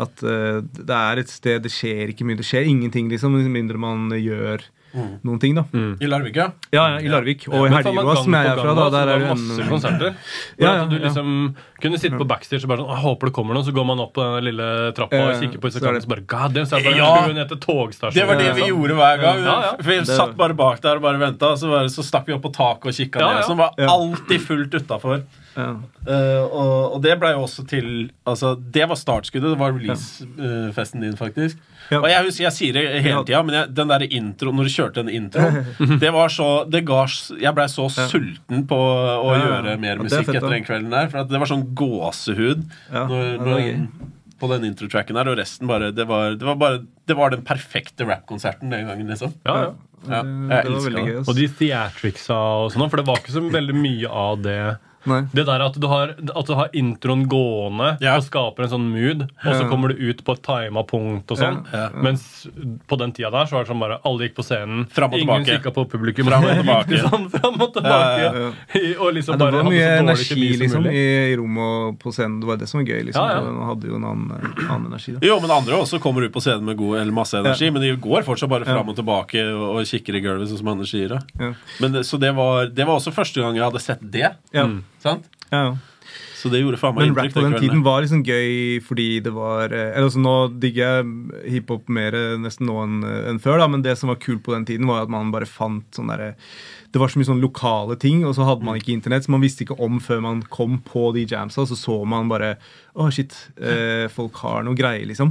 at 0.00 0.24
uh, 0.26 0.58
det 0.62 0.96
er 0.96 1.20
et 1.20 1.30
sted 1.30 1.62
Det 1.66 1.72
skjer 1.72 2.12
ikke 2.12 2.26
mye. 2.26 2.40
Det 2.40 2.46
skjer 2.48 2.68
ingenting, 2.70 3.10
liksom, 3.12 3.38
mindre 3.52 3.80
man 3.80 4.10
gjør 4.16 4.66
noen 4.94 5.38
ting, 5.40 5.54
da. 5.54 5.64
I 5.72 6.06
Larvik, 6.10 6.36
ja. 6.36 6.48
Ja, 6.74 6.84
ja, 6.94 6.98
i 7.00 7.08
Larvik. 7.12 7.44
Og 7.48 7.66
i 7.66 7.70
Helgå, 7.72 8.14
som 8.22 8.34
jeg 8.34 8.46
er 8.50 8.56
fra, 8.60 8.74
da. 8.74 8.86
Der 8.94 9.12
er 9.14 9.18
det 9.22 9.28
masse 9.30 9.66
konserter. 9.68 10.14
Ja, 10.58 10.72
Ja, 10.80 10.84
du 10.90 10.96
liksom 10.98 11.54
kunne 11.80 11.98
sitte 11.98 12.18
på 12.20 12.26
backstage 12.28 12.64
og 12.64 12.68
bare 12.68 12.82
sånn 12.82 12.90
jeg 12.92 13.02
Håper 13.04 13.30
det 13.30 13.34
kommer 13.34 13.54
noen, 13.56 13.64
så 13.64 13.72
går 13.72 13.86
man 13.88 14.00
opp 14.02 14.12
på 14.18 14.24
den 14.26 14.44
lille 14.50 14.92
trappa 14.96 15.20
og 15.30 15.40
kikker 15.40 15.60
på 15.62 15.70
disse 15.70 15.80
kampene, 15.80 16.02
så 16.04 16.10
bare 16.12 16.24
God 16.28 16.52
damn, 16.54 16.66
så 16.66 16.76
er 16.76 16.82
det 16.84 16.92
bare 16.92 17.36
Ja. 17.36 17.44
etter 17.44 17.60
togstasjonen. 17.64 18.14
Det 18.18 18.26
var 18.28 18.36
det 18.36 18.48
vi 18.54 18.60
liksom. 18.60 18.68
gjorde 18.74 18.94
hver 19.00 19.20
gang. 19.22 19.38
Ja, 19.44 19.54
ja. 19.62 19.70
For 19.80 19.90
Vi 19.90 20.00
satt 20.04 20.36
bare 20.36 20.54
bak 20.54 20.80
der 20.84 20.96
og 20.96 21.02
bare 21.02 21.18
venta, 21.18 21.54
så, 21.56 21.70
bare, 21.70 21.88
så 21.88 22.04
stakk 22.04 22.26
vi 22.26 22.34
opp 22.36 22.42
på 22.42 22.52
taket 22.52 22.86
og 22.92 22.92
kikka 22.98 23.20
Ja, 23.20 23.28
ned. 23.32 23.40
ja. 23.40 23.46
Som 23.46 23.56
var 23.58 23.70
alltid 23.78 24.40
fullt 24.46 24.74
utafor. 24.74 25.22
Ja. 25.56 25.70
Eh, 26.06 26.42
og, 26.46 26.94
og 26.94 27.00
det 27.02 27.16
ble 27.18 27.32
jo 27.34 27.40
også 27.42 27.64
til 27.68 27.86
Altså, 28.28 28.52
det 28.58 28.84
var 28.88 28.98
startskuddet. 29.00 29.50
Det 29.54 29.58
var 29.58 29.72
releasefesten 29.74 31.02
din, 31.02 31.16
faktisk. 31.18 31.58
Ja. 31.90 31.98
Og 31.98 32.06
jeg 32.12 32.22
husker, 32.28 32.44
jeg 32.44 32.54
sier 32.54 32.76
det 32.76 32.84
hele 33.02 33.16
Ja. 33.16 33.22
tida, 33.26 33.40
men 33.42 33.54
jeg, 33.56 33.72
den 33.74 33.88
der 33.90 34.04
intro, 34.06 34.52
når 34.54 34.68
du 34.68 34.70
kjørte 34.76 35.02
den 35.02 35.10
introen, 35.10 35.64
det 36.04 36.12
var 36.14 36.28
så 36.30 36.48
det 36.70 36.84
ga, 36.86 37.00
Jeg 37.40 37.54
blei 37.56 37.66
så 37.72 37.88
sulten 37.90 38.62
på 38.70 38.78
å 38.78 39.32
Ja, 39.34 39.40
ja. 39.40 39.42
gjøre 39.48 39.74
mer 39.82 39.90
Ja, 39.90 39.98
er 39.98 40.04
musikk 40.06 40.26
fett, 40.30 40.36
etter 40.38 40.54
den 40.54 40.64
kvelden 40.68 40.90
der. 40.94 41.10
For 41.10 41.24
at 41.24 41.28
det 41.34 41.40
var 41.42 41.50
sånn 41.50 41.66
gåsehud 41.74 42.62
Ja, 42.92 43.04
når, 43.10 43.36
når, 43.42 43.68
på 44.40 44.48
den 44.54 44.68
introtracken 44.70 45.18
der, 45.18 45.28
og 45.28 45.36
resten 45.42 45.66
bare 45.68 45.90
Det 45.92 46.06
var, 46.08 46.36
det 46.38 46.46
var 46.46 46.54
bare 46.62 46.78
Det 47.10 47.16
var 47.18 47.34
den 47.34 47.42
perfekte 47.44 48.06
rappkonserten 48.08 48.70
den 48.72 48.86
gangen, 48.86 49.10
liksom. 49.10 49.34
Ja, 49.44 49.56
ja. 49.66 49.70
Ja, 50.08 50.22
det, 50.24 50.30
jeg 50.48 50.64
det 50.64 50.70
var 50.72 50.84
veldig 50.86 51.02
gøy. 51.10 51.16
Og 51.28 51.34
de 51.36 51.46
theatricsa 51.58 52.36
og 52.62 52.70
sånn, 52.72 52.86
for 52.88 52.96
det 53.02 53.04
var 53.04 53.18
ikke 53.20 53.34
så 53.34 53.42
veldig 53.52 53.74
mye 53.76 54.08
av 54.08 54.38
det. 54.46 54.54
Nei. 55.08 55.22
Det 55.32 55.46
der 55.48 55.62
at 55.64 55.76
du 55.80 55.86
har, 55.88 56.10
at 56.36 56.46
du 56.46 56.54
har 56.58 56.68
introen 56.76 57.26
gående 57.30 57.96
Ja. 58.02 58.16
og 58.18 58.24
skaper 58.26 58.64
en 58.66 58.72
sånn 58.74 58.88
mood, 58.92 59.22
og 59.44 59.54
så 59.56 59.68
kommer 59.70 59.88
du 59.94 60.00
ut 60.10 60.22
på 60.26 60.34
et 60.36 60.42
tima 60.44 60.82
punkt 60.84 61.30
og 61.32 61.38
sånn. 61.40 61.62
Ja. 61.72 61.86
Mens 61.94 62.46
på 62.88 62.98
den 63.00 63.12
tida 63.16 63.30
der 63.32 63.46
så 63.48 63.56
var 63.56 63.64
det 63.64 63.70
sånn 63.72 63.80
bare 63.80 63.98
alle 64.04 64.28
gikk 64.28 64.34
på 64.36 64.44
scenen, 64.44 64.86
Fram 64.92 65.12
og 65.14 65.18
ingen 65.22 65.44
kikka 65.46 65.72
på 65.72 65.86
publikum. 65.88 66.26
Fram 66.28 66.44
og 66.44 66.52
tilbake. 66.60 67.00
Sånn, 67.06 67.28
fram 67.32 67.56
og 67.60 67.72
tilbake. 67.72 68.26
Ja, 68.28 68.50
Og 69.00 69.14
liksom 69.16 69.38
Ja, 69.40 69.46
det 69.50 69.56
var 69.62 69.70
mye 69.70 69.88
energi 70.00 70.50
liksom, 70.60 70.86
i, 70.90 71.32
i 71.32 71.36
rommet 71.40 71.64
og 71.90 71.98
på 72.02 72.12
scenen. 72.12 72.40
Det 72.40 72.46
var 72.50 72.56
det 72.60 72.68
som 72.68 72.80
var 72.82 72.86
gøy. 72.92 73.02
liksom. 73.08 73.24
Ja, 73.24 73.40
ja. 73.40 73.50
Man 73.56 73.68
hadde 73.70 73.88
jo 73.88 73.96
en 73.96 74.04
annen, 74.04 74.54
annen 74.68 74.86
energi. 74.92 75.16
da. 75.16 75.24
Jo, 75.26 75.38
men 75.40 75.50
andre 75.50 75.80
også 75.80 76.00
kommer 76.02 76.26
ut 76.28 76.32
på 76.34 76.40
scenen 76.44 76.64
med 76.68 76.76
god, 76.76 76.98
eller 77.00 77.12
masse 77.16 77.34
energi, 77.40 77.70
men 77.70 77.82
de 77.82 77.94
går 77.96 78.22
fortsatt 78.28 78.50
bare 78.52 78.64
fram 78.68 78.88
og 78.92 78.96
tilbake 79.00 79.42
og, 79.54 79.66
og 79.80 79.84
kikker 79.88 80.16
i 80.16 80.22
gulvet, 80.24 80.48
sånn 80.52 80.60
som 80.60 80.68
Anders 80.74 80.90
sier. 80.92 81.16
Ja. 81.40 81.52
Men, 81.80 82.00
så 82.04 82.18
det 82.20 82.34
var, 82.36 82.66
det 82.68 82.84
var 82.86 82.98
også 83.00 83.12
første 83.14 83.40
gang 83.42 83.56
jeg 83.56 83.64
hadde 83.64 83.80
sett 83.82 84.00
det. 84.02 84.30
Ja. 84.52 84.66
Sant? 85.02 85.30
Ja, 85.50 85.64
ja. 85.70 85.78
Så 86.40 86.48
det 86.50 86.62
gjorde 86.62 86.78
faen 86.80 86.96
meg 86.96 87.10
Men 87.10 87.16
rap 87.18 87.34
på 87.34 87.42
den 87.44 87.54
den 87.54 87.62
tiden 87.62 87.82
var 87.84 88.00
liksom 88.02 88.22
gøy 88.26 88.80
fordi 88.82 89.20
det 89.24 89.32
var 89.34 89.72
eh, 89.74 89.92
eller 89.92 90.08
altså 90.08 90.22
Nå 90.22 90.34
digger 90.62 91.00
jeg 91.02 91.52
hiphop 91.56 91.90
mer 91.92 92.16
eh, 92.16 92.36
nesten 92.40 92.66
nå 92.68 92.78
enn 92.82 92.98
en 93.04 93.40
før, 93.42 93.60
da, 93.60 93.68
men 93.70 93.84
det 93.84 93.96
som 94.00 94.10
var 94.12 94.20
kult 94.22 94.42
på 94.46 94.54
den 94.56 94.66
tiden, 94.68 94.88
var 94.88 95.04
at 95.04 95.12
man 95.12 95.32
bare 95.34 95.48
fant 95.48 95.86
sånn 95.94 96.10
derre 96.10 96.32
Det 96.90 96.98
var 97.02 97.12
så 97.12 97.20
mye 97.20 97.28
sånn 97.28 97.42
lokale 97.42 97.98
ting, 98.00 98.24
og 98.26 98.32
så 98.34 98.46
hadde 98.48 98.66
man 98.66 98.78
ikke 98.80 98.94
internett, 98.94 99.26
så 99.26 99.34
man 99.34 99.44
visste 99.44 99.66
ikke 99.66 99.76
om 99.84 100.00
før 100.02 100.22
man 100.24 100.40
kom 100.50 100.80
på 100.86 101.10
de 101.14 101.26
jamsa, 101.28 101.66
så 101.68 101.78
så 101.78 102.00
man 102.08 102.32
bare 102.32 102.54
Å, 102.96 103.06
shit, 103.14 103.36
eh, 103.60 104.08
folk 104.10 104.40
har 104.42 104.64
noe 104.66 104.74
greier, 104.74 105.04
liksom. 105.06 105.30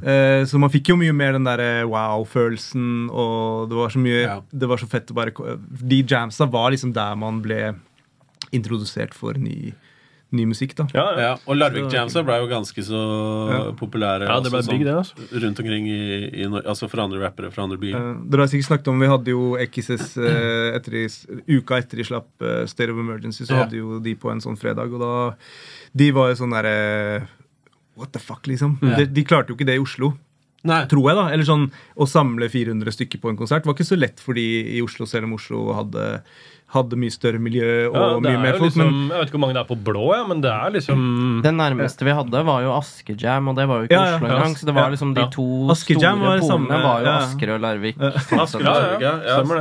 Eh, 0.00 0.46
så 0.48 0.60
man 0.62 0.72
fikk 0.72 0.88
jo 0.94 0.96
mye 0.96 1.12
mer 1.12 1.34
den 1.36 1.44
derre 1.44 1.82
wow-følelsen, 1.90 3.10
og 3.10 3.68
det 3.68 3.76
var 3.76 3.92
så 3.92 4.00
mye 4.00 4.22
Ja. 4.22 4.38
Det 4.48 4.70
var 4.70 4.80
så 4.80 4.88
fett 4.88 5.10
å 5.12 5.18
bare 5.18 5.58
De 5.58 6.00
jamsa 6.06 6.48
var 6.48 6.72
liksom 6.72 6.94
der 6.96 7.18
man 7.20 7.42
ble 7.44 7.74
introdusert 8.52 9.14
for 9.14 9.38
ny 9.38 9.72
ny 10.30 10.44
musikk. 10.44 10.74
da 10.76 10.84
Ja, 10.92 11.04
ja. 11.16 11.20
Ja, 11.20 11.30
og 11.48 11.56
Larvik 11.56 11.86
Jamsa 11.92 12.20
ble 12.26 12.34
jo 12.42 12.48
ganske 12.50 12.82
så 12.84 12.98
populære 13.80 14.26
Ja, 14.28 14.36
det 14.44 14.50
ble 14.52 14.60
altså, 14.60 14.74
big, 14.74 14.84
det, 14.84 14.92
sånn 14.92 15.22
altså. 15.24 15.40
rundt 15.44 15.62
omkring 15.62 15.86
i, 15.88 16.00
i 16.42 16.44
Altså 16.44 16.88
for 16.92 17.00
andre 17.00 17.22
rappere 17.22 17.50
fra 17.54 17.64
andre 17.64 17.78
byer. 17.80 17.96
Uh, 17.96 18.20
dere 18.28 18.44
har 18.44 18.52
sikkert 18.52 18.68
snakket 18.68 18.90
om 18.92 19.00
Vi 19.00 19.08
hadde 19.08 19.32
jo 19.32 19.46
XS 19.64 20.04
uh, 20.20 20.76
etter 20.76 20.98
i, 21.00 21.06
uka 21.56 21.80
etter 21.80 22.02
de 22.02 22.04
slapp 22.10 22.28
uh, 22.44 22.66
State 22.68 22.92
of 22.92 23.00
Emergency, 23.00 23.46
så 23.48 23.54
Ja. 23.56 23.62
hadde 23.64 23.80
jo 23.80 23.98
de 24.04 24.14
på 24.20 24.28
en 24.32 24.44
sånn 24.44 24.60
fredag, 24.60 24.92
og 24.92 25.00
da 25.00 25.12
De 25.96 26.10
var 26.12 26.28
jo 26.34 26.40
sånn 26.44 26.52
derre 26.52 26.76
What 27.98 28.12
the 28.12 28.20
fuck, 28.22 28.44
liksom? 28.46 28.76
De, 28.84 29.08
de 29.10 29.24
klarte 29.26 29.50
jo 29.50 29.56
ikke 29.56 29.66
det 29.66 29.74
i 29.74 29.82
Oslo. 29.82 30.12
Nei. 30.64 30.84
Tror 30.90 31.06
jeg, 31.10 31.16
da. 31.16 31.28
Eller 31.32 31.44
sånn 31.46 31.70
å 31.96 32.06
samle 32.10 32.48
400 32.50 32.90
stykker 32.90 33.20
på 33.22 33.30
en 33.30 33.36
konsert 33.38 33.64
var 33.64 33.74
ikke 33.74 33.86
så 33.86 33.96
lett 33.98 34.18
for 34.20 34.34
de 34.34 34.42
i 34.76 34.80
Oslo, 34.82 35.06
selv 35.06 35.24
om 35.28 35.34
Oslo 35.34 35.72
hadde, 35.72 36.22
hadde 36.74 36.98
mye 36.98 37.14
større 37.14 37.38
miljø 37.38 37.86
og 37.88 37.94
Ja, 37.94 38.18
mye 38.20 38.32
er 38.34 38.42
mer 38.42 38.58
folk. 38.58 38.66
liksom, 38.66 38.82
Men 38.90 39.08
jeg 39.14 39.18
vet 39.20 39.28
ikke 39.30 39.38
hvor 39.38 39.44
mange 39.46 39.54
det 39.54 39.62
er 39.62 39.68
på 39.70 39.78
blå, 39.86 40.02
ja, 40.16 40.26
men 40.26 40.40
det 40.42 40.50
er 40.50 40.70
liksom 40.74 41.42
Det 41.46 41.52
nærmeste 41.54 42.04
vi 42.04 42.10
hadde, 42.18 42.42
var 42.44 42.60
jo 42.66 42.72
Askejam, 42.74 43.48
og 43.48 43.56
det 43.56 43.68
var 43.70 43.78
jo 43.78 43.86
ikke 43.88 43.94
Ja, 43.96 44.04
ja, 44.04 44.16
Oslo 44.18 44.26
ja. 44.26 44.34
engang. 44.34 44.56
Så 44.58 44.66
det 44.66 44.74
var 44.74 44.82
Ja. 44.82 44.90
liksom 44.96 45.14
de 45.14 45.20
Ja. 45.20 45.28
to 45.30 45.46
var 45.68 45.74
store 45.74 46.00
samme, 46.00 46.66
polene 46.66 46.82
var 46.82 46.98
jo 47.00 47.06
ja. 47.06 47.16
Asker 47.22 47.54
og 47.54 47.60
Larvik. 47.60 47.96
Asker, 48.02 48.60
ja, 48.68 48.74
ja, 48.74 48.98
Ja, 48.98 49.14
ja. 49.22 49.38
stemmer 49.38 49.56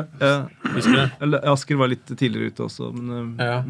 det. 1.29 1.43
Asker 1.53 1.77
var 1.77 1.87
litt 1.93 2.05
tidligere 2.17 2.51
ute 2.51 2.63
også. 2.67 2.91
Men, 2.93 3.37
eh, 3.39 3.45
Ja. 3.45 3.61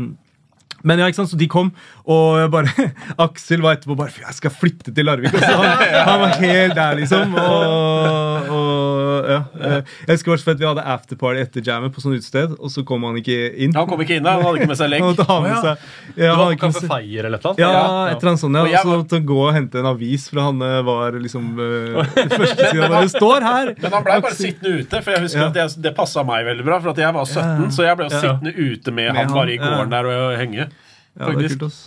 Men 0.84 1.00
ja, 1.02 1.08
ikke 1.10 1.22
sant, 1.22 1.32
så 1.32 1.38
de 1.40 1.48
kom, 1.50 1.72
og 2.06 2.52
bare 2.54 2.70
Aksel 3.26 3.62
var 3.64 3.78
etterpå 3.78 3.96
bare 3.98 4.14
Jeg 4.22 4.36
skal 4.38 4.52
flytte 4.54 4.94
til 4.94 5.08
Larvik. 5.08 5.34
Og 5.34 5.42
han, 5.42 5.82
han 6.10 6.20
var 6.22 6.36
helt 6.42 6.76
der, 6.78 7.00
liksom. 7.00 7.34
Og, 7.34 8.52
og 8.54 9.28
ja. 9.32 9.40
eh, 9.58 9.82
Jeg 10.08 10.14
husker 10.18 10.34
også 10.36 10.54
at 10.54 10.62
vi 10.62 10.68
hadde 10.68 10.84
afterparty 10.94 11.42
etter 11.44 11.66
jammet 11.66 11.94
på 11.96 12.04
sånn 12.04 12.16
utested, 12.18 12.54
og 12.58 12.72
så 12.74 12.84
kom 12.88 13.04
han 13.08 13.18
ikke 13.20 13.38
inn. 13.66 13.74
Han 13.78 13.90
kom 13.90 14.02
ikke 14.06 14.20
inn 14.20 14.28
da. 14.28 14.36
han 14.38 14.46
hadde 14.46 14.62
ikke 14.62 14.70
med 14.72 14.80
seg 14.80 14.88
Han 14.88 14.94
legg. 14.94 15.06
måtte 15.08 15.28
ha 15.28 15.38
med 15.44 15.58
seg 15.66 15.88
ja, 16.18 16.32
Du 16.32 16.42
var 16.42 16.54
på 16.54 16.60
Kaffe 16.66 16.84
Feier 16.92 17.28
eller 17.30 17.44
noe? 17.44 17.56
ja, 17.62 17.72
et 18.12 18.18
eller 18.18 18.32
annet 18.34 18.44
sånt, 18.44 18.58
ja. 18.58 18.66
Og 18.68 18.88
så 18.92 19.00
måtte 19.02 19.20
han 19.20 19.28
gå 19.34 19.40
og 19.48 19.52
hente 19.58 19.82
en 19.82 19.90
avis, 19.92 20.28
for 20.32 20.44
han 20.46 20.62
eh, 20.68 20.78
var 20.88 21.18
liksom 21.24 21.50
uh, 21.58 22.02
første 22.38 22.70
siden 22.72 22.84
bare, 22.86 23.04
Det 23.08 23.14
står 23.16 23.48
her! 23.50 23.74
Men 23.82 23.98
han 23.98 24.06
ble 24.08 24.20
bare 24.28 24.38
sittende 24.38 24.76
ute, 24.84 25.02
for 25.04 25.16
jeg 25.18 25.26
husker 25.28 25.44
Ja. 25.44 25.50
at 25.52 25.58
det, 25.58 25.68
det 25.88 25.94
passa 25.98 26.24
meg 26.28 26.46
veldig 26.48 26.66
bra. 26.68 26.80
For 26.84 26.94
at 26.94 27.02
jeg 27.04 27.14
var 27.18 27.28
17, 27.28 27.72
så 27.76 27.86
jeg 27.88 28.00
ble 28.00 28.08
jo 28.10 28.22
sittende 28.22 28.54
ute 28.58 28.94
med, 28.94 29.12
Med 29.12 29.22
han 29.22 29.32
han, 29.32 29.36
bare 29.38 29.54
i 29.54 29.60
gården 29.62 29.94
ja. 29.94 29.98
der 29.98 30.10
og 30.14 30.38
henge. 30.42 30.67
Ja, 31.18 31.30
det 31.34 31.48
er 31.48 31.56
kult, 31.56 31.68
ass. 31.70 31.80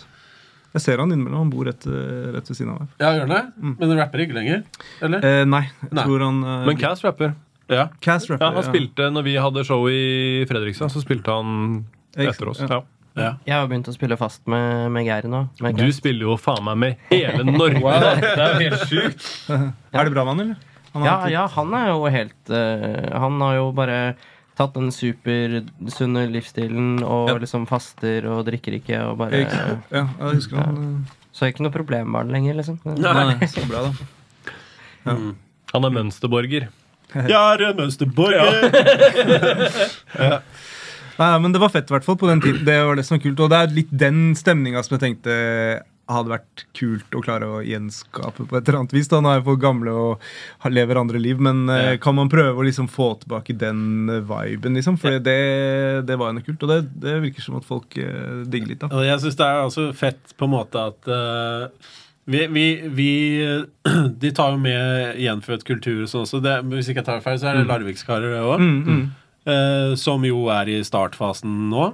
Jeg 0.71 0.83
ser 0.85 1.01
han 1.03 1.11
innimellom. 1.11 1.41
Han 1.45 1.49
bor 1.51 1.67
rett, 1.67 1.83
eh, 1.87 2.29
rett 2.35 2.47
ved 2.47 2.55
siden 2.57 2.71
av 2.71 2.83
meg. 2.83 2.91
Ja, 3.01 3.11
gjør 3.17 3.27
det? 3.31 3.41
Men 3.59 3.89
han 3.89 3.97
rapper 3.99 4.23
ikke 4.23 4.37
lenger? 4.37 4.61
Eller? 5.03 5.25
Eh, 5.27 5.41
nei, 5.45 5.65
jeg 5.67 5.91
Nei. 5.97 6.05
tror 6.07 6.23
han 6.23 6.37
uh, 6.47 6.53
Men 6.69 6.79
Cass 6.79 7.03
rapper. 7.03 7.33
Ja. 7.71 7.89
Cass 8.03 8.29
rapper. 8.29 8.45
Ja, 8.45 8.53
han 8.55 8.67
spilte 8.69 9.09
når 9.11 9.27
vi 9.27 9.35
hadde 9.39 9.65
show 9.67 9.83
i 9.91 10.45
Fredrikstad, 10.47 10.91
så 10.93 11.03
spilte 11.03 11.35
han 11.35 11.85
etter 12.15 12.51
oss. 12.51 12.63
Ja. 12.63 12.69
Ja. 12.71 12.81
ja. 13.19 13.31
Jeg 13.47 13.55
har 13.57 13.67
begynt 13.67 13.91
å 13.91 13.95
spille 13.95 14.15
fast 14.19 14.47
med, 14.51 14.87
med 14.95 15.07
Geir 15.07 15.27
nå. 15.31 15.45
Med 15.63 15.79
Du 15.79 15.87
spiller 15.95 16.29
jo 16.29 16.37
faen 16.39 16.63
meg 16.67 16.79
med 16.85 17.07
hele 17.11 17.43
Norge. 17.51 17.83
wow. 17.83 17.99
Det 18.23 18.35
er 18.35 18.53
jo 18.55 18.65
helt 18.69 18.85
sjukt. 18.87 19.31
Er 19.95 20.07
det 20.07 20.13
bra 20.15 20.23
med 20.23 20.37
han, 20.37 20.45
eller? 20.45 20.67
Han 20.93 21.07
Ja, 21.07 21.17
ja, 21.31 21.45
han 21.51 21.73
er 21.75 21.91
jo 21.93 22.07
helt 22.11 22.49
uh, 22.51 23.19
Han 23.23 23.39
har 23.43 23.53
jo 23.55 23.67
bare 23.75 23.99
tatt 24.59 24.73
den 24.75 24.91
supersunne 24.91 26.25
livsstilen 26.31 26.99
og 27.03 27.29
Ja. 27.31 27.37
liksom 27.41 27.63
faster 27.69 28.25
og 28.29 28.45
drikker 28.49 28.73
ikke 28.79 28.97
og 29.07 29.17
bare 29.21 29.31
jeg. 29.43 29.49
Ja, 29.91 30.05
jeg 30.19 30.35
husker 30.41 30.57
han. 30.61 30.75
Så 31.31 31.45
er 31.45 31.49
ikke 31.53 31.63
noe 31.63 31.71
problem 31.73 32.07
med 32.11 32.25
det 32.27 32.33
lenger, 32.35 32.53
liksom. 32.59 32.77
eh, 32.85 32.95
Nei, 32.99 33.47
så 33.55 33.63
bra, 33.69 33.79
da. 33.87 33.91
Han 35.73 35.83
er 35.87 35.91
mønsterborger. 35.95 36.63
Jeg 37.11 37.35
er 37.35 37.61
en 37.71 37.75
mønsterborger! 37.75 38.61
Nei, 41.21 41.27
men 41.43 41.51
det 41.53 41.59
var 41.61 41.69
fett, 41.73 41.89
i 41.89 41.93
hvert 41.93 42.05
fall. 42.07 42.15
på 42.17 42.27
den 42.29 42.39
tiden. 42.41 42.63
Det 42.65 42.77
var 42.87 42.95
det 42.97 43.03
som 43.05 43.17
var 43.17 43.21
kult. 43.25 43.39
Og 43.43 43.49
det 43.51 43.57
er 43.59 43.67
litt 43.75 43.91
den 43.91 44.31
stemninga 44.39 44.79
som 44.85 44.95
jeg 44.95 45.01
tenkte 45.03 45.33
hadde 46.15 46.31
vært 46.33 46.63
kult 46.77 47.15
å 47.17 47.21
klare 47.23 47.47
å 47.47 47.61
gjenskape 47.65 48.45
på 48.47 48.57
et 48.57 48.67
eller 48.67 48.81
annet 48.81 48.95
vis. 48.95 49.09
da, 49.11 49.21
Nå 49.21 49.31
er 49.31 49.39
jeg 49.39 49.45
for 49.47 49.61
gamle 49.61 49.93
og 49.95 50.27
lever 50.71 50.99
andre 51.01 51.21
liv, 51.21 51.39
men 51.41 51.63
eh, 51.69 51.93
Ja. 51.93 51.97
kan 52.01 52.15
man 52.17 52.29
prøve 52.31 52.59
å 52.59 52.65
liksom 52.67 52.89
få 52.91 53.13
tilbake 53.21 53.55
den 53.57 54.09
eh, 54.09 54.21
viben, 54.27 54.77
liksom? 54.77 54.99
For 55.01 55.17
det, 55.19 55.37
det 56.07 56.17
var 56.19 56.31
jo 56.31 56.37
noe 56.39 56.45
kult, 56.45 56.63
og 56.63 56.73
det, 56.73 56.79
det 57.01 57.17
virker 57.25 57.45
som 57.45 57.57
at 57.59 57.67
folk 57.67 57.97
uh, 57.97 58.43
digger 58.45 58.73
litt. 58.73 58.83
da. 58.83 58.91
Og 58.91 59.07
jeg 59.07 59.23
syns 59.23 59.39
det 59.39 59.47
er 59.47 59.63
også 59.63 59.87
fett 59.97 60.35
på 60.37 60.47
en 60.47 60.55
måte 60.55 60.85
at 60.91 61.09
uh, 61.09 61.95
vi, 62.25 62.45
vi, 62.53 62.67
vi 62.87 63.09
De 64.21 64.31
tar 64.35 64.53
jo 64.53 64.61
med 64.61 65.17
gjenfødt 65.21 65.65
kultur 65.67 66.03
og 66.03 66.11
sånn 66.11 66.27
også. 66.27 66.43
Det, 66.43 66.59
hvis 66.71 66.91
ikke 66.91 67.01
jeg 67.01 67.09
tar 67.09 67.25
feil, 67.25 67.41
så 67.41 67.51
er 67.51 67.59
det 67.59 67.67
Larvikskarer 67.69 68.37
òg. 68.43 68.61
Mm, 68.61 68.79
mm. 68.85 69.97
som 69.97 70.21
jo 70.25 70.45
er 70.53 70.69
i 70.69 70.81
startfasen 70.85 71.69
nå. 71.71 71.91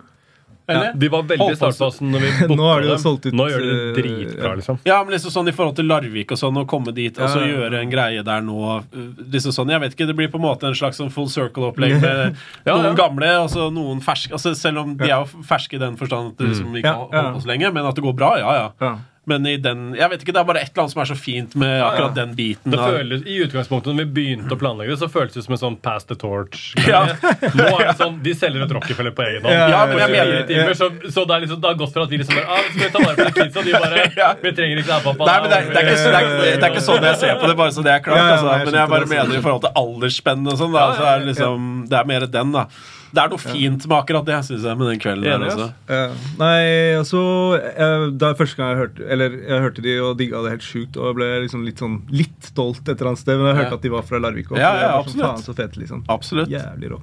Eller? 0.67 0.91
De 0.99 1.07
var 1.09 1.23
veldig 1.23 1.45
i 1.53 1.55
startfasen 1.55 2.09
når 2.11 2.23
vi 2.25 2.29
Nå 2.59 2.65
har 2.67 2.81
de 2.83 2.89
jo 2.89 2.93
dem. 2.93 2.99
solgt 3.03 3.25
ut, 3.29 3.33
Nå 3.39 3.45
gjør 3.47 3.61
de 3.63 3.69
det 3.69 3.77
eh, 3.85 3.93
dritbra, 3.97 4.51
liksom. 4.59 4.79
Ja, 4.87 4.97
men 5.03 5.13
liksom 5.15 5.31
sånn 5.31 5.47
i 5.47 5.53
forhold 5.55 5.77
til 5.79 5.87
Larvik 5.87 6.33
og 6.35 6.41
sånn, 6.41 6.59
å 6.59 6.65
komme 6.67 6.91
dit 6.97 7.15
og 7.21 7.23
så 7.31 7.39
Ja, 7.39 7.45
ja, 7.45 7.47
ja. 7.47 7.57
gjøre 7.61 7.81
en 7.85 7.93
greie 7.93 8.23
der 8.27 8.43
nå 8.43 8.57
uh, 8.75 9.01
liksom 9.31 9.55
sånn, 9.55 9.71
Jeg 9.71 9.83
vet 9.85 9.95
ikke, 9.95 10.07
det 10.11 10.17
blir 10.19 10.31
på 10.33 10.41
en 10.41 10.45
måte 10.47 10.67
en 10.67 10.75
slags 10.75 10.99
sånn 10.99 11.11
full 11.15 11.29
circle-opplegg 11.31 11.97
med 12.03 12.35
Ja, 12.67 12.73
noen 12.75 12.89
ja. 12.91 12.95
gamle 12.99 13.31
og 13.45 13.51
så 13.55 13.69
noen 13.71 14.03
ferske. 14.03 14.35
Altså, 14.35 14.51
selv 14.59 14.83
om 14.83 14.95
de 14.99 15.07
er 15.07 15.15
jo 15.23 15.43
ferske 15.47 15.79
i 15.79 15.83
den 15.85 15.95
forstand 15.99 16.33
at 16.33 16.41
de 16.43 16.51
liksom 16.51 16.75
ikke 16.75 16.91
Ja, 16.91 16.97
har 17.05 17.15
ja. 17.15 17.21
holdt 17.29 17.39
på 17.39 17.45
så 17.47 17.53
lenge, 17.55 17.71
men 17.79 17.87
at 17.87 17.95
det 17.95 18.03
går 18.03 18.17
bra, 18.19 18.33
ja 18.43 18.57
ja. 18.59 18.67
Ja. 18.83 18.95
Men 19.27 19.43
i 19.49 19.57
den 19.59 19.89
Jeg 19.97 20.07
vet 20.13 20.21
ikke, 20.23 20.33
det 20.35 20.39
er 20.39 20.47
bare 20.47 20.61
et 20.63 20.69
eller 20.71 20.85
annet 20.85 20.93
som 20.93 21.01
er 21.03 21.09
så 21.09 21.15
fint 21.19 21.55
med 21.59 21.81
akkurat 21.83 22.13
den 22.15 22.31
biten. 22.37 22.71
Det 22.71 22.79
føles, 22.79 23.25
I 23.27 23.37
utgangspunktet 23.43 23.91
når 23.91 24.05
vi 24.05 24.13
begynte 24.17 24.55
å 24.55 24.59
planlegge 24.61 24.93
det, 24.93 24.99
så 25.01 25.09
føltes 25.11 25.35
det 25.35 25.43
som 25.45 25.55
en 25.57 25.61
sånn 25.61 25.75
pass 25.83 26.07
the 26.07 26.15
torch. 26.15 26.69
Ja. 26.87 27.01
Nå 27.59 27.65
er 27.75 27.89
det 27.89 27.97
sånn, 27.99 28.17
De 28.23 28.33
selger 28.39 28.63
et 28.63 28.73
Rockefeller 28.77 29.11
på 29.17 29.25
egen 29.27 29.43
hånd. 29.43 29.53
Ja, 29.53 29.81
men 29.89 29.99
jeg 30.03 30.13
mener- 30.15 30.47
timer, 30.47 30.73
så, 30.79 30.89
så 31.11 31.25
det, 31.27 31.35
er 31.35 31.45
liksom, 31.45 31.59
det 31.63 31.71
har 31.73 31.79
gått 31.83 31.93
fra 31.93 32.07
at 32.07 32.13
vi 32.15 32.21
liksom 32.21 32.39
bare, 32.39 32.47
ah, 32.55 32.67
vi 32.71 32.79
skal 32.79 32.93
ta 32.95 33.03
vare 33.03 33.15
på 33.19 33.27
de 33.27 33.35
kidsa, 33.41 33.63
de 33.67 33.71
bare 33.75 34.33
Vi 34.47 34.51
trenger 34.57 34.81
ikke 34.81 34.87
det 34.87 34.97
her, 34.97 35.05
pappa. 35.09 35.27
Nei, 35.27 35.37
men 35.43 35.49
det 35.51 35.57
er, 35.57 35.67
det, 35.67 35.77
er 35.77 35.89
ikke, 35.91 35.97
det, 35.97 36.19
er, 36.21 36.59
det 36.61 36.67
er 36.69 36.71
ikke 36.75 36.85
sånn 36.87 37.07
jeg 37.11 37.21
ser 37.23 37.39
på 37.41 37.49
det, 37.51 37.57
bare 37.59 37.75
så 37.75 37.83
det 37.87 37.95
er 37.97 38.05
klart. 38.05 38.21
Ja, 38.21 38.27
ja, 38.27 38.37
altså, 38.37 38.71
men 38.71 38.79
jeg 38.79 38.93
bare 38.95 39.09
mener 39.11 39.39
i 39.39 39.43
forhold 39.43 39.65
til 39.67 39.81
aldersspenn 39.83 40.47
og 40.47 40.61
sånn. 40.61 40.71
Da, 40.77 40.85
Ja, 40.87 40.95
så 40.97 41.09
er 41.11 41.19
det 41.25 41.33
liksom 41.33 41.67
Det 41.91 41.99
er 41.99 42.07
mer 42.07 42.27
den, 42.31 42.55
da. 42.55 42.67
Det 43.07 43.21
er 43.23 43.31
noe 43.31 43.41
fint 43.41 43.85
med 43.87 43.95
akkurat 43.97 44.25
det, 44.27 44.37
syns 44.47 44.65
jeg, 44.67 44.79
med 44.79 44.89
den 44.91 45.01
kvelden 45.01 45.27
der 45.27 45.45
også. 45.47 45.67
Uh, 45.89 46.25
Nei, 46.41 46.61
altså 46.97 47.21
Det 47.55 48.17
Da 48.19 48.31
første 48.37 48.59
gang 48.59 48.73
jeg 48.73 48.79
hørte 48.81 49.07
Eller 49.15 49.37
jeg 49.37 49.63
hørte 49.63 49.83
de 49.85 49.93
og 50.03 50.17
digga 50.19 50.41
det 50.45 50.55
helt 50.57 50.67
sjukt, 50.67 50.99
og 50.99 51.11
jeg 51.11 51.17
ble 51.19 51.29
liksom 51.45 51.63
litt 51.67 51.83
sånn 51.83 51.99
litt 52.11 52.49
stolt 52.51 52.83
et 52.85 52.95
eller 52.97 53.13
annet 53.13 53.23
sted. 53.23 53.39
Men 53.39 53.51
jeg 53.51 53.59
hørte 53.61 53.79
at 53.79 53.85
de 53.87 53.93
var 53.93 54.07
fra 54.07 54.21
Larvik. 54.23 54.51
Ja, 54.55 54.59
ja, 54.59 54.89
sånn, 54.89 54.99
absolutt. 54.99 55.25
faen 55.25 55.45
så 55.45 55.55
fete, 55.57 55.81
liksom. 55.81 56.03
Absolutt. 56.11 56.51
Jævlig 56.51 56.91
rå. 56.95 57.01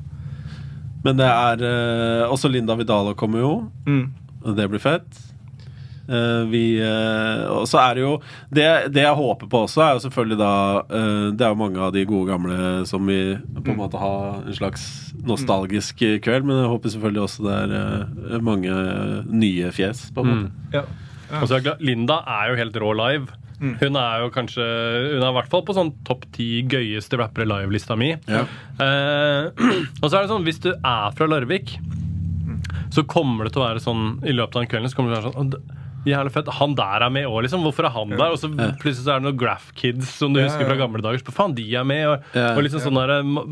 Men 1.04 1.20
det 1.20 1.28
er 1.28 1.64
uh, 1.64 2.32
Også 2.32 2.48
Linda 2.48 2.76
Vidala 2.80 3.14
kommer 3.18 3.44
jo. 3.44 3.54
Mm. 3.88 4.06
Det 4.56 4.68
blir 4.72 4.82
fett. 4.82 5.24
Eh, 6.04 6.42
vi 6.52 6.62
eh, 6.84 7.44
Og 7.48 7.64
så 7.70 7.78
er 7.80 7.94
det 7.96 8.02
jo 8.02 8.10
det, 8.52 8.66
det 8.92 9.06
jeg 9.06 9.16
håper 9.16 9.48
på 9.48 9.62
også, 9.64 9.80
er 9.80 9.94
jo 9.96 10.02
selvfølgelig 10.04 10.36
da 10.36 10.50
eh, 10.84 11.22
Det 11.32 11.46
er 11.46 11.54
jo 11.54 11.60
mange 11.62 11.80
av 11.80 11.94
de 11.94 12.02
gode 12.04 12.28
gamle 12.28 12.58
som 12.90 13.08
vi 13.08 13.16
på 13.38 13.72
en 13.72 13.78
måte 13.78 14.00
har 14.02 14.42
en 14.42 14.58
slags 14.58 14.84
nostalgisk 15.24 16.02
kveld, 16.20 16.44
men 16.44 16.60
jeg 16.60 16.68
håper 16.68 16.92
selvfølgelig 16.92 17.22
også 17.24 17.46
det 17.46 17.78
er 18.36 18.44
mange 18.44 18.74
nye 19.32 19.70
fjes, 19.72 20.02
på 20.12 20.20
en 20.20 20.28
måte. 20.28 20.50
Mm. 20.50 20.74
Ja. 20.74 20.82
Og 21.40 21.46
så 21.48 21.56
er 21.56 21.64
glad, 21.64 21.80
Linda 21.80 22.18
er 22.28 22.50
jo 22.50 22.58
helt 22.58 22.76
rå 22.82 22.90
live. 22.98 23.38
Mm. 23.62 23.76
Hun 23.80 23.96
er 23.96 24.24
jo 24.24 24.30
kanskje 24.34 24.64
Hun 25.14 25.22
er 25.22 25.30
i 25.30 25.36
hvert 25.38 25.48
fall 25.52 25.62
på 25.64 25.76
sånn 25.76 25.94
topp 26.04 26.26
ti 26.34 26.48
gøyeste 26.68 27.16
rappere 27.20 27.48
live-lista 27.48 27.96
mi. 27.96 28.10
Ja. 28.28 28.42
Eh, 28.84 29.64
og 30.02 30.10
så 30.10 30.18
er 30.18 30.26
det 30.26 30.32
sånn, 30.34 30.44
hvis 30.44 30.60
du 30.66 30.74
er 30.74 31.14
fra 31.16 31.30
Larvik, 31.30 31.78
så 32.94 33.06
kommer 33.08 33.48
det 33.48 33.54
til 33.54 33.62
å 33.64 33.68
være 33.70 33.82
sånn 33.82 34.04
i 34.26 34.34
løpet 34.36 34.58
av 34.58 34.64
den 34.66 34.70
kvelden 34.74 34.92
så 34.92 34.98
kommer 34.98 35.14
det 35.14 35.22
til 35.22 35.24
å 35.24 35.32
være 35.32 35.32
sånn 35.32 35.40
«Å, 35.40 35.50
det- 35.56 35.80
Jævlig 36.04 36.32
fett. 36.34 36.48
Han 36.60 36.74
der 36.76 37.04
er 37.06 37.10
med 37.10 37.24
òg, 37.30 37.42
liksom. 37.46 37.62
Hvorfor 37.64 37.86
er 37.88 37.94
han 37.94 38.10
der? 38.12 38.24
Og 38.34 38.38
så 38.38 38.50
plutselig 38.52 39.04
så 39.06 39.14
er 39.14 39.20
det 39.22 39.28
noen 39.30 39.38
Graff 39.40 39.70
Kids 39.78 40.10
som 40.18 40.34
du 40.34 40.40
husker 40.42 40.66
fra 40.68 40.76
gamle 40.76 41.00
dager. 41.04 41.22
Så, 41.24 41.32
faen, 41.32 41.54
de 41.56 41.64
er 41.74 41.84
med. 41.88 42.06
Og, 42.10 42.26
og 42.58 42.62
liksom 42.66 42.82
sånn 42.84 42.98
der, 43.00 43.22
ma- 43.24 43.46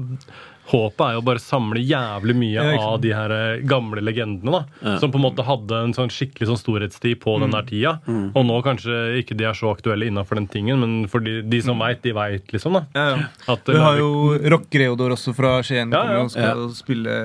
Håpet 0.70 1.00
er 1.04 1.14
jo 1.16 1.22
bare 1.26 1.40
å 1.40 1.42
samle 1.42 1.80
jævlig 1.82 2.34
mye 2.38 2.52
Ja, 2.72 2.76
av 2.86 3.00
de 3.02 3.10
her 3.12 3.32
eh, 3.34 3.62
gamle 3.66 4.00
legendene. 4.00 4.52
da 4.52 4.92
Ja. 4.92 4.98
Som 5.02 5.10
på 5.10 5.18
en 5.18 5.24
måte 5.26 5.42
hadde 5.44 5.72
en 5.84 5.92
sånn 5.92 6.08
skikkelig 6.08 6.46
sånn 6.48 6.60
storhetstid 6.60 7.18
på 7.20 7.34
den 7.42 7.50
der 7.50 7.62
tida. 7.66 7.92
Og 8.06 8.46
nå 8.46 8.62
kanskje 8.62 9.18
ikke 9.20 9.36
de 9.36 9.44
er 9.44 9.54
så 9.58 9.72
aktuelle 9.74 10.06
innafor 10.06 10.36
den 10.38 10.46
tingen, 10.46 10.78
men 10.80 11.08
for 11.08 11.18
de, 11.20 11.42
de 11.42 11.60
som 11.62 11.78
veit, 11.82 12.00
de 12.02 12.12
veit, 12.12 12.46
liksom. 12.54 12.72
da 12.78 12.84
Ja. 12.94 13.26
At 13.48 13.66
Vi 13.66 13.76
har 13.76 13.98
jo 13.98 14.38
Rock 14.54 14.70
Reodor 14.72 15.10
også 15.16 15.34
fra 15.34 15.60
Skien. 15.62 15.90
Ja, 15.90 16.02
kommer 16.06 16.14
ja. 16.16 16.22
og 16.22 16.30
skal 16.30 16.68
spille 16.78 17.18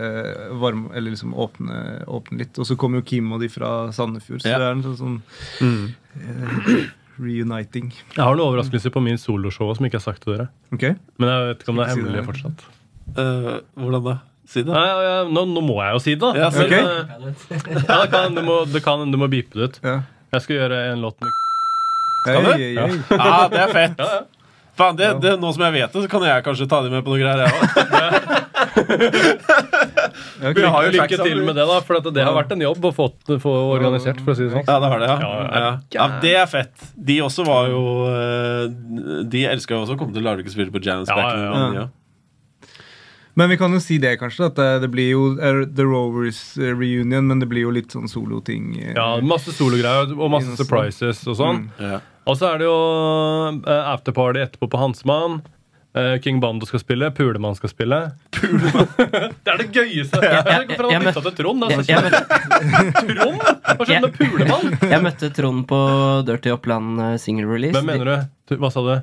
varm, 0.59 0.89
eller 0.95 1.11
liksom 1.11 1.33
åpne, 1.37 2.05
åpne 2.07 2.39
litt. 2.39 2.57
Og 2.57 2.65
så 2.65 2.75
kommer 2.75 2.99
jo 2.99 3.05
Kim 3.05 3.31
og 3.33 3.39
de 3.41 3.49
fra 3.49 3.91
Sandefjord. 3.93 4.41
Så 4.41 4.49
Ja. 4.49 4.57
det 4.57 4.65
er 4.67 4.71
en 4.71 4.83
sånn, 4.83 4.97
sånn 4.97 5.21
Mm. 5.61 5.93
eh, 6.17 6.87
reuniting. 7.19 7.91
Jeg 8.15 8.23
har 8.23 8.35
noen 8.35 8.45
overraskelser 8.51 8.91
på 8.93 9.01
min 9.01 9.17
soloshow 9.17 9.73
som 9.75 9.85
jeg 9.85 9.91
ikke 9.93 10.01
har 10.01 10.13
sagt 10.13 10.23
til 10.23 10.35
dere. 10.37 10.49
Okay. 10.73 10.95
Men 11.17 11.29
jeg 11.29 11.47
vet 11.47 11.63
ikke 11.63 11.69
om 11.73 11.75
det 11.81 11.85
er 11.87 11.95
hemmelig 11.95 12.25
fortsatt. 12.27 12.65
Eh, 13.15 13.53
hvordan 13.77 14.03
da? 14.05 14.17
Si 14.47 14.63
det. 14.63 14.71
Nei, 14.71 14.85
ja, 14.87 14.99
ja, 15.03 15.23
nå, 15.27 15.43
nå 15.51 15.61
må 15.65 15.75
jeg 15.83 15.97
jo 15.97 15.99
si 16.03 16.13
det, 16.15 16.21
da. 16.23 16.29
Ja, 16.39 16.49
Men, 16.55 16.71
eh, 16.71 17.03
ja, 17.83 17.97
det 18.03 18.09
kan, 18.13 18.35
du, 18.35 18.41
må, 18.47 18.61
du, 18.67 18.79
kan, 18.83 19.03
du 19.11 19.19
må 19.19 19.27
beepe 19.31 19.59
det 19.59 19.67
ut. 19.67 19.79
Ja. 19.83 19.99
Jeg 20.35 20.45
skal 20.45 20.59
gjøre 20.61 20.79
en 20.93 21.03
låt 21.03 21.19
med 21.23 21.35
Skal 22.21 22.43
du? 22.43 22.51
Hey, 22.51 22.75
hey. 22.75 22.97
Ja, 23.11 23.47
det 23.51 23.61
er 23.63 23.73
fett. 23.75 23.99
Ja, 23.99 24.07
ja. 24.15 24.23
Det, 24.93 25.07
det, 25.23 25.31
nå 25.41 25.49
som 25.55 25.63
jeg 25.65 25.73
vet 25.73 25.93
det, 25.93 26.01
så 26.03 26.09
kan 26.11 26.21
jeg 26.27 26.43
kanskje 26.45 26.67
ta 26.69 26.83
dem 26.85 26.93
med 26.93 27.01
på 27.05 27.15
noe 27.15 27.21
greier, 27.21 27.47
jeg 27.47 27.51
òg. 27.57 27.63
Vi 30.37 30.63
har 30.63 30.85
jo 30.85 30.91
Lykke 30.93 31.17
til 31.17 31.41
med 31.43 31.55
det, 31.57 31.65
da, 31.67 31.77
for 31.85 32.09
det 32.13 32.23
har 32.23 32.35
vært 32.35 32.51
en 32.53 32.61
jobb 32.61 32.85
å 32.89 32.91
få, 32.95 33.07
få 33.41 33.53
organisert. 33.73 34.21
for 34.23 34.33
å 34.33 34.37
si 34.37 34.45
det 34.45 34.53
sånn. 34.53 34.65
Ja, 34.67 34.77
det 34.83 34.91
har 34.93 35.01
det, 35.01 35.09
ja. 35.09 35.17
Ja, 35.21 35.29
ja. 35.65 35.71
ja. 35.97 36.07
Det 36.23 36.33
er 36.39 36.49
fett. 36.51 36.75
De 37.09 37.19
også 37.25 37.45
var 37.47 37.71
jo 37.71 37.81
eh, 38.11 38.63
De 39.33 39.45
elska 39.49 39.75
jo 39.75 39.83
også 39.85 39.97
å 39.97 39.99
komme 39.99 40.15
til 40.15 40.25
Larvik 40.27 40.49
og 40.49 40.53
spille 40.53 40.73
på 40.73 40.81
jams. 40.83 41.09
Ja, 41.09 41.15
back 41.17 41.33
in 41.33 41.41
ja, 41.41 41.47
the 41.47 41.57
ja. 41.57 41.63
day, 41.63 41.79
ja. 41.81 41.87
Men 43.37 43.51
vi 43.53 43.57
kan 43.61 43.73
jo 43.75 43.79
si 43.83 43.99
det, 44.01 44.15
kanskje. 44.19 44.47
At 44.49 44.55
det, 44.57 44.67
det 44.81 44.89
blir 44.93 45.11
jo 45.11 45.23
The 45.37 45.85
Rovers 45.85 46.39
eh, 46.57 46.71
reunion, 46.73 47.27
men 47.29 47.39
det 47.43 47.47
blir 47.51 47.67
jo 47.67 47.73
litt 47.75 47.93
sånn 47.93 48.09
soloting. 48.09 48.71
eh. 48.81 48.95
Ja, 48.97 49.11
Masse 49.21 49.53
sologreier 49.53 50.09
og 50.17 50.31
masse 50.33 50.55
surprises 50.57 51.21
og 51.29 51.37
sånn. 51.37 51.67
Ja. 51.77 51.99
Og 52.27 52.35
så 52.39 52.49
er 52.55 52.57
det 52.63 52.65
jo 52.67 52.79
afterparty 53.67 54.41
etterpå 54.47 54.67
på 54.73 54.81
Hansmann. 54.81 55.37
Eh, 55.97 56.17
King 56.21 56.39
Bando 56.43 56.65
skal 56.69 56.81
spille, 56.83 57.07
Pulemann 57.15 57.55
skal 57.57 57.71
spille. 57.71 57.99
Pulemann. 58.35 58.89
det 58.97 59.53
er 59.53 59.61
det 59.63 59.69
gøyeste! 59.73 60.19
Jeg, 60.21 60.33
jeg, 60.33 60.45
jeg- 60.45 60.67
Hvorfor 60.67 60.91
jeg 60.91 61.05
møtte- 61.05 61.35
Trond? 61.37 61.63
Jeg, 61.69 62.03
møtte, 62.03 62.41
Trond? 63.13 63.45
Hva 63.47 63.87
skjedde 63.87 64.01
med 64.03 64.17
Pulemann? 64.19 64.75
jeg 64.91 65.01
møtte 65.07 65.29
Trond 65.37 65.63
på 65.69 65.79
Dirty 66.27 66.51
Oppland 66.53 67.01
eh, 67.01 67.15
single 67.21 67.47
release. 67.53 67.73
Hvem 67.77 67.89
mener 67.93 68.11
du? 68.11 68.17
Hva 68.47 68.69
sa 68.71 68.79
du? 68.79 68.93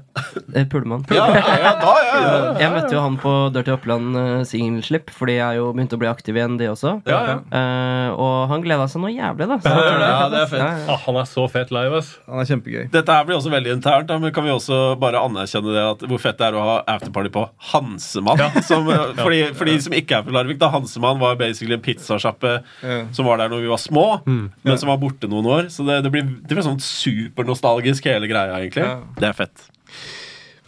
Eh, 0.57 0.64
Pulemann. 0.70 1.02
Ja, 1.12 1.26
ja, 1.28 1.40
ja, 1.61 1.72
da, 1.80 1.92
ja, 2.00 2.20
ja. 2.24 2.52
Jeg 2.62 2.70
møtte 2.72 2.94
jo 2.94 3.00
han 3.04 3.16
på 3.20 3.33
Dirty 3.52 3.72
Oppland 3.74 4.16
uh, 4.16 4.44
singelslipp, 4.48 5.11
fordi 5.12 5.35
jeg 5.37 5.59
jo 5.59 5.66
begynte 5.74 5.98
å 5.98 6.00
bli 6.00 6.09
aktiv 6.09 6.38
igjen, 6.38 6.54
de 6.61 6.70
også. 6.72 6.94
Ja, 7.11 7.18
ja. 7.28 7.35
Eh, 7.59 8.09
og 8.14 8.48
han 8.48 8.64
gleda 8.64 8.87
seg 8.88 9.02
noe 9.04 9.12
jævlig, 9.12 9.48
da. 9.50 9.59
Så 9.61 9.74
det 9.74 10.40
er 10.40 10.48
fett. 10.48 10.62
Ja, 10.62 10.70
ja. 10.80 10.87
Ah, 10.94 11.00
han 11.04 11.18
er 11.20 11.28
så 11.28 11.44
fet 11.52 11.72
live, 11.74 12.00
ass. 12.00 12.14
Han 12.30 12.40
er 12.40 12.48
kjempegøy. 12.48 12.87
Dette 12.94 13.18
her 13.18 13.28
blir 13.28 13.37
også 13.37 13.52
veldig 13.52 13.74
internt, 13.76 14.09
da, 14.09 14.16
men 14.22 14.33
kan 14.37 14.46
vi 14.46 14.54
også 14.54 14.80
bare 15.02 15.20
anerkjenne 15.26 15.74
det 15.76 15.85
at 15.90 16.07
hvor 16.09 16.22
fett 16.24 16.40
det 16.40 16.48
er 16.48 16.57
å 16.57 16.64
ha 16.64 16.78
afterparty 16.96 17.33
på 17.35 17.44
Hansemann? 17.74 18.40
Som, 18.70 18.88
eh, 18.94 19.12
fordi, 19.20 19.42
for 19.59 19.68
de 19.68 19.76
som 19.85 19.94
ikke 19.96 20.18
er 20.22 20.24
fra 20.26 20.38
Larvik, 20.38 20.61
da 20.62 20.70
Hansemann 20.72 21.20
var 21.20 21.37
basically 21.40 21.76
en 21.76 21.85
pizzasjappe 21.85 22.54
Ja. 22.85 22.96
som 23.12 23.26
var 23.28 23.38
der 23.40 23.50
når 23.52 23.61
vi 23.64 23.68
var 23.70 23.80
små, 23.80 24.04
men 24.24 24.78
som 24.80 24.88
var 24.88 24.98
borte 25.02 25.28
noen 25.30 25.46
år. 25.50 25.68
Så 25.72 25.85
det, 25.87 26.00
det, 26.07 26.11
blir, 26.14 26.24
det 26.44 26.57
blir 26.57 26.64
sånn 26.64 26.80
supernostalgisk, 26.83 28.07
hele 28.09 28.28
greia, 28.30 28.57
egentlig. 28.61 28.87
Ja. 28.87 28.98
Det 29.18 29.28
er 29.30 29.34
fett. 29.37 29.66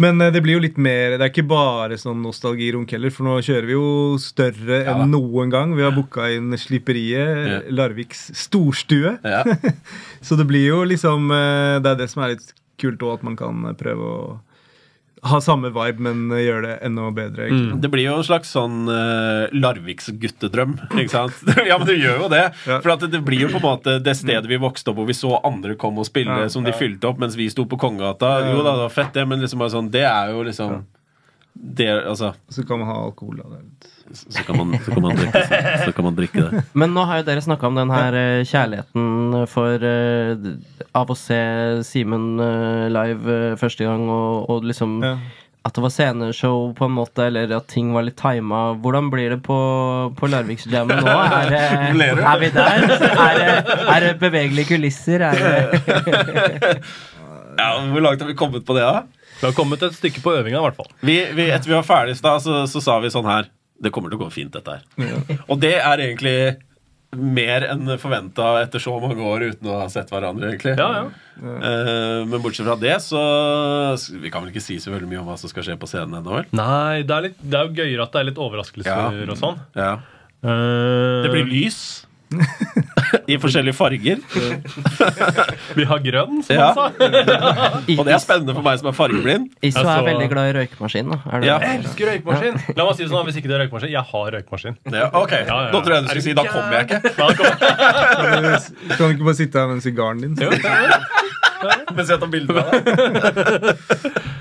Men 0.02 0.20
eh, 0.20 0.29
det 0.35 0.42
blir 0.44 0.59
jo 0.59 0.61
litt 0.61 0.76
mer 0.76 1.14
Det 1.16 1.24
er 1.24 1.31
ikke 1.33 1.46
bare 1.48 1.96
sånn 1.96 2.18
nostalgirunk 2.20 2.90
heller, 2.92 3.12
for 3.14 3.24
nå 3.24 3.38
kjører 3.46 3.64
vi 3.70 3.72
jo 3.79 3.87
større 4.20 4.83
Ja 4.85 4.92
enn 4.98 5.09
noen 5.14 5.52
gang. 5.55 5.72
Vi 5.79 5.85
har 5.87 5.94
booka 5.96 6.29
inn 6.35 6.52
Slipperiet, 6.61 7.46
Ja. 7.48 7.61
Larviks 7.72 8.26
storstue. 8.37 9.16
Ja. 9.24 9.40
Så 10.26 10.37
det 10.37 10.44
blir 10.50 10.66
jo 10.68 10.83
liksom 10.85 11.31
eh, 11.33 11.79
Det 11.81 11.94
er 11.94 12.02
det 12.02 12.11
som 12.12 12.26
er 12.26 12.35
litt 12.37 12.52
kult 12.76 13.00
òg, 13.00 13.14
at 13.16 13.24
man 13.24 13.38
kan 13.40 13.62
prøve 13.81 14.05
å 14.05 14.18
ha 15.24 15.38
samme 15.40 15.70
vibe, 15.72 16.02
men 16.02 16.26
eh, 16.35 16.44
gjøre 16.44 16.62
det 16.66 16.74
enda 16.87 17.07
bedre. 17.14 17.48
Mm. 17.48 17.81
Det 17.81 17.90
blir 17.92 18.05
jo 18.05 18.18
en 18.20 18.26
slags 18.26 18.52
sånn 18.52 18.85
uh, 18.90 19.46
Larviks 19.57 20.11
guttedrøm, 20.20 20.76
ikke 20.92 21.12
sant? 21.12 21.40
ja, 21.68 21.79
men 21.81 21.88
det 21.88 21.96
gjør 21.98 22.26
jo 22.26 22.31
det. 22.33 22.42
Ja. 22.68 22.81
For 22.85 22.92
at 22.96 23.07
det 23.11 23.22
blir 23.24 23.46
jo 23.46 23.50
på 23.55 23.61
en 23.62 23.66
måte 23.66 23.96
det 24.02 24.16
stedet 24.18 24.50
vi 24.50 24.61
vokste 24.61 24.92
opp 24.92 25.00
hvor 25.00 25.09
vi 25.09 25.16
så 25.16 25.38
andre 25.40 25.79
komme 25.81 26.05
og 26.05 26.11
spille, 26.11 26.42
Ja, 26.44 26.52
som 26.52 26.66
de 26.66 26.74
ja. 26.74 26.79
fylte 26.79 27.09
opp 27.09 27.22
mens 27.22 27.38
vi 27.38 27.48
sto 27.52 27.64
på 27.68 27.81
Kongegata. 27.81 28.37
Ja. 28.44 28.52
Jo 28.52 28.61
da, 28.62 28.76
det 28.76 28.87
var 28.87 28.94
fett, 28.98 29.14
det, 29.16 29.26
men 29.29 29.42
liksom 29.42 29.64
bare 29.64 29.74
sånn, 29.74 29.90
det 29.94 30.05
er 30.09 30.35
jo 30.35 30.44
liksom 30.46 30.83
det, 31.57 31.88
altså, 32.05 32.35
Så 32.52 32.66
kan 32.68 32.83
man 32.83 32.90
ha 32.90 32.98
alkohol. 33.07 33.40
Da. 33.40 33.57
Det 33.57 33.95
så, 34.12 34.42
kan 34.42 34.56
man, 34.56 34.78
så, 34.84 34.90
kan 34.92 35.02
man 35.02 35.16
drikke, 35.16 35.42
så 35.84 35.92
kan 35.92 36.04
man 36.04 36.16
drikke 36.16 36.44
det. 36.44 36.62
Men 36.78 36.94
nå 36.94 37.04
har 37.08 37.20
jo 37.20 37.26
dere 37.26 37.42
snakka 37.42 37.68
om 37.68 37.78
den 37.78 37.90
her 37.90 38.16
eh, 38.18 38.44
kjærligheten 38.46 39.46
for 39.50 39.82
uh, 39.82 40.46
av 40.96 41.10
å 41.10 41.16
se 41.18 41.40
Simen 41.86 42.36
uh, 42.40 42.86
live 42.92 43.26
uh, 43.26 43.56
første 43.60 43.86
gang, 43.86 44.06
og, 44.10 44.46
og 44.52 44.68
liksom 44.68 45.00
Ja. 45.04 45.16
at 45.66 45.74
det 45.74 45.82
var 45.82 45.90
sceneshow 45.90 46.70
på 46.78 46.86
en 46.86 46.94
måte, 46.94 47.26
eller 47.26 47.50
at 47.56 47.66
ting 47.72 47.90
var 47.96 48.06
litt 48.06 48.18
tima. 48.20 48.68
Hvordan 48.78 49.10
blir 49.10 49.34
det 49.34 49.40
på, 49.46 49.58
på 50.18 50.30
Larviksjammen 50.30 51.02
nå? 51.02 51.16
Er, 51.26 51.58
er 52.30 52.40
vi 52.44 52.52
der? 52.54 52.86
Er 53.26 53.42
er 53.96 54.06
det 54.06 54.14
bevegelige 54.22 54.76
kulisser? 54.76 55.26
Er 55.26 55.42
det 55.42 56.78
Ja, 57.56 57.72
Hvor 57.88 58.02
langt 58.04 58.20
har 58.20 58.28
vi 58.28 58.36
kommet 58.36 58.66
på 58.68 58.76
det, 58.76 58.84
da? 58.84 59.04
Vi 59.40 59.46
har 59.46 59.52
kommet 59.56 59.82
et 59.82 59.96
stykke 59.96 60.22
på 60.24 60.32
øvinga, 60.38 60.58
i 60.60 60.64
hvert 60.64 60.78
fall. 60.78 60.88
Vi, 61.04 61.18
vi, 61.36 61.50
etter 61.52 61.68
vi 61.68 61.76
var 61.76 61.84
ferdig 61.88 62.14
i 62.14 62.18
stad, 62.20 62.42
så, 62.44 62.62
så 62.70 62.80
sa 62.84 63.00
vi 63.02 63.10
sånn 63.12 63.26
her 63.28 63.48
Det 63.82 63.90
kommer 63.92 64.08
til 64.12 64.18
å 64.20 64.24
gå 64.24 64.30
fint, 64.32 64.52
dette 64.54 64.78
her. 64.78 65.42
Og 65.50 65.60
det 65.60 65.74
er 65.76 66.00
egentlig 66.06 66.38
mer 67.16 67.62
enn 67.70 67.86
forventa 68.02 68.62
etter 68.62 68.82
så 68.82 68.96
mange 69.00 69.22
år 69.24 69.44
uten 69.52 69.68
å 69.70 69.76
ha 69.82 69.86
sett 69.92 70.10
hverandre, 70.12 70.50
egentlig. 70.52 70.74
Ja, 70.80 70.88
ja. 70.96 71.04
Uh, 71.36 72.24
men 72.28 72.40
bortsett 72.40 72.64
fra 72.66 72.74
det, 72.80 72.94
så 73.04 73.20
Vi 74.22 74.30
kan 74.32 74.40
vel 74.42 74.50
ikke 74.54 74.62
si 74.64 74.78
så 74.80 74.90
veldig 74.94 75.08
mye 75.10 75.20
om 75.20 75.26
hva 75.28 75.36
som 75.38 75.50
skal 75.52 75.62
skje 75.66 75.76
på 75.80 75.88
scenen 75.90 76.16
ennå, 76.22 76.32
vel? 76.40 76.46
Nei, 76.56 77.02
det 77.06 77.12
er, 77.16 77.26
litt, 77.28 77.38
det 77.44 77.58
er 77.60 77.68
jo 77.68 77.76
gøyere 77.82 78.06
at 78.08 78.12
det 78.16 78.20
er 78.22 78.28
litt 78.30 78.40
overraskelser 78.48 78.90
Ja. 78.90 79.30
og 79.32 79.38
sånn. 79.40 79.60
Ja. 79.76 79.92
Eh, 80.42 81.22
Det 81.26 81.30
blir 81.32 81.44
lys. 81.48 82.05
I 83.30 83.36
forskjellige 83.38 83.74
farger. 83.78 84.18
Vi 85.78 85.84
har 85.86 86.00
grønn, 86.02 86.40
som 86.46 86.56
Ja. 86.56 86.66
han 86.74 86.74
sa. 86.74 87.06
Og 87.96 88.02
det 88.06 88.14
er 88.16 88.22
spennende 88.22 88.54
for 88.56 88.62
meg 88.66 88.78
som 88.80 88.88
er 88.90 88.96
fargeblind. 88.98 89.48
Altså- 89.62 89.84
er 89.96 90.06
veldig 90.08 90.28
glad 90.32 90.50
i 90.50 90.54
røykemaskin. 90.58 91.12
Er 91.14 91.40
det 91.40 91.46
Ja. 91.46 91.58
Jeg 91.62 91.80
elsker 91.84 92.10
røykmaskin. 92.10 92.58
La 92.76 92.84
meg 92.88 92.96
si 92.96 93.02
det 93.04 93.10
sånn, 93.12 93.26
Hvis 93.26 93.36
ikke 93.38 93.48
det 93.50 93.56
er 93.56 93.62
røykemaskin 93.66 93.90
Jeg 93.94 94.04
har 94.10 94.30
røykemaskin. 94.36 94.76
Ja, 94.92 95.06
ok, 95.12 95.32
Ja, 95.32 95.44
ja. 95.46 95.70
Nå 95.72 95.82
tror 95.84 95.94
jeg 95.94 96.02
du 96.02 96.08
skulle 96.08 96.22
si 96.26 96.32
da 96.34 96.44
kommer 96.50 96.72
jeg 96.72 96.86
ikke. 96.86 97.00
Da 97.16 97.26
kommer 97.38 97.56
jeg. 97.60 98.60
Kan 98.96 99.08
du 99.08 99.14
ikke 99.14 99.24
bare 99.30 99.38
sitte 99.38 99.58
her 99.62 99.66
med 99.70 99.82
sigaren 99.86 100.20
din? 100.20 100.34
Jo. 100.36 100.50
Mens 101.96 102.08
jeg 102.12 102.20
tar 102.20 102.28
bilde 102.30 102.52
av 102.52 102.70
deg. 102.70 103.80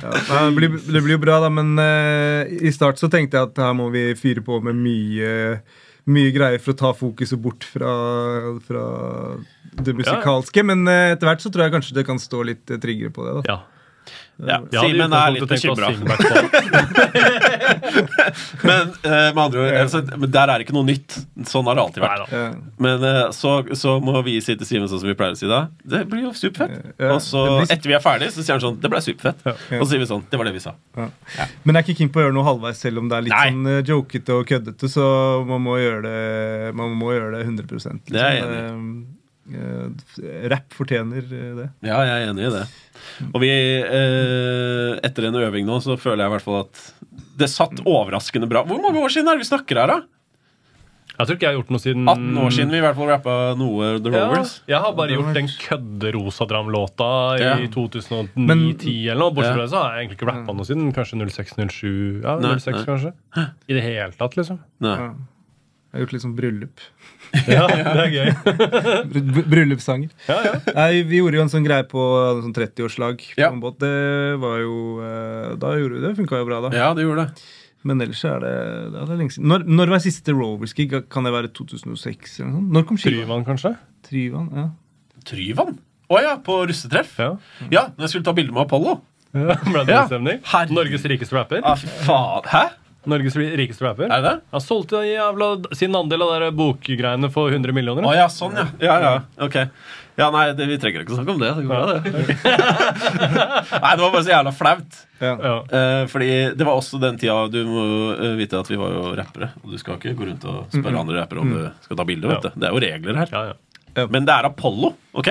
Ja, 0.05 0.45
det, 0.45 0.55
blir, 0.57 0.69
det 0.93 1.01
blir 1.05 1.15
jo 1.15 1.21
bra, 1.21 1.39
da, 1.41 1.49
men 1.49 1.71
uh, 1.79 2.43
i 2.45 2.69
start 2.75 2.99
så 3.01 3.09
tenkte 3.09 3.39
jeg 3.39 3.49
at 3.49 3.57
her 3.63 3.73
må 3.77 3.87
vi 3.93 4.13
fyre 4.19 4.43
på 4.45 4.59
med 4.65 4.75
mye 4.77 5.31
mye 6.05 6.33
greier 6.35 6.61
for 6.61 6.75
å 6.75 6.79
ta 6.79 6.91
fokuset 6.93 7.39
bort 7.41 7.65
fra, 7.65 7.93
fra 8.65 8.83
det 9.81 9.95
musikalske. 9.97 10.63
Men 10.65 10.85
eh, 10.91 11.13
etter 11.15 11.29
hvert 11.29 11.41
så 11.43 11.51
tror 11.53 11.65
jeg 11.65 11.75
kanskje 11.77 11.97
det 11.97 12.05
kan 12.07 12.21
stå 12.21 12.43
litt 12.45 12.69
eh, 12.73 12.81
tryggere 12.81 13.13
på 13.15 13.25
det. 13.25 13.39
da 13.39 13.55
Ja. 13.55 13.57
Ja, 14.35 14.57
Simen 14.67 15.13
er 15.15 15.31
litt 15.31 15.45
bekymra. 15.47 15.87
Men 18.65 18.89
eh, 19.03 19.29
med 19.31 19.39
andre 19.39 19.61
ord, 19.61 19.75
altså, 19.79 20.01
der 20.03 20.49
er 20.51 20.57
det 20.59 20.65
ikke 20.65 20.75
noe 20.75 20.87
nytt. 20.89 21.15
Sånn 21.47 21.67
har 21.69 21.77
det 21.77 21.83
alltid 21.85 22.03
vært. 22.03 22.33
Men 22.83 23.05
eh, 23.07 23.21
så, 23.35 23.53
så 23.79 23.95
må 24.03 24.19
vi 24.25 24.33
si 24.43 24.55
til 24.59 24.67
Simen 24.67 24.89
sånn 24.91 25.01
som 25.03 25.09
vi 25.09 25.15
pleier 25.17 25.37
å 25.37 25.39
si 25.39 25.47
da. 25.49 25.61
Det 25.87 26.01
blir 26.11 26.25
jo 26.27 26.33
superfett. 26.35 26.91
Ja, 26.99 27.13
Og 27.15 27.21
så, 27.23 27.45
blir- 27.61 27.71
etter 27.77 27.93
vi 27.93 27.97
er 27.97 28.03
ferdig, 28.03 28.31
så 28.35 28.43
sier 28.43 28.57
han 28.57 28.63
sånn 28.65 28.79
Det 28.83 28.91
ble 28.91 29.01
superfett. 29.05 29.39
Og 29.79 29.85
så 29.85 29.89
sier 29.93 30.03
vi 30.03 30.09
sånn 30.11 30.25
Det 30.31 30.39
var 30.41 30.49
det 30.49 30.55
vi 30.57 30.63
sa. 30.65 30.75
Men 30.99 31.71
jeg 31.71 31.79
er 31.79 31.83
ikke 31.87 31.97
keen 32.03 32.11
på 32.15 32.19
å 32.19 32.27
gjøre 32.27 32.35
noe 32.35 32.47
halvveis, 32.51 32.81
selv 32.83 33.03
om 33.03 33.07
det 33.11 33.15
er 33.21 33.27
litt 33.29 33.35
Nei. 33.35 33.49
sånn 33.53 33.71
eh, 33.71 33.81
jokete 33.87 34.31
og 34.41 34.47
køddete. 34.51 34.91
Så 34.91 35.05
man 35.47 35.63
må 35.65 35.79
gjøre 35.79 36.01
det, 36.09 36.75
man 36.75 36.95
må 36.99 37.13
gjøre 37.15 37.37
det 37.37 37.45
100 37.47 37.71
liksom. 37.71 38.03
Det 38.11 38.19
er 38.19 38.39
jeg 38.41 38.43
enig 38.49 38.59
eh, 38.65 38.79
Rapp 39.45 40.73
fortjener 40.73 41.21
eh, 41.21 41.51
det. 41.59 41.67
Ja, 41.85 41.99
jeg 42.07 42.23
er 42.23 42.31
enig 42.31 42.47
i 42.47 42.53
det. 42.55 42.63
Og 43.29 43.37
vi 43.43 43.51
eh, 43.51 44.95
Etter 45.05 45.27
en 45.29 45.37
øving 45.37 45.67
nå, 45.67 45.77
så 45.85 45.97
føler 46.01 46.23
jeg 46.25 46.31
i 46.31 46.35
hvert 46.35 46.45
fall 46.47 46.59
at 46.63 46.81
det 47.37 47.49
satt 47.51 47.83
overraskende 47.85 48.49
bra. 48.49 48.63
Hvor 48.65 48.81
mange 48.81 49.03
år 49.03 49.13
siden 49.13 49.29
er 49.29 49.37
det 49.37 49.45
vi 49.45 49.51
snakker 49.51 49.81
her, 49.83 49.91
da? 49.91 49.99
Jeg 51.15 51.27
tror 51.29 51.37
ikke 51.37 51.45
jeg 51.45 51.53
har 51.53 51.59
gjort 51.61 51.69
noe 51.71 51.79
siden 51.79 52.09
18 52.11 52.39
år 52.43 52.49
siden 52.51 52.73
vi 52.73 52.79
i 52.81 52.83
hvert 52.83 52.97
fall 52.97 53.07
rappa 53.07 53.35
noe 53.55 53.91
The 54.03 54.11
Ja, 54.11 54.31
jeg 54.67 54.79
har 54.83 54.95
bare 54.97 55.15
gjort 55.15 55.37
den 55.37 55.47
kødde-rosa-dram-låta 55.61 57.11
Ja. 57.39 57.53
i 57.63 57.69
2009-2010 57.71 58.95
eller 59.13 59.21
noe. 59.21 59.31
Bortsett 59.37 59.53
Ja. 59.53 59.53
fra 59.55 59.61
det 59.63 59.71
så 59.71 59.79
har 59.79 59.93
jeg 59.95 60.01
egentlig 60.01 60.17
ikke 60.19 60.27
rappa 60.31 60.57
noe 60.57 60.67
siden 60.67 60.91
kanskje 60.91 61.21
06-07. 61.21 62.21
Ja, 62.25 62.35
Nei, 62.43 62.57
06 62.59 62.75
nei. 62.75 62.83
kanskje. 62.89 63.13
I 63.69 63.73
det 63.77 63.83
hele 63.85 64.11
tatt, 64.11 64.35
liksom. 64.35 64.59
Nei. 64.83 64.97
Jeg 65.95 66.01
har 66.01 66.05
gjort 66.05 66.13
litt 66.17 66.23
sånn 66.27 66.35
bryllup. 66.37 66.83
Ja, 67.49 67.65
det 67.67 68.03
er 68.05 68.11
gøy. 68.13 68.29
Br- 69.11 69.25
br- 69.33 69.47
Bryllupssanger. 69.51 70.11
Ja, 70.29 70.35
ja. 70.45 70.51
Nei, 70.75 71.01
Vi 71.09 71.17
gjorde 71.19 71.39
jo 71.39 71.43
en 71.43 71.49
sånn 71.51 71.65
greie 71.65 71.83
på 71.89 71.99
sånn 72.43 72.53
30-årslag 72.55 73.17
på 73.33 73.41
Ja. 73.41 73.49
en 73.51 73.59
båt. 73.63 73.79
Det 73.81 74.37
var 74.39 74.59
jo 74.61 74.75
eh, 75.03 75.55
Da 75.59 75.73
gjorde 75.79 75.97
vi 75.97 76.03
det. 76.05 76.11
Funka 76.19 76.39
jo 76.39 76.47
bra, 76.47 76.59
da. 76.67 76.71
Ja, 76.77 76.91
det 76.95 77.03
gjorde 77.07 77.25
det. 77.25 77.43
Men 77.85 78.01
ellers 78.05 78.21
er 78.29 78.39
det, 78.45 78.53
det 78.93 79.01
er 79.03 79.11
lenge 79.19 79.35
siden. 79.35 79.49
Når, 79.51 79.65
når 79.67 79.91
var 79.95 80.03
siste 80.05 80.33
Rovers-gig? 80.37 80.95
Kan 81.11 81.27
det 81.27 81.33
være 81.35 81.51
2006? 81.57 82.37
eller 82.39 82.49
noe 82.53 82.61
sånt? 82.61 82.71
Når 82.77 82.87
kom 82.91 83.01
skiva? 83.01 83.19
Tryvann, 83.25 83.43
kanskje? 83.49 83.73
Tryvann? 84.07 84.47
Ja. 84.61 84.65
Tryvann? 85.27 85.75
Å 86.15 86.21
ja, 86.23 86.33
på 86.45 86.61
russetreff? 86.69 87.17
Ja. 87.19 87.31
Ja, 87.73 87.83
når 87.97 88.07
jeg 88.07 88.13
skulle 88.15 88.29
ta 88.29 88.33
bilde 88.37 88.53
med 88.55 88.63
Apollo. 88.67 88.99
ja. 89.35 89.59
Ble 89.65 89.83
det 89.89 89.99
Ja. 89.99 90.65
Norges 90.71 91.03
rikeste 91.09 91.35
rapper. 91.35 91.61
Ah, 91.65 91.75
faen. 92.07 92.47
Hæ? 92.53 92.63
Norges 93.11 93.35
rikeste 93.35 93.85
rapper. 93.85 94.09
Er 94.09 94.21
det 94.23 94.29
det? 94.31 94.39
Han 94.55 94.63
solgte 94.63 95.01
jævla 95.05 95.49
sin 95.77 95.95
andel 95.97 96.25
av 96.25 96.33
de 96.45 96.49
bokgreiene 96.57 97.29
for 97.33 97.53
100 97.53 97.75
millioner. 97.75 98.07
Å 98.07 98.15
ja, 98.17 98.25
sånn, 98.31 98.57
ja. 98.57 98.67
Ja, 98.83 98.97
ja. 99.03 99.13
Ok. 99.45 99.59
Ja, 100.15 100.29
nei, 100.31 100.45
det, 100.55 100.65
vi 100.69 100.77
trenger 100.79 101.03
ikke 101.03 101.11
å 101.11 101.17
snakke 101.19 101.33
om 101.33 101.41
det. 101.43 101.49
Det 101.57 101.65
går 101.67 101.75
bra, 101.75 101.85
det. 101.91 102.13
nei, 103.83 103.91
det 103.97 104.03
var 104.05 104.13
bare 104.13 104.23
så 104.23 104.31
jævla 104.31 104.53
flaut. 104.55 105.01
Ja. 105.19 105.33
Ja. 105.43 105.55
Eh, 105.79 106.05
fordi 106.11 106.29
det 106.55 106.67
var 106.67 106.75
også 106.79 106.99
den 106.99 107.15
tida 107.19 107.35
Du 107.51 107.61
må 107.67 107.83
eh, 108.15 108.33
vite 108.39 108.59
at 108.59 108.71
vi 108.71 108.79
var 108.79 108.95
jo 108.95 109.11
rappere. 109.19 109.51
Og 109.63 109.75
du 109.75 109.77
skal 109.81 109.99
ikke 109.99 110.15
gå 110.15 110.29
rundt 110.31 110.47
og 110.47 110.71
spørre 110.71 111.03
andre 111.03 111.19
rappere 111.19 111.43
om 111.43 111.51
du 111.51 111.61
skal 111.83 111.99
ta 111.99 112.07
bilde. 112.07 112.31
Ja. 112.31 112.51
Det 112.55 112.69
er 112.69 112.75
jo 112.75 112.83
regler 112.83 113.21
her. 113.23 113.35
Ja, 113.35 113.43
ja. 113.51 114.07
Men 114.11 114.25
det 114.27 114.33
er 114.35 114.49
Apollo, 114.49 114.89
OK? 115.15 115.29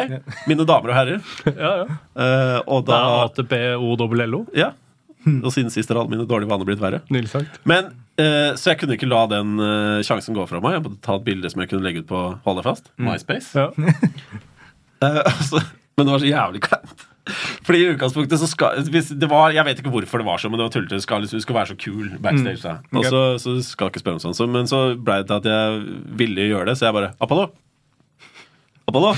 Mine 0.48 0.64
damer 0.68 0.92
og 0.92 0.96
herrer. 0.96 1.34
ja, 1.50 1.72
ja. 1.82 1.98
Eh, 2.16 2.60
og 2.64 2.84
Det 2.86 2.92
da 2.94 3.00
er 3.00 3.26
ATP-OLLO. 3.26 4.44
Ja. 4.56 4.70
Og 5.44 5.52
siden 5.54 5.72
sist 5.72 5.90
har 5.92 6.00
alle 6.00 6.12
mine 6.12 6.28
dårlige 6.28 6.50
vaner 6.50 6.68
blitt 6.68 6.82
verre. 6.82 7.04
Men 7.68 7.92
Eh, 8.14 8.52
så 8.54 8.70
jeg 8.70 8.78
kunne 8.78 8.94
ikke 8.94 9.08
la 9.10 9.24
den 9.30 9.56
eh, 9.58 10.02
sjansen 10.06 10.36
gå 10.36 10.44
fra 10.46 10.60
meg. 10.62 10.76
Jeg 10.76 10.84
måtte 10.84 11.02
ta 11.02 11.16
et 11.18 11.24
bilde 11.26 11.50
som 11.50 11.64
jeg 11.64 11.72
kunne 11.72 11.86
legge 11.86 12.04
ut 12.04 12.10
på 12.10 12.20
Hold 12.44 12.60
deg 12.60 12.68
fast. 12.68 12.92
MySpace. 13.02 13.54
Ja. 13.58 13.70
Eh, 15.02 15.18
altså, 15.20 15.58
men 15.98 16.06
det 16.06 16.12
var 16.14 16.20
så 16.22 16.28
jævlig 16.30 16.60
kleint. 16.64 17.02
Fordi 17.66 17.80
i 17.82 17.88
utgangspunktet 17.90 18.40
så 18.40 18.46
skal 18.48 18.86
hvis 18.94 19.10
det 19.20 19.26
var, 19.28 19.50
Jeg 19.52 19.66
vet 19.66 19.82
ikke 19.82 19.90
hvorfor 19.92 20.22
det 20.22 20.24
var 20.24 20.40
sånn, 20.40 20.54
men 20.54 20.62
det 20.62 20.68
var 20.68 20.72
tullete. 20.72 21.00
Skal, 21.02 21.20
liksom, 21.26 21.42
skal 21.44 21.58
være 21.58 21.70
så 21.72 21.76
kul 21.82 22.14
backstage. 22.24 22.62
Da. 22.62 22.76
Og 22.94 23.04
så, 23.10 23.20
så 23.42 23.56
skal 23.66 23.90
jeg 23.90 23.92
ikke 23.92 24.04
spørre 24.04 24.20
om 24.20 24.24
sånn. 24.24 24.38
Så, 24.38 24.46
men 24.48 24.70
så 24.70 24.80
ble 24.94 25.18
det 25.20 25.28
til 25.28 25.42
at 25.42 25.50
jeg 25.50 26.00
ville 26.22 26.48
gjøre 26.54 26.70
det, 26.70 26.78
så 26.80 26.88
jeg 26.88 26.96
bare 26.96 27.10
Apollo! 27.26 27.50
Apollo! 28.88 29.12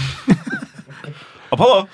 Apollo! 1.55 1.87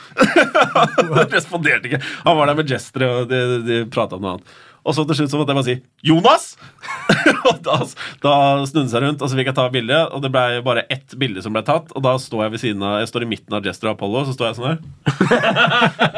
Han 1.13 1.33
responderte 1.33 1.91
ikke. 1.91 2.03
Han 2.27 2.39
var 2.39 2.51
der 2.51 2.61
med 2.61 2.71
gestere, 2.71 3.09
og 3.23 3.33
de, 3.33 3.41
de 3.67 3.81
prata 3.93 4.19
om 4.19 4.25
noe 4.25 4.37
annet. 4.37 4.61
Og 4.83 4.97
så 4.97 5.05
til 5.07 5.15
slutt 5.15 5.31
så 5.31 5.39
måtte 5.39 5.55
jeg 5.55 5.59
bare 5.61 5.69
si 5.69 5.75
'Jonas!' 6.09 6.57
og 7.49 7.61
da, 7.63 7.77
da 8.25 8.33
snudde 8.67 8.83
han 8.83 8.91
seg 8.91 9.05
rundt, 9.05 9.23
og 9.23 9.31
så 9.31 9.39
fikk 9.39 9.53
jeg 9.53 9.59
ta 9.59 9.67
bilde. 9.71 9.99
Og 10.11 10.25
det 10.25 10.33
ble 10.35 10.63
bare 10.67 10.87
ett 10.91 11.15
bilde 11.19 11.45
som 11.45 11.55
ble 11.55 11.63
tatt, 11.67 11.93
og 11.95 12.03
da 12.03 12.17
står 12.19 12.47
jeg 12.47 12.55
ved 12.55 12.63
siden 12.65 12.87
av 12.87 12.99
Jeg 13.03 13.13
står 13.13 13.27
i 13.27 13.31
midten 13.31 13.59
av 13.59 13.67
Jester 13.67 13.93
og 13.93 13.95
Apollo, 13.95 14.25
så 14.27 14.35
står 14.35 14.49
jeg 14.49 14.59
sånn 14.59 14.71
her. 14.73 14.81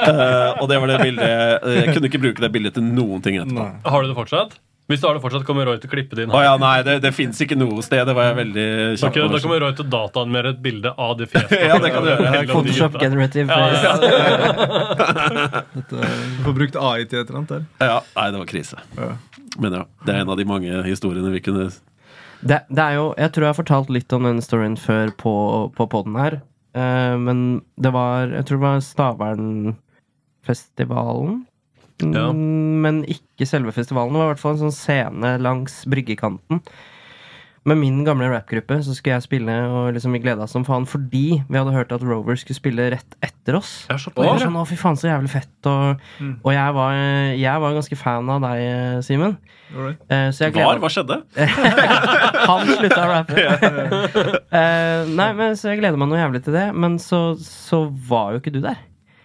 uh, 0.09 0.51
og 0.62 0.68
det 0.73 0.81
var 0.81 0.92
det 0.92 1.01
bildet 1.03 1.68
Jeg 1.77 1.92
kunne 1.92 2.09
ikke 2.09 2.23
bruke 2.25 2.47
det 2.47 2.53
bildet 2.57 2.79
til 2.79 2.88
noen 2.88 3.25
ting 3.25 3.37
etterpå. 3.37 3.61
Nei. 3.61 3.85
Har 3.85 4.01
du 4.01 4.09
det 4.09 4.16
fortsatt? 4.16 4.57
Hvis 4.85 5.01
du 5.01 5.07
har 5.09 5.16
det 5.16 5.23
fortsatt, 5.25 5.47
kommer 5.49 5.64
Roy 5.64 5.79
til 5.81 5.88
å 5.88 5.92
klippe 5.94 6.12
det 6.18 6.27
inn. 6.27 6.33
Oh, 6.37 6.42
ja, 6.44 6.59
nei, 6.61 6.83
det, 6.85 6.99
det 7.01 7.09
fins 7.16 7.38
ikke 7.40 7.57
noe 7.57 7.81
sted. 7.85 8.03
Det 8.05 8.12
var 8.18 8.27
jeg 8.29 8.35
veldig 8.37 8.64
kjapp 9.01 9.14
kan- 9.14 9.33
da 9.33 9.38
kommer 9.40 9.62
Roy 9.64 9.73
til 9.79 9.87
å 9.87 9.88
dataanimere 9.94 10.51
et 10.53 10.59
bilde 10.66 10.90
av 11.01 11.14
det 11.16 11.25
fjeset. 11.33 11.57
Ja, 11.70 11.79
det 11.81 11.88
kan 11.94 12.05
du 12.05 12.09
gjøre. 12.12 12.42
Photoshop 12.51 12.92
generative 13.01 13.49
Ja, 13.49 13.73
ja. 13.73 13.97
Dette, 15.75 15.97
du 15.97 16.44
får 16.44 16.53
brukt 16.59 16.77
AI 16.77 17.05
til 17.09 17.18
et 17.23 17.29
eller 17.31 17.38
annet 17.40 17.53
der. 17.55 17.62
Ja, 17.81 17.99
nei, 18.18 18.27
det 18.35 18.38
var 18.42 18.49
krise. 18.53 18.77
Ja. 18.99 19.09
Men 19.57 19.70
ja, 19.81 19.85
det 20.05 20.12
er 20.12 20.18
en 20.27 20.33
av 20.35 20.38
de 20.42 20.47
mange 20.53 20.73
historiene 20.85 21.33
vi 21.33 21.40
kunne 21.47 21.64
Det, 22.44 22.59
det 22.68 22.83
er 22.83 22.94
jo 22.99 23.07
Jeg 23.16 23.31
tror 23.33 23.42
jeg 23.47 23.53
har 23.53 23.57
fortalt 23.62 23.88
litt 23.94 24.11
om 24.16 24.23
den 24.27 24.40
storyen 24.44 24.75
før 24.77 25.09
på, 25.16 25.33
på 25.79 25.85
poden 25.92 26.16
her. 26.20 26.35
Uh, 26.75 27.14
men 27.23 27.62
det 27.81 27.92
var 27.94 28.27
Jeg 28.35 28.44
tror 28.51 28.59
det 28.59 28.66
var 28.66 28.81
Stavernfestivalen. 28.85 31.44
Ja. 32.02 32.30
Mm, 32.35 32.80
Men 32.85 33.04
ikke 33.07 33.46
selve 33.46 33.72
festivalen. 33.76 34.12
Det 34.14 34.18
var 34.22 34.30
i 34.30 34.35
hvert 34.35 34.42
fall 34.42 34.57
en 34.57 34.64
sånn 34.66 34.74
scene 34.74 35.37
langs 35.42 35.85
bryggekanten. 35.90 36.61
Med 37.64 37.78
min 37.80 38.02
gamle 38.04 38.26
rappgruppe 38.28 38.76
så 38.85 38.92
skulle 38.92 39.14
jeg 39.14 39.24
spille, 39.24 39.52
og 39.72 39.94
liksom 39.96 40.12
vi 40.12 40.18
gleda 40.20 40.44
oss 40.44 40.52
som 40.52 40.66
faen 40.68 40.85
fordi 40.85 41.38
vi 41.48 41.57
hadde 41.57 41.72
hørt 41.72 41.94
at 41.96 42.02
Rover 42.04 42.37
skulle 42.37 42.59
spille 42.59 42.90
rett 42.92 43.16
etter 43.24 43.57
oss. 43.57 43.87
Så 43.88 44.12
Og 44.12 44.20
jeg 44.20 44.35
var 44.35 44.42
sånn, 44.42 44.59
å 44.61 44.66
fy 44.68 44.76
faen, 44.76 44.98
så 45.00 45.09
jævlig 45.09 45.33
fett. 45.33 45.70
Og, 45.70 46.02
og 46.44 46.50
jeg, 46.52 46.74
var, 46.76 46.98
jeg 47.40 47.62
var 47.64 47.78
ganske 47.78 47.96
fan 47.96 48.28
av 48.35 48.44
deg, 48.44 48.66
Simen. 49.07 49.38
Right. 49.72 50.02
Eh, 50.12 50.28
så 50.37 50.44
jeg 50.44 50.59
Var? 50.59 50.83
Hva 50.83 50.90
skjedde? 50.92 51.16
han 52.50 52.68
slutta 52.68 53.00
å 53.00 53.09
rappe. 53.14 53.48
Eh, 54.54 55.09
nei, 55.11 55.30
men 55.35 55.57
Så 55.59 55.72
jeg 55.72 55.80
gleder 55.80 55.98
meg 55.98 56.11
noe 56.12 56.20
jævlig 56.20 56.44
til 56.44 56.54
det, 56.54 56.68
men 56.76 56.98
så, 57.02 57.30
så 57.40 57.87
var 57.88 58.35
jo 58.37 58.42
ikke 58.44 58.52
du 58.54 58.61
der. 58.62 58.76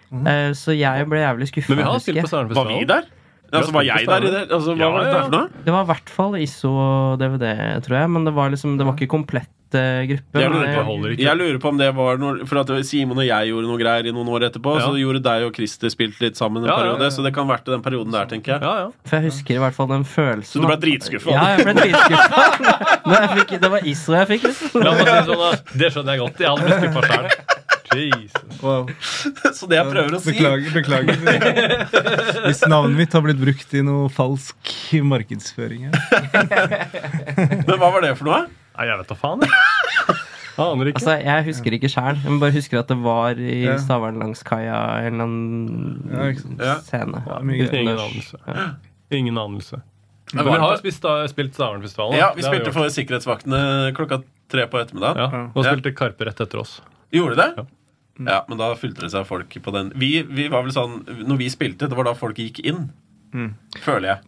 Eh, 0.10 0.52
så 0.58 0.74
jeg 0.78 1.06
ble 1.10 1.20
jævlig 1.22 1.48
skuffa. 1.52 1.70
Men 1.76 1.84
vi 1.84 1.88
har 1.92 2.00
spilt 2.02 2.26
på 2.30 2.54
Var 2.58 2.66
vi 2.80 2.84
der? 2.90 3.04
Altså, 3.52 3.72
var 3.74 3.82
jeg 3.82 4.06
der 4.06 4.26
i 4.26 4.30
det? 4.30 4.42
Altså, 4.54 4.74
hva 4.78 4.84
Ja, 4.86 4.90
var 4.94 5.00
det 5.04 5.08
ja, 5.10 5.14
der 5.14 5.24
for 5.26 5.32
noe? 5.34 5.64
Det 5.66 5.74
var 5.74 5.82
i 5.82 5.90
hvert 5.90 6.10
fall 6.14 6.36
ISO 6.38 6.70
og 6.70 7.20
DVD, 7.22 7.48
tror 7.82 7.96
jeg. 7.98 8.10
Men 8.14 8.26
det 8.26 8.34
var 8.36 8.50
liksom 8.54 8.78
Det 8.78 8.86
var 8.86 8.94
ikke 8.94 9.08
komplett 9.10 9.50
eh, 9.74 10.06
gruppe. 10.10 10.38
Jeg 10.38 10.50
men 10.50 10.54
lurer, 10.54 10.68
det- 10.70 10.76
på- 10.78 10.84
holder 10.86 11.10
ikke. 11.16 11.24
jeg 11.26 11.38
lurer 11.40 11.58
på 11.64 11.70
om 11.70 11.78
det 11.82 11.88
var 11.96 12.18
noe 12.22 12.46
For 12.46 12.60
at 12.62 12.86
Simon 12.86 13.18
og 13.18 13.26
jeg 13.26 13.50
gjorde 13.50 13.66
noe 13.70 13.78
greier 13.82 14.06
i 14.06 14.12
noen 14.14 14.30
år 14.30 14.46
etterpå. 14.50 14.76
Ja. 14.78 14.86
Så 14.86 14.94
gjorde 15.02 15.22
deg 15.26 15.46
og 15.48 15.56
Christer 15.58 15.90
spilt 15.90 16.22
litt 16.22 16.38
sammen 16.38 16.62
en 16.62 16.70
Ja, 16.70 16.78
ja, 16.78 16.78
periode. 16.84 17.02
ja. 17.02 17.10
Så 17.10 17.24
det 17.26 17.34
kan 17.34 17.48
ha 17.50 17.56
vært 17.58 17.66
den 17.66 17.82
perioden 17.82 18.12
der, 18.14 18.26
tenker 18.30 18.54
jeg. 18.54 18.62
Ja, 18.62 18.76
ja. 18.86 18.90
For 19.06 19.18
jeg 19.18 19.32
husker 19.32 19.56
i 19.56 19.62
hvert 19.66 19.74
fall 19.74 19.88
den 19.88 20.04
følelsen. 20.06 20.54
Så 20.54 20.62
du 20.62 20.68
ble 20.70 20.78
at- 20.78 20.82
dritskuffa? 20.86 21.32
Ja, 21.34 21.58
jeg 21.58 21.66
ble 21.66 21.74
dritskuffa. 21.74 22.44
Men 23.10 23.18
jeg 23.18 23.30
fikk- 23.38 23.62
det 23.62 23.72
var 23.72 23.82
ISO 23.86 24.14
jeg 24.14 24.28
fikk, 24.28 24.44
liksom. 24.50 24.84
La 24.86 24.92
meg 24.94 25.08
si 25.08 25.14
det 25.14 25.26
sånn, 25.26 25.42
da. 25.42 25.52
Det 25.74 25.90
skjønner 25.94 26.14
jeg 26.14 26.20
godt. 26.22 26.38
Jeg 26.38 26.50
hadde 26.50 26.66
blitt 26.70 26.82
skuffa 26.86 27.02
sjøl. 27.10 27.58
Jesus. 27.98 28.60
Wow. 28.62 28.90
Så 29.56 29.68
det 29.72 29.80
jeg 29.80 29.88
prøver 29.90 30.16
å 30.16 30.20
si 30.22 30.34
Beklager. 30.36 30.72
beklager 30.76 31.16
Hvis 32.46 32.62
navnet 32.70 32.98
mitt 33.00 33.14
har 33.16 33.24
blitt 33.26 33.40
brukt 33.42 33.74
i 33.74 33.82
noe 33.86 34.10
falsk 34.14 34.74
markedsføring 35.10 35.88
her. 35.90 35.96
Men 37.66 37.76
hva 37.80 37.90
var 37.96 38.02
det 38.06 38.14
for 38.20 38.30
noe? 38.30 38.42
Nei, 38.78 38.86
jeg 38.88 39.00
vet 39.02 39.10
da 39.12 39.18
faen, 39.20 39.44
jeg. 39.44 40.18
Aner 40.60 40.90
ikke. 40.92 41.00
Altså, 41.00 41.14
Jeg 41.24 41.46
husker 41.48 41.76
ikke 41.78 41.90
sjæl. 41.92 42.18
Jeg 42.20 42.40
bare 42.42 42.52
husker 42.56 42.82
at 42.82 42.90
det 42.92 42.98
var 43.04 43.40
i 43.40 43.62
Ja. 43.64 43.78
Stavern 43.80 44.20
langs 44.20 44.42
kaia 44.44 44.80
en 45.08 45.14
eller 45.16 45.24
annen 45.24 46.12
Ja, 46.12 46.26
ikke. 46.34 46.58
Ja. 46.60 46.76
scene. 46.84 47.24
Ingen 47.80 47.96
anelse. 47.96 48.38
Ingen 49.12 49.38
anelse. 49.40 49.82
Men 50.34 50.46
vi 50.46 50.58
har 50.62 50.76
spist, 50.78 51.06
spilt 51.32 51.56
Stavernfestivalen. 51.58 52.20
Ja, 52.20 52.34
vi 52.36 52.44
spilte 52.46 52.70
vi 52.70 52.76
for 52.76 52.92
sikkerhetsvaktene 52.94 53.62
klokka 53.98 54.20
tre 54.52 54.68
på 54.70 54.78
ettermiddagen. 54.84 55.18
Ja, 55.18 55.44
Og 55.56 55.66
spilte 55.66 55.96
Karpe 55.98 56.28
rett 56.28 56.44
etter 56.44 56.60
oss. 56.62 56.82
Gjorde 57.16 57.40
det? 57.40 57.48
Ja. 57.58 57.64
Ja, 58.28 58.42
men 58.50 58.58
da 58.60 58.74
fylte 58.76 59.02
det 59.06 59.12
seg 59.14 59.26
folk 59.28 59.54
på 59.64 59.72
den. 59.72 59.94
Vi, 59.96 60.22
vi 60.28 60.48
var 60.52 60.64
vel 60.66 60.74
sånn 60.76 61.06
Når 61.28 61.38
vi 61.40 61.48
spilte, 61.50 61.88
det 61.88 61.96
var 61.96 62.04
da 62.10 62.14
folk 62.20 62.36
gikk 62.38 62.60
inn. 62.68 62.90
Føler 63.84 64.08
jeg. 64.16 64.20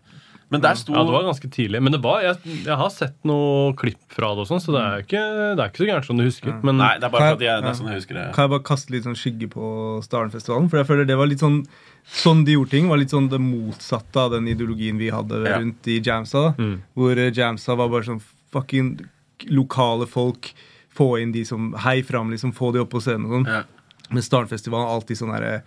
Men 0.51 0.60
der 0.60 0.75
sto 0.75 0.91
Ja, 0.91 1.06
det 1.08 1.13
var 1.15 1.23
ganske 1.23 1.47
tidlig. 1.47 1.80
Men 1.82 1.93
det 1.95 2.01
var, 2.04 2.19
jeg, 2.25 2.36
jeg 2.65 2.75
har 2.75 2.89
sett 2.91 3.15
noe 3.23 3.71
klipp 3.80 4.01
fra 4.12 4.34
det, 4.36 4.43
og 4.43 4.47
sånn, 4.49 4.60
så 4.60 4.73
det 4.75 4.82
er 4.84 5.04
ikke, 5.06 5.21
det 5.56 5.63
er 5.63 5.69
ikke 5.71 5.80
så 5.80 5.88
gærent 5.88 6.08
som 6.10 6.17
du 6.19 6.25
husker. 6.25 6.58
Men 6.67 6.75
Nei, 6.82 6.89
det 6.99 7.08
er 7.08 7.13
bare 7.13 7.30
fordi 7.38 7.47
jeg, 7.47 7.62
det 7.63 7.69
er 7.71 7.77
sånn 7.80 7.88
jeg 7.88 8.01
husker 8.01 8.17
det. 8.19 8.25
Kan 8.36 8.43
jeg 8.47 8.51
bare 8.58 8.65
kaste 8.67 8.91
litt 8.91 9.08
sånn 9.08 9.15
skygge 9.15 9.47
på 9.54 9.69
Starenfestivalen? 10.04 10.67
For 10.71 10.82
jeg 10.82 10.89
føler 10.89 11.08
det 11.08 11.15
var 11.21 11.32
litt 11.32 11.43
sånn 11.45 11.62
Sånn 12.12 12.41
de 12.43 12.56
gjorde 12.58 12.71
ting, 12.73 12.88
var 12.89 12.97
litt 12.99 13.12
sånn 13.13 13.27
det 13.32 13.38
motsatte 13.39 14.17
av 14.25 14.32
den 14.34 14.47
ideologien 14.51 14.97
vi 14.99 15.12
hadde 15.13 15.38
Ja. 15.45 15.60
rundt 15.62 15.88
i 15.88 15.99
Jamsa. 16.04 16.41
da 16.49 16.63
Mm. 16.63 16.82
Hvor 16.97 17.12
eh, 17.15 17.32
Jamsa 17.32 17.75
var 17.77 17.88
bare 17.93 18.04
sånn 18.10 18.21
fucking 18.51 18.89
lokale 19.54 20.08
folk. 20.10 20.49
Få 20.91 21.21
inn 21.21 21.32
de 21.32 21.45
som 21.45 21.71
Hei 21.86 22.01
fram, 22.04 22.32
liksom. 22.34 22.51
Få 22.58 22.73
de 22.73 22.82
opp 22.82 22.89
på 22.91 22.99
scenen 22.99 23.30
og 23.30 23.32
sånn. 23.38 23.47
Ja. 23.47 23.62
Men 24.12 24.24
Starnfestivalen 24.26 24.91
alltid 24.91 25.21
sånn 25.21 25.34
herre 25.36 25.62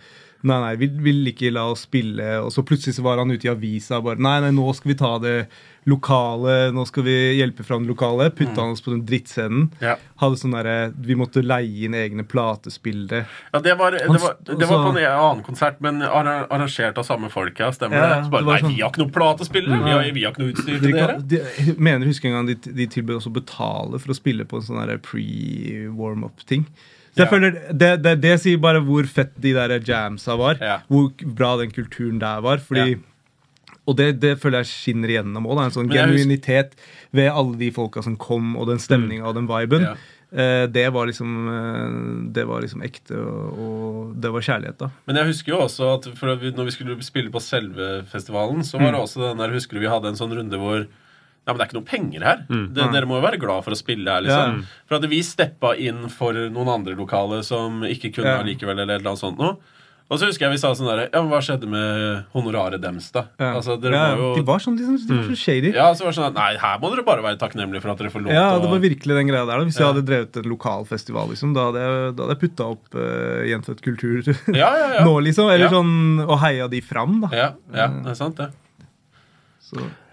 Nei, 0.45 0.59
nei, 0.61 0.75
vi 0.77 0.85
vil 1.01 1.25
ikke 1.31 1.49
la 1.49 1.63
oss 1.71 1.87
spille. 1.87 2.25
Og 2.45 2.51
så 2.53 2.61
plutselig 2.61 2.93
så 2.99 3.01
var 3.01 3.17
han 3.17 3.31
ute 3.33 3.47
i 3.47 3.49
avisa 3.49 3.97
bare 4.05 4.21
Nei, 4.21 4.35
nei, 4.43 4.51
nå 4.53 4.67
skal 4.77 4.91
vi 4.91 4.97
ta 4.99 5.15
det 5.23 5.47
lokale. 5.89 6.69
Nå 6.75 6.83
skal 6.85 7.05
vi 7.07 7.15
hjelpe 7.39 7.63
fram 7.65 7.81
det 7.85 7.89
lokale. 7.95 8.27
Putta 8.35 8.61
han 8.61 8.75
oss 8.75 8.83
på 8.85 8.91
den 8.93 9.01
drittscenen. 9.09 9.71
Ja. 9.81 9.95
Hadde 10.21 10.37
sånn 10.37 10.53
derre 10.53 10.91
Vi 11.07 11.17
måtte 11.17 11.41
leie 11.41 11.87
inn 11.87 11.97
egne 11.97 12.27
platespillere. 12.29 13.23
Ja, 13.55 13.63
det 13.65 13.73
var, 13.79 13.97
det 13.97 14.05
var, 14.21 14.37
det 14.45 14.69
var 14.69 14.83
på 14.85 14.93
en 14.93 15.01
annen 15.01 15.43
konsert, 15.47 15.81
men 15.81 16.03
arrangert 16.05 17.01
av 17.01 17.07
samme 17.09 17.31
folk. 17.33 17.57
Ja, 17.63 17.71
stemmer 17.73 17.97
Ja, 18.03 18.07
det? 18.13 18.23
Så 18.27 18.35
bare, 18.35 18.45
det 18.45 18.51
var 18.51 18.59
nei, 18.59 18.63
sånn- 18.67 18.75
vi 18.75 18.81
har 18.83 18.93
ikke 18.93 19.03
noen 19.05 19.15
platespillere! 19.17 19.81
Vi 19.85 19.95
har, 19.95 20.09
vi 20.19 20.25
har 20.27 20.35
ikke 20.35 20.45
noe 20.45 20.53
utstyr 20.53 20.77
til 20.83 20.91
dere. 20.91 21.15
Mener, 21.15 21.29
de, 21.33 21.77
mener 21.89 22.11
husker 22.11 22.29
en 22.29 22.37
gang 22.37 22.51
de, 22.53 22.59
de 22.83 22.87
tilbød 22.99 23.17
også 23.23 23.33
å 23.33 23.39
betale 23.41 24.01
for 24.03 24.13
å 24.13 24.17
spille 24.21 24.45
på 24.45 24.61
en 24.61 24.67
sånn 24.69 24.83
der 24.85 25.01
pre-warm-up-ting. 25.09 26.67
Så 27.15 27.23
jeg 27.23 27.31
føler 27.31 27.59
det, 27.71 27.91
det, 28.03 28.15
det 28.19 28.37
sier 28.43 28.59
bare 28.59 28.81
hvor 28.83 29.07
fett 29.07 29.31
de 29.39 29.53
der 29.55 29.77
jamsa 29.79 30.35
var. 30.39 30.59
Hvor 30.91 31.11
bra 31.37 31.55
den 31.61 31.71
kulturen 31.71 32.19
der 32.19 32.41
var. 32.43 32.63
Fordi. 32.63 32.97
Og 33.85 33.95
det, 33.99 34.15
det 34.19 34.33
føler 34.41 34.63
jeg 34.63 34.71
skinner 34.71 35.13
igjennom 35.13 35.45
òg. 35.47 35.61
En 35.61 35.73
sånn 35.73 35.91
genuinitet 35.91 36.75
ved 37.15 37.29
alle 37.31 37.55
de 37.59 37.69
folka 37.71 38.03
som 38.03 38.17
kom, 38.19 38.55
og 38.59 38.67
den 38.71 38.81
stemninga 38.81 39.27
og 39.29 39.37
den 39.37 39.47
viben. 39.49 39.85
Ja. 39.87 39.95
Eh, 40.35 40.65
det 40.67 40.89
var 40.91 41.05
liksom 41.07 41.47
eh, 41.47 42.31
Det 42.33 42.43
var 42.49 42.63
liksom 42.65 42.81
ekte, 42.83 43.15
og, 43.21 43.59
og 43.61 44.15
det 44.19 44.31
var 44.33 44.43
kjærlighet, 44.43 44.79
da. 44.81 44.89
Men 45.07 45.21
jeg 45.21 45.29
husker 45.29 45.53
jo 45.53 45.61
også 45.63 45.89
at 45.93 46.09
for 46.17 46.33
når 46.33 46.67
vi 46.67 46.73
skulle 46.75 46.97
spille 47.05 47.31
på 47.31 47.43
selve 47.43 48.01
festivalen, 48.11 48.65
så 48.65 48.81
var 48.81 48.91
det 48.91 49.03
også 49.03 49.21
den 49.29 49.43
der 49.43 49.53
Husker 49.55 49.77
du 49.77 49.85
vi 49.85 49.91
hadde 49.91 50.11
en 50.11 50.19
sånn 50.19 50.33
runde 50.35 50.59
hvor 50.59 50.87
Nei, 51.45 51.53
men 51.53 51.57
det 51.59 51.63
er 51.65 51.69
ikke 51.69 51.77
noen 51.77 51.89
penger 51.91 52.23
her. 52.25 52.39
Det, 52.49 52.85
dere 52.95 53.05
må 53.05 53.19
jo 53.19 53.25
være 53.27 53.37
glad 53.37 53.61
for 53.63 53.75
å 53.75 53.77
spille 53.77 54.09
her, 54.09 54.23
liksom. 54.25 54.59
Ja. 54.65 54.81
For 54.89 54.97
at 54.97 55.05
vi 55.11 55.19
steppa 55.21 55.75
inn 55.77 56.07
for 56.09 56.33
noen 56.33 56.71
andre 56.79 56.95
lokale 56.97 57.43
som 57.45 57.83
ikke 57.85 58.09
kunne 58.15 58.33
Ja. 58.33 58.41
allikevel, 58.41 58.79
eller 58.79 58.95
et 58.95 59.01
eller 59.05 59.11
annet 59.13 59.21
sånt 59.21 59.37
noe. 59.37 59.57
Og 60.05 60.19
så 60.21 60.27
husker 60.29 60.45
jeg 60.45 60.51
vi 60.53 60.57
sa 60.61 60.69
sånn 60.77 60.85
derre 60.85 61.07
Ja, 61.11 61.17
men 61.23 61.31
hva 61.31 61.39
skjedde 61.41 61.65
med 61.65 62.25
honoraret 62.35 62.77
deres, 62.81 63.07
da? 63.11 63.23
Ja. 63.41 63.55
Altså, 63.57 63.73
dere 63.81 63.93
ja, 63.97 64.15
må 64.15 64.21
jo 64.21 64.35
De 64.35 64.43
var 64.45 64.59
sånn 64.61 64.75
liksom, 64.77 64.99
de 65.07 65.15
var 65.17 65.23
så 65.31 65.37
shady. 65.41 65.71
Ja, 65.73 65.87
så 65.97 66.05
var 66.05 66.11
det 66.13 66.17
sånn 66.19 66.27
at 66.29 66.35
Nei, 66.37 66.57
her 66.61 66.77
må 66.77 66.91
dere 66.93 67.05
bare 67.07 67.23
være 67.25 67.39
takknemlige 67.41 67.81
for 67.81 67.89
at 67.89 67.97
dere 67.97 68.11
får 68.13 68.21
lov 68.21 68.29
til 68.29 68.37
Ja, 68.37 68.51
til 68.53 68.61
det 68.61 68.69
var 68.75 68.83
virkelig 68.85 69.15
den 69.17 69.27
greia 69.31 69.45
der. 69.49 69.57
da 69.57 69.65
Hvis 69.65 69.79
Ja. 69.79 69.85
jeg 69.87 69.93
hadde 69.95 70.05
drevet 70.05 70.37
en 70.37 70.49
lokal 70.51 70.85
festival, 70.85 71.27
liksom, 71.33 71.55
da 71.57 71.71
hadde 71.71 71.81
jeg, 71.81 72.15
da 72.15 72.21
hadde 72.27 72.35
jeg 72.37 72.43
putta 72.49 72.67
opp 72.69 72.85
uh, 72.93 73.41
Gjenfødt 73.49 73.81
kultur 73.81 74.21
Ja, 74.53 74.69
ja, 74.77 74.87
ja. 74.93 75.05
nå, 75.09 75.15
liksom. 75.25 75.49
Eller 75.49 75.65
Ja. 75.65 75.73
sånn 75.73 76.21
Og 76.29 76.37
heia 76.39 76.67
de 76.69 76.81
fram, 76.81 77.21
da. 77.25 77.29
Ja, 77.33 77.49
ja, 77.73 77.87
det 77.87 78.13
er 78.13 78.13
sant, 78.21 78.37
det. 78.37 78.51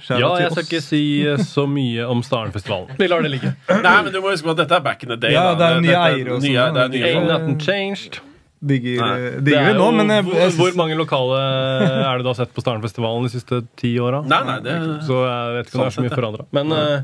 Ja, 0.08 0.30
jeg 0.40 0.50
skal 0.54 0.64
ikke 0.64 0.80
si 0.82 1.02
eh, 1.28 1.38
så 1.46 1.66
mye 1.70 2.06
om 2.10 2.22
Starenfestivalen. 2.26 2.96
Vi 2.98 3.06
lar 3.10 3.22
det 3.22 3.30
ligge. 3.34 3.52
Nei, 3.68 3.96
men 4.02 4.12
du 4.14 4.20
må 4.24 4.32
huske 4.32 4.48
på 4.48 4.54
at 4.56 4.62
dette 4.64 4.78
er 4.78 4.84
back 4.84 5.04
in 5.04 5.12
the 5.12 5.18
day. 5.20 5.34
Ja, 5.36 5.52
det 5.58 5.68
er 5.68 5.80
nye 5.84 5.92
eier 5.96 6.18
eiere 6.18 6.34
og 6.36 6.40
sånn, 6.42 6.48
nye- 6.50 6.68
Det 6.74 6.82
er 6.84 6.92
nye 6.96 7.10
Ain't 7.12 7.28
nothing 7.30 7.58
changed. 7.62 8.20
Digger, 8.62 9.00
Nei. 9.02 9.14
Det 9.42 9.44
digger 9.48 9.72
er 9.72 9.78
nå, 9.78 9.88
men 9.98 10.10
jeg, 10.14 10.22
hvor, 10.28 10.36
jeg, 10.38 10.52
hvor 10.54 10.76
mange 10.78 10.94
lokale 10.94 11.38
er 11.42 12.20
det 12.20 12.22
du 12.22 12.28
har 12.30 12.36
sett 12.38 12.52
på 12.54 12.62
Starenfestivalen 12.62 13.24
de 13.26 13.32
siste 13.32 13.58
ti 13.80 13.96
åra? 13.98 14.20
Det 14.22 14.76
Så 15.08 15.18
jeg 15.26 15.56
vet 15.56 15.66
ikke 15.66 15.78
om 15.78 15.82
det 15.82 15.88
er 15.88 15.96
så 15.96 16.04
mye 16.04 16.12
det. 16.12 16.18
forandra. 16.20 16.46
Men 16.54 16.70
uh, 16.70 17.02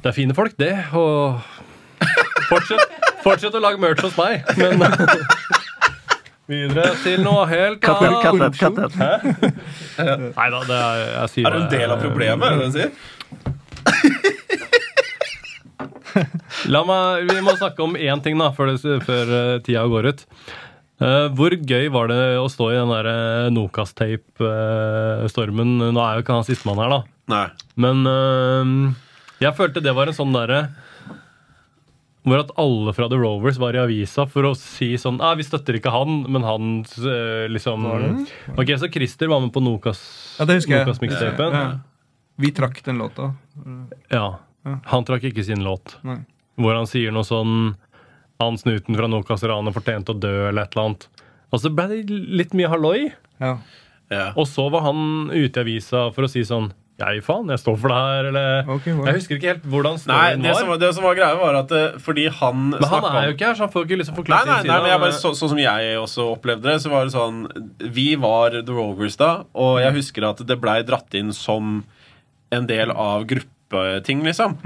det 0.00 0.08
er 0.08 0.16
fine 0.16 0.36
folk, 0.38 0.56
det. 0.56 0.72
Og 0.96 1.36
fortsett, 2.48 2.96
fortsett 3.24 3.52
å 3.52 3.60
lage 3.60 3.80
merch 3.82 4.00
hos 4.06 4.16
meg. 4.16 4.48
Men 4.56 4.80
videre 6.48 6.94
til 7.04 7.20
noe 7.24 7.46
helt 7.50 7.84
annet. 7.84 8.22
kattet. 8.24 8.58
cut 8.58 8.78
it. 8.84 8.94
Nei 10.38 10.48
da, 10.54 10.58
det 10.68 10.78
er 10.78 10.96
jeg 11.04 11.28
sier 11.34 11.46
Er 11.48 11.52
du 11.54 11.58
en 11.60 11.72
del 11.72 11.88
av 11.94 11.98
problemet? 12.02 12.44
Er 12.48 12.52
det 12.56 12.62
det 12.62 12.68
du 12.68 12.72
sier? 12.78 12.90
La 16.72 16.80
meg, 16.86 17.26
Vi 17.28 17.40
må 17.44 17.52
snakke 17.58 17.80
om 17.84 17.92
én 17.98 18.22
ting 18.24 18.34
da, 18.40 18.46
før, 18.56 18.66
det, 18.74 18.80
før 19.06 19.24
eh, 19.36 19.60
tida 19.64 19.82
går 19.90 20.04
ut. 20.12 20.20
Uh, 20.98 21.26
hvor 21.38 21.52
gøy 21.54 21.86
var 21.94 22.06
det 22.10 22.22
å 22.40 22.48
stå 22.50 22.64
i 22.72 22.80
den 22.80 22.90
der 22.90 23.06
uh, 23.06 23.46
Nokas-tape-stormen? 23.54 25.70
Nå 25.94 26.00
er 26.02 26.12
jo 26.16 26.22
ikke 26.24 26.34
han 26.34 26.48
sistemann 26.48 26.80
her, 26.82 26.90
da. 26.90 27.00
Nei. 27.30 27.46
Men 27.78 27.96
uh, 28.08 28.66
jeg 29.38 29.54
følte 29.54 29.78
det 29.84 29.94
var 29.94 30.08
en 30.10 30.16
sånn 30.16 30.34
derre 30.34 30.74
hvor 32.26 32.42
at 32.42 32.50
alle 32.60 32.92
fra 32.96 33.06
The 33.08 33.18
Rovers 33.20 33.58
var 33.62 33.76
i 33.76 33.80
avisa 33.80 34.26
for 34.28 34.48
å 34.48 34.54
si 34.58 34.90
sånn 35.00 35.20
ah, 35.24 35.36
Vi 35.38 35.46
støtter 35.46 35.78
ikke 35.78 35.92
han, 35.94 36.24
men 36.28 36.44
han 36.44 36.72
eh, 36.82 37.46
liksom 37.52 37.86
Ok, 38.56 38.74
Så 38.80 38.90
Christer 38.92 39.30
var 39.30 39.40
med 39.44 39.52
på 39.54 39.62
Nokas 39.64 40.00
Ja, 40.40 40.48
det 40.48 40.58
husker 40.58 40.76
jeg. 40.76 40.86
Nokas-mixtapen. 40.86 41.54
Ja. 41.54 41.68
Vi 42.38 42.50
trakk 42.54 42.82
den 42.86 43.00
låta. 43.00 43.32
Ja. 44.12 44.26
Han 44.92 45.06
trakk 45.08 45.24
ikke 45.30 45.42
sin 45.46 45.64
låt. 45.66 45.96
Nei. 46.06 46.20
Hvor 46.58 46.76
han 46.78 46.86
sier 46.90 47.14
noe 47.14 47.26
sånn 47.26 47.72
Han 48.42 48.58
snuten 48.60 48.98
fra 48.98 49.08
Nokas-ranet 49.10 49.74
fortjente 49.74 50.14
å 50.14 50.18
dø, 50.18 50.34
eller 50.50 50.66
et 50.66 50.76
eller 50.76 50.90
annet. 50.90 51.08
Og 51.50 51.62
så 51.62 51.72
ble 51.74 51.88
det 51.90 52.18
litt 52.38 52.54
mye 52.54 52.70
halloi. 52.70 53.08
Ja. 53.42 53.56
Ja. 54.12 54.28
Og 54.38 54.46
så 54.48 54.68
var 54.72 54.86
han 54.86 55.30
ute 55.32 55.60
i 55.60 55.64
avisa 55.64 56.08
for 56.14 56.26
å 56.26 56.30
si 56.30 56.44
sånn 56.46 56.70
Jeg 56.98 57.20
faen, 57.22 57.46
jeg 57.52 57.60
står 57.62 57.76
for 57.78 57.92
det 57.92 57.98
her, 58.02 58.28
eller 58.32 58.70
okay, 58.74 58.90
wow. 58.96 59.04
Jeg 59.06 59.20
husker 59.20 59.38
ikke 59.38 59.50
helt 59.52 59.66
hvordan 59.70 59.94
Nei, 59.94 60.00
storyen 60.02 60.42
det 60.42 60.50
var. 60.50 60.64
Som, 60.64 60.72
det 60.82 60.88
som 60.96 61.04
var 61.06 61.18
greia, 61.18 61.36
var 61.38 61.58
at 61.60 61.74
eh, 61.78 61.98
fordi 62.02 62.24
han 62.40 62.64
Men 62.72 62.88
han 62.90 63.06
er 63.12 63.28
jo 63.28 63.36
ikke 63.36 63.46
her, 63.46 63.54
så 63.54 63.68
han 63.68 63.74
får 63.74 63.86
ikke 63.86 63.98
liksom 64.00 64.16
Nei, 64.16 64.18
forklart 64.22 64.48
nei, 64.50 64.56
nei, 64.56 64.66
nei, 64.72 64.78
men 64.82 64.90
jeg 64.90 65.02
bare, 65.04 65.18
så, 65.20 65.30
sånn 65.38 65.52
som 65.52 65.60
jeg 65.62 65.92
også 66.00 66.26
opplevde 66.32 66.66
det, 66.72 66.74
så 66.82 66.90
var 66.90 67.06
det 67.06 67.14
sånn 67.14 67.38
Vi 67.94 68.08
var 68.18 68.56
The 68.58 68.74
Rovers 68.74 69.18
da, 69.20 69.30
og 69.54 69.78
jeg 69.84 69.94
husker 70.00 70.26
at 70.32 70.42
det 70.48 70.58
blei 70.58 70.80
dratt 70.88 71.14
inn 71.18 71.30
som 71.36 71.84
en 72.50 72.66
del 72.66 72.90
av 72.90 73.28
gruppeting, 73.30 74.24
liksom. 74.26 74.58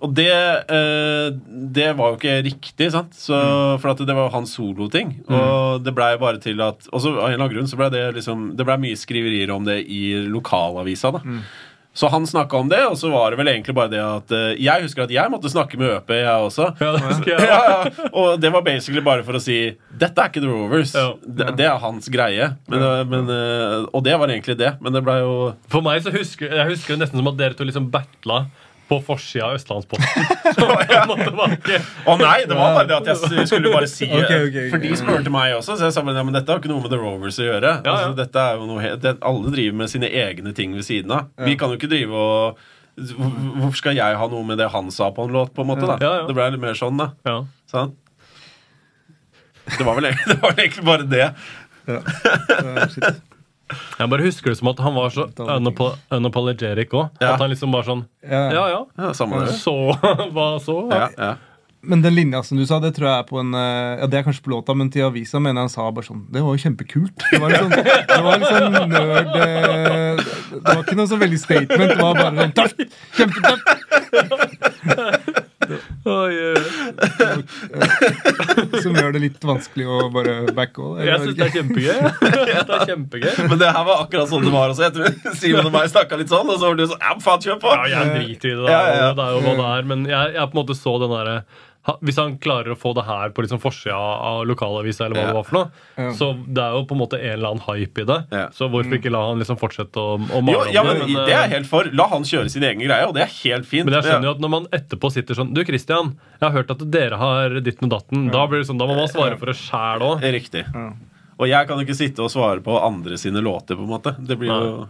Og 0.00 0.12
det, 0.14 0.28
eh, 0.30 1.28
det 1.74 1.88
var 1.98 2.12
jo 2.12 2.18
ikke 2.20 2.36
riktig, 2.46 2.90
sant? 2.94 3.16
Så, 3.18 3.34
for 3.82 3.90
at 3.90 4.02
det 4.06 4.14
var 4.14 4.28
jo 4.28 4.34
hans 4.36 4.52
soloting. 4.54 5.16
Og 5.26 5.82
det 5.82 5.94
blei 5.96 6.12
bare 6.22 6.38
til 6.42 6.60
at 6.62 6.86
Og 6.92 7.02
så 7.02 7.10
av 7.16 7.24
en 7.26 7.32
eller 7.32 7.40
annen 7.48 7.54
grunn 7.56 7.66
så 7.70 7.78
blei 7.80 7.88
det 7.90 8.04
liksom 8.20 8.52
Det 8.56 8.66
blei 8.68 8.76
mye 8.84 8.98
skriverier 9.00 9.50
om 9.56 9.66
det 9.66 9.80
i 9.90 10.04
lokalavisa, 10.30 11.10
da. 11.18 11.40
Så 11.98 12.06
han 12.12 12.22
snakka 12.30 12.54
om 12.60 12.68
det, 12.70 12.78
og 12.86 12.94
så 13.00 13.08
var 13.10 13.32
det 13.34 13.38
vel 13.40 13.48
egentlig 13.50 13.74
bare 13.74 13.90
det 13.90 13.98
at 13.98 14.30
uh, 14.30 14.52
Jeg 14.54 14.84
husker 14.84 15.02
at 15.08 15.10
jeg 15.10 15.32
måtte 15.32 15.50
snakke 15.50 15.74
med 15.80 15.88
ØP, 15.96 16.12
jeg 16.20 16.44
også. 16.46 16.68
Ja, 16.78 16.92
det 16.94 17.00
husker 17.08 17.32
jeg. 17.32 17.48
ja, 17.48 17.58
ja. 17.72 18.10
Og 18.12 18.36
det 18.38 18.52
var 18.54 18.62
basically 18.62 19.02
bare 19.02 19.24
for 19.26 19.34
å 19.34 19.42
si 19.42 19.56
Dette 19.98 20.14
er 20.22 20.30
ikke 20.30 20.44
The 20.44 20.52
Rovers. 20.52 20.92
Ja. 20.94 21.08
Det, 21.26 21.48
det 21.58 21.66
er 21.66 21.80
hans 21.82 22.06
greie. 22.12 22.52
Men, 22.70 22.84
det- 22.84 23.08
men, 23.10 23.26
uh, 23.34 23.88
og 23.90 24.04
det 24.06 24.14
var 24.20 24.30
egentlig 24.30 24.54
det. 24.60 24.76
Men 24.84 24.94
det 24.94 25.02
blei 25.08 25.18
jo 25.24 25.34
For 25.74 25.82
meg 25.82 26.04
så 26.06 26.14
husker 26.14 26.54
jeg 26.60 26.70
husker 26.76 26.94
det 26.94 27.02
nesten 27.08 27.18
som 27.18 27.32
at 27.32 27.40
dere 27.40 27.58
to 27.58 27.66
liksom 27.66 27.90
battla 27.90 28.44
på 28.88 28.98
forsida 29.04 29.50
av 29.50 29.58
Østlandsposten. 29.58 30.22
Å 32.08 32.14
nei, 32.16 32.38
det 32.48 32.56
var 32.56 32.76
bare 32.78 32.86
det 32.88 32.96
at 32.96 33.10
jeg 33.10 33.46
skulle 33.50 33.72
bare 33.74 33.90
si 33.90 34.08
okay, 34.08 34.46
okay, 34.48 34.64
ok. 34.68 34.72
For 34.72 34.84
de 34.84 34.92
spurte 34.96 35.32
meg 35.32 35.56
også, 35.58 35.76
så 35.76 35.88
jeg 35.88 35.96
sa 35.96 36.04
men, 36.06 36.16
ja, 36.16 36.24
men 36.24 36.36
dette 36.36 36.48
har 36.52 36.62
ikke 36.62 36.72
noe 36.72 36.80
med 36.84 36.92
The 36.94 37.00
Rovers 37.02 37.38
å 37.42 37.46
gjøre. 37.50 37.74
Ja, 37.82 37.84
ja. 37.84 37.94
Altså, 37.98 38.16
dette 38.22 38.46
er 38.46 38.56
jo 38.56 38.66
noe 38.70 38.82
helt, 38.84 39.04
det, 39.04 39.14
Alle 39.28 39.52
driver 39.54 39.78
med 39.82 39.92
sine 39.92 40.08
egne 40.24 40.54
ting 40.56 40.74
ved 40.78 40.88
siden 40.88 41.14
av. 41.14 41.30
Vi 41.44 41.56
kan 41.60 41.72
jo 41.72 41.80
ikke 41.80 41.92
drive 41.92 42.26
og 42.26 42.66
Hvorfor 42.98 43.76
skal 43.78 43.94
jeg 43.94 44.16
ha 44.18 44.26
noe 44.26 44.42
med 44.42 44.58
det 44.58 44.66
han 44.72 44.88
sa 44.90 45.12
på 45.14 45.28
en 45.28 45.34
låt? 45.36 45.52
på 45.54 45.62
en 45.62 45.68
måte 45.70 45.86
da? 45.86 46.00
Ja, 46.02 46.12
ja. 46.18 46.26
Det 46.26 46.34
ble 46.34 46.48
litt 46.50 46.64
mer 46.64 46.74
sånn, 46.78 46.98
da. 46.98 47.12
ja. 47.28 47.36
Sant? 47.70 47.94
Det 49.68 49.84
var 49.84 50.00
vel 50.00 50.08
det 50.32 50.38
var 50.40 50.50
vel 50.50 50.64
egentlig 50.64 50.86
bare 50.88 51.06
det. 51.06 51.26
Ja, 51.88 52.00
shit. 52.90 53.27
Jeg 53.98 54.08
bare 54.12 54.24
husker 54.24 54.50
det 54.52 54.58
som 54.60 54.68
at 54.72 54.78
han 54.84 54.94
var 54.96 55.10
så 55.14 55.26
unapo- 55.38 55.94
unapologetic 56.14 56.88
òg. 56.96 57.10
Ja. 57.20 57.34
At 57.34 57.40
han 57.44 57.50
liksom 57.52 57.72
bare 57.74 57.84
sånn 57.88 58.04
Ja. 58.24 58.44
Ja, 58.52 58.64
ja. 58.72 59.12
Så 59.12 59.26
Hva 60.34 60.48
så? 60.62 60.78
Ja, 60.92 61.08
ja. 61.18 61.34
Men 61.80 62.02
den 62.02 62.14
linja 62.16 62.40
som 62.42 62.58
du 62.58 62.64
sa, 62.66 62.80
det 62.82 62.90
tror 62.96 63.06
jeg 63.06 63.18
er 63.22 63.26
på 63.28 63.38
en 63.38 63.52
eh, 63.54 64.00
Ja, 64.00 64.06
det 64.10 64.18
er 64.18 64.24
kanskje 64.26 64.42
på 64.42 64.50
låta, 64.50 64.74
men 64.74 64.88
til 64.90 65.04
avisa 65.06 65.38
mener 65.38 65.60
jeg 65.62 65.68
han 65.68 65.74
sa 65.76 65.84
bare 65.94 66.08
sånn 66.08 66.24
Det 66.34 66.42
var 66.42 66.56
jo 66.56 66.62
kjempekult. 66.64 67.14
Det 67.30 67.38
var 67.38 67.48
liksom, 67.54 67.70
det 67.70 68.22
var 68.26 68.34
sånn 68.48 68.72
nerd 68.90 69.36
eh, 69.44 70.24
Det 70.56 70.64
var 70.74 70.82
ikke 70.82 70.98
noe 70.98 71.06
så 71.12 71.18
veldig 71.22 71.38
statement. 71.38 71.90
Det 71.94 72.02
var 72.02 72.14
bare 72.18 72.34
sånn 72.42 72.54
tøft! 72.58 72.78
Kjempetøft! 73.20 73.66
Oi. 75.68 76.34
Som 78.82 78.96
gjør 78.96 79.12
det 79.16 79.22
litt 79.22 79.44
vanskelig 79.44 79.86
å 79.88 79.98
bare 80.14 80.36
backe 80.56 80.82
òg. 80.84 81.00
Jeg 81.06 81.22
syns 81.22 81.38
det 81.38 81.46
er 81.48 81.54
kjempegøy. 81.58 82.00
Det 82.68 82.76
er 82.76 82.84
kjempegøy. 82.90 83.30
Men 83.50 83.60
det 83.60 83.70
her 83.74 83.86
var 83.88 84.02
akkurat 84.04 84.30
sånn 84.30 84.44
det 84.46 84.52
var 84.54 84.72
også. 84.72 84.86
Jeg 84.88 84.94
tror 84.96 85.36
Simon 85.38 85.68
og 85.70 85.74
meg 85.74 85.88
snakka 85.92 86.18
litt 86.20 86.32
sånn, 86.32 86.48
og 86.48 86.58
så 86.60 86.70
var 86.70 86.78
du 86.78 86.84
sånn 86.90 87.02
Ja, 87.04 87.14
faen, 87.24 87.42
kjør 87.44 87.60
på! 87.62 87.72
Ja, 87.74 87.86
jeg 87.92 88.12
driter 88.16 88.52
i 88.52 88.56
det. 88.56 88.64
Da. 88.64 88.74
Ja, 88.74 88.82
ja. 88.98 89.08
Det 89.18 89.24
er 89.24 89.36
jo 89.36 89.40
hva 89.46 89.54
det 89.60 89.68
er. 89.72 89.88
Men 89.92 90.04
jeg, 90.08 90.34
jeg 90.36 90.44
på 90.52 90.56
en 90.56 90.60
måte 90.62 90.78
så 90.78 90.94
den 91.02 91.14
derre 91.14 91.36
hvis 92.02 92.18
han 92.20 92.36
klarer 92.38 92.74
å 92.74 92.76
få 92.78 92.92
det 92.94 93.04
her 93.08 93.30
på 93.34 93.42
liksom 93.44 93.60
forsida 93.62 93.96
av 93.96 94.42
lokalavisa, 94.46 95.06
eller 95.06 95.16
hva 95.16 95.22
Ja. 95.22 95.26
det 95.32 95.36
var 95.38 95.46
for 95.48 95.56
noe, 95.58 95.70
Ja. 95.96 96.10
så 96.12 96.28
det 96.46 96.62
er 96.64 96.72
jo 96.76 96.84
på 96.84 96.92
en 96.96 97.00
måte 97.00 97.18
en 97.20 97.32
eller 97.38 97.48
annen 97.54 97.64
hype 97.66 98.02
i 98.02 98.04
det. 98.04 98.18
Ja. 98.30 98.48
Så 98.52 98.68
hvorfor 98.70 98.98
ikke 98.98 99.10
la 99.10 99.22
han 99.28 99.38
liksom 99.40 99.58
fortsette 99.58 99.96
å, 99.96 100.18
å 100.20 100.38
Jo, 100.38 100.42
male 100.42 100.72
ja, 100.72 100.80
om 100.82 100.86
men 100.88 101.00
det? 101.06 101.26
Det 101.26 101.34
er 101.34 101.42
jeg 101.48 101.50
helt 101.56 101.66
for. 101.66 101.84
La 101.92 102.06
han 102.08 102.22
kjøre 102.22 102.50
sin 102.50 102.62
egen 102.62 102.80
greie, 102.84 103.06
og 103.08 103.14
det 103.14 103.22
er 103.24 103.32
helt 103.42 103.66
fint. 103.66 103.84
Men 103.88 103.94
jeg 103.94 104.04
skjønner 104.10 104.28
jo 104.28 104.34
at 104.36 104.40
når 104.44 104.50
man 104.56 104.66
etterpå 104.72 105.10
sitter 105.12 105.34
sånn 105.34 105.54
Du, 105.54 105.64
Christian, 105.64 106.14
jeg 106.40 106.50
har 106.50 106.52
hørt 106.62 106.70
at 106.70 106.84
dere 106.90 107.16
har 107.16 107.60
ditt 107.60 107.80
med 107.80 107.90
datten. 107.90 108.30
Da 108.30 108.46
blir 108.46 108.60
det 108.60 108.68
sånn, 108.68 108.78
da 108.78 108.86
må 108.86 108.94
man 108.96 109.08
svare 109.08 109.38
for 109.38 109.46
det 109.46 109.56
sjæl 109.56 110.00
òg. 110.04 110.20
Det 110.20 110.28
er 110.28 110.36
Riktig. 110.38 110.64
Og 111.38 111.46
jeg 111.48 111.68
kan 111.68 111.78
jo 111.78 111.84
ikke 111.86 111.94
sitte 111.96 112.18
og 112.24 112.30
svare 112.30 112.60
på 112.60 112.74
andre 112.82 113.16
sine 113.16 113.40
låter, 113.40 113.76
på 113.78 113.82
en 113.86 113.92
måte. 113.94 114.16
Det 114.26 114.36
blir 114.38 114.48
jo 114.50 114.88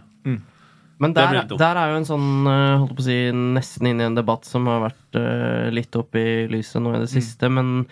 Men 0.99 1.13
der, 1.15 1.45
der 1.47 1.77
er 1.79 1.93
jo 1.93 1.99
en 2.01 2.07
sånn 2.07 2.47
eh, 2.51 2.77
holdt 2.81 2.95
på 2.97 3.03
å 3.03 3.05
si, 3.05 3.17
nesten 3.31 3.87
inne 3.87 4.03
i 4.03 4.07
en 4.09 4.17
debatt 4.17 4.43
som 4.47 4.65
har 4.67 4.81
vært 4.83 5.15
uh, 5.15 5.69
litt 5.71 5.95
opp 5.95 6.17
i 6.19 6.43
lyset 6.51 6.83
nå 6.83 6.91
i 6.97 6.99
det 7.05 7.07
siste. 7.11 7.47
Men 7.55 7.85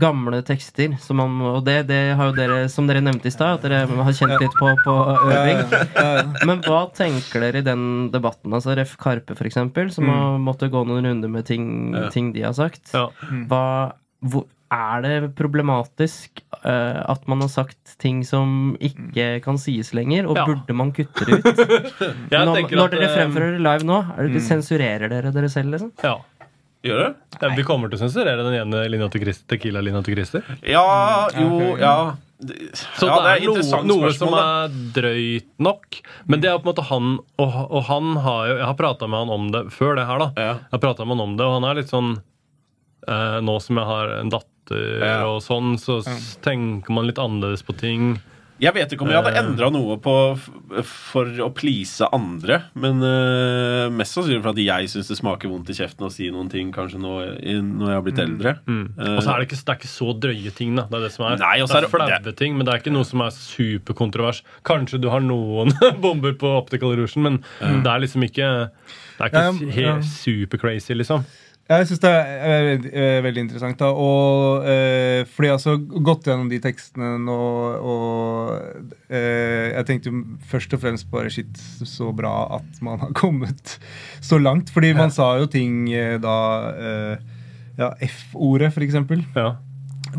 gamle 0.00 0.40
tekster 0.42 0.96
som 0.98 1.20
man, 1.20 1.34
Og 1.44 1.60
det, 1.66 1.76
det 1.90 2.00
har 2.16 2.30
jo 2.30 2.34
dere, 2.34 2.56
som 2.72 2.88
dere 2.88 3.02
nevnte 3.04 3.28
i 3.28 3.34
stad, 3.34 3.58
at 3.58 3.66
dere 3.68 3.84
har 3.84 4.16
kjent 4.16 4.40
litt 4.40 4.56
på, 4.58 4.70
på 4.80 4.94
øving. 5.28 5.60
Men 6.48 6.64
hva 6.64 6.86
tenker 6.96 7.44
dere 7.44 7.60
i 7.60 7.66
den 7.68 7.84
debatten? 8.14 8.56
Altså 8.56 8.74
Ref. 8.78 8.96
Karpe, 9.04 9.36
eksempel, 9.44 9.92
som 9.92 10.08
har 10.08 10.40
måttet 10.40 10.72
gå 10.72 10.82
noen 10.88 11.04
runder 11.04 11.30
med 11.30 11.44
ting, 11.46 11.92
Ja. 11.94 12.08
ting 12.14 12.32
de 12.32 12.46
har 12.48 12.56
sagt. 12.56 12.94
Ja. 12.96 13.10
Hva, 13.50 13.64
hvor, 14.24 14.48
er 14.74 15.04
det 15.04 15.14
problematisk 15.38 16.42
uh, 16.64 17.00
at 17.12 17.24
man 17.30 17.44
har 17.44 17.50
sagt 17.52 17.94
ting 18.02 18.22
som 18.26 18.74
ikke 18.82 19.38
kan 19.44 19.58
sies 19.60 19.92
lenger, 19.96 20.28
og 20.28 20.38
Ja. 20.38 20.44
burde 20.48 20.76
man 20.76 20.92
kutte 20.92 21.26
det 21.28 21.40
ut? 21.40 21.62
Når, 22.34 22.70
når 22.70 22.84
at, 22.84 22.94
dere 22.96 23.08
eh, 23.08 23.14
fremfører 23.16 23.56
det 23.56 23.64
live 23.64 23.88
nå, 23.88 23.98
er 24.16 24.30
det, 24.32 24.42
sensurerer 24.44 25.12
dere 25.12 25.32
dere 25.34 25.50
selv, 25.52 25.74
liksom? 25.76 25.92
Ja. 26.04 26.18
Gjør 26.84 27.00
det? 27.00 27.10
Ja, 27.40 27.48
Vi 27.56 27.64
kommer 27.64 27.88
til 27.88 27.96
å 27.96 28.02
sensurere 28.02 28.44
den 28.44 28.58
ene 28.58 28.84
linja 28.92 29.08
til 29.12 29.22
Christer, 29.24 29.46
Tequila-linja 29.54 30.02
til 30.04 30.18
Christer. 30.18 30.44
Ja, 30.68 30.84
jo, 31.32 31.76
ja. 31.80 31.96
Så 32.74 33.08
ja, 33.08 33.14
det 33.24 33.30
er, 33.30 33.44
noe, 33.46 33.62
er 33.62 33.86
noe 33.88 34.00
noe 34.02 34.10
som 34.12 34.34
er 34.36 34.72
drøyt 34.92 35.48
nok. 35.62 36.00
Men 36.28 36.42
det 36.42 36.50
er 36.50 36.58
på 36.58 36.66
en 36.66 36.70
måte 36.72 36.84
han 36.90 37.12
Og, 37.40 37.54
og 37.62 37.86
han 37.88 38.10
har 38.20 38.40
jo 38.50 38.56
Jeg 38.58 38.66
har 38.66 38.76
prata 38.76 39.08
med 39.08 39.22
han 39.22 39.32
om 39.32 39.46
det 39.54 39.62
før 39.72 39.96
det 39.96 40.04
her, 40.08 40.20
da. 40.20 40.28
Ja. 40.36 40.56
Jeg 40.66 40.82
har 40.82 41.06
med 41.06 41.14
han 41.14 41.24
om 41.24 41.36
det, 41.38 41.46
og 41.46 41.54
han 41.56 41.68
er 41.70 41.78
litt 41.78 41.92
sånn 41.94 42.10
eh, 43.08 43.38
Nå 43.46 43.54
som 43.64 43.80
jeg 43.80 43.88
har 43.88 44.16
en 44.18 44.34
datter 44.34 44.53
Ja. 44.72 45.24
og 45.26 45.42
sånn, 45.42 45.74
så 45.78 46.00
ja. 46.06 46.14
tenker 46.42 46.90
man 46.94 47.06
litt 47.06 47.18
annerledes 47.18 47.62
på 47.66 47.76
ting. 47.76 48.14
Jeg 48.62 48.70
vet 48.72 48.92
ikke 48.94 49.02
om 49.02 49.08
jeg 49.10 49.18
hadde 49.18 49.32
Eh. 49.34 49.42
endra 49.42 49.66
noe 49.74 49.96
på 49.98 50.12
for 50.86 51.26
å 51.42 51.48
please 51.52 52.06
andre, 52.14 52.60
men 52.78 53.02
uh, 53.02 53.90
mest 53.90 54.14
sannsynlig 54.14 54.42
for 54.44 54.52
at 54.54 54.60
jeg 54.62 54.86
syns 54.92 55.08
det 55.10 55.16
smaker 55.18 55.50
vondt 55.50 55.68
i 55.70 55.74
kjeften 55.74 56.06
å 56.06 56.10
si 56.14 56.30
noen 56.30 56.48
ting 56.48 56.70
kanskje 56.72 57.00
nå 57.02 57.16
i, 57.42 57.56
når 57.60 57.88
jeg 57.90 57.98
har 57.98 58.04
blitt 58.06 58.22
eldre. 58.22 58.52
Eh, 58.70 59.16
Og 59.16 59.22
så 59.26 59.34
er 59.34 59.42
det 59.42 59.48
ikke, 59.50 59.58
det 59.58 59.74
er 59.74 59.80
ikke 59.82 59.90
så 59.90 60.08
drøye 60.22 60.54
ting, 60.54 60.76
da. 60.78 60.86
Det 60.88 61.00
er 61.00 61.04
det 61.08 61.12
som 61.12 61.26
er. 61.26 61.36
Nei, 61.42 61.56
det 61.58 61.68
er 61.68 61.76
er 61.76 61.80
det- 61.82 61.90
flaue 61.90 62.36
ting, 62.38 62.56
men 62.56 62.64
det 62.64 62.74
er 62.74 62.78
ikke 62.84 62.94
noe 62.94 63.04
som 63.04 63.20
er 63.26 63.30
superkontrovers. 63.34 64.42
Kanskje 64.64 65.00
du 65.02 65.10
har 65.10 65.20
noen 65.20 65.74
bomber 66.00 66.32
på 66.38 66.54
Optical 66.56 66.94
Illusion, 66.94 67.22
men 67.26 67.42
det 67.60 67.90
er 67.90 68.00
liksom 68.06 68.22
ikke 68.22 68.70
Det 68.70 69.20
er 69.20 69.30
ikke 69.30 69.42
Ja, 69.42 69.50
ja. 69.50 69.72
helt 69.80 70.04
super-crazy, 70.06 70.94
liksom. 70.94 71.26
Jeg 71.64 71.86
syns 71.88 72.00
det 72.02 72.10
er 72.12 72.66
eh, 72.74 72.86
eh, 72.92 73.18
veldig 73.24 73.42
interessant. 73.46 73.78
da, 73.80 73.88
og 73.88 74.66
eh, 74.68 75.22
Fordi 75.32 75.48
jeg 75.48 75.60
har 75.64 76.02
gått 76.04 76.28
gjennom 76.28 76.50
de 76.52 76.58
tekstene 76.60 77.14
nå, 77.24 77.36
og 77.80 78.90
eh, 79.08 79.70
jeg 79.72 79.86
tenkte 79.88 80.12
jo 80.12 80.20
først 80.50 80.76
og 80.76 80.82
fremst 80.82 81.08
bare 81.12 81.32
shit, 81.32 81.56
så 81.88 82.10
bra 82.12 82.34
at 82.58 82.82
man 82.84 83.00
har 83.00 83.14
kommet 83.22 83.78
så 84.20 84.36
langt. 84.42 84.72
Fordi 84.74 84.92
man 84.98 85.14
sa 85.14 85.38
jo 85.40 85.48
ting 85.48 85.86
eh, 85.92 86.18
da 86.20 86.36
eh, 86.74 87.30
Ja, 87.80 87.94
F-ordet, 88.06 88.68
for 88.76 88.84
eksempel, 88.86 89.24
Ja, 89.34 89.54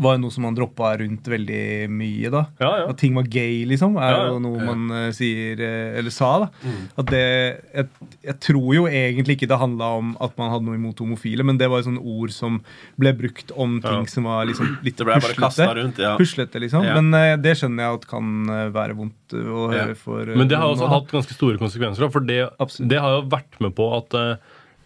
var 0.02 0.16
jo 0.16 0.20
noe 0.24 0.32
som 0.34 0.44
man 0.46 0.54
droppa 0.56 0.92
rundt 1.00 1.26
veldig 1.30 1.88
mye 1.92 2.30
da. 2.32 2.42
ja. 2.60 2.70
ja. 2.82 2.84
At 2.90 2.98
ting 3.00 3.14
var 3.16 3.26
gay, 3.30 3.64
liksom, 3.68 3.96
er 4.00 4.10
Ja, 4.12 4.18
ja. 4.22 4.28
jo 4.32 4.38
noe 4.44 4.64
man 4.64 4.84
uh, 4.90 5.10
sier 5.14 5.60
eh, 5.60 5.98
Eller 6.00 6.10
sa, 6.14 6.30
da. 6.44 6.48
At 7.00 7.10
det 7.12 7.22
jeg, 7.22 7.88
jeg 8.28 8.36
tror 8.46 8.68
jo 8.76 8.86
egentlig 8.88 9.36
ikke 9.38 9.48
det 9.50 9.58
handla 9.60 9.88
om 10.00 10.14
at 10.22 10.34
man 10.40 10.50
hadde 10.52 10.66
noe 10.68 10.78
imot 10.78 10.98
homofile, 11.04 11.44
men 11.46 11.58
det 11.60 11.68
var 11.72 11.82
jo 11.82 11.88
sånne 11.90 12.02
ord 12.16 12.34
som 12.34 12.58
ble 13.00 13.12
brukt 13.18 13.52
om 13.56 13.78
ting 13.84 14.04
Ja. 14.06 14.12
som 14.16 14.24
var 14.28 14.44
liksom 14.48 14.74
litt 14.86 14.96
det 14.98 15.06
ble 15.08 15.18
bare 15.20 15.36
puslete. 15.38 15.68
rundt. 15.80 15.98
Ja. 16.02 16.16
Puslete, 16.20 16.60
liksom. 16.62 16.84
Ja. 16.86 16.98
Men 17.00 17.12
uh, 17.14 17.36
det 17.40 17.56
skjønner 17.60 17.86
jeg 17.88 18.00
at 18.02 18.06
kan 18.10 18.34
være 18.74 18.96
vondt 18.98 19.36
å 19.36 19.66
Ja. 19.72 19.84
høre 19.86 19.96
for 19.98 20.22
uh, 20.28 20.36
Men 20.36 20.48
det 20.50 20.56
har 20.60 20.68
også 20.70 20.86
noen, 20.86 20.94
hatt 20.98 21.12
ganske 21.16 21.34
store 21.38 21.58
konsekvenser. 21.62 22.06
da, 22.06 22.10
For 22.12 22.20
det, 22.20 22.42
det 22.92 23.00
har 23.00 23.18
jo 23.20 23.24
vært 23.32 23.60
med 23.64 23.74
på 23.78 23.88
at 23.96 24.14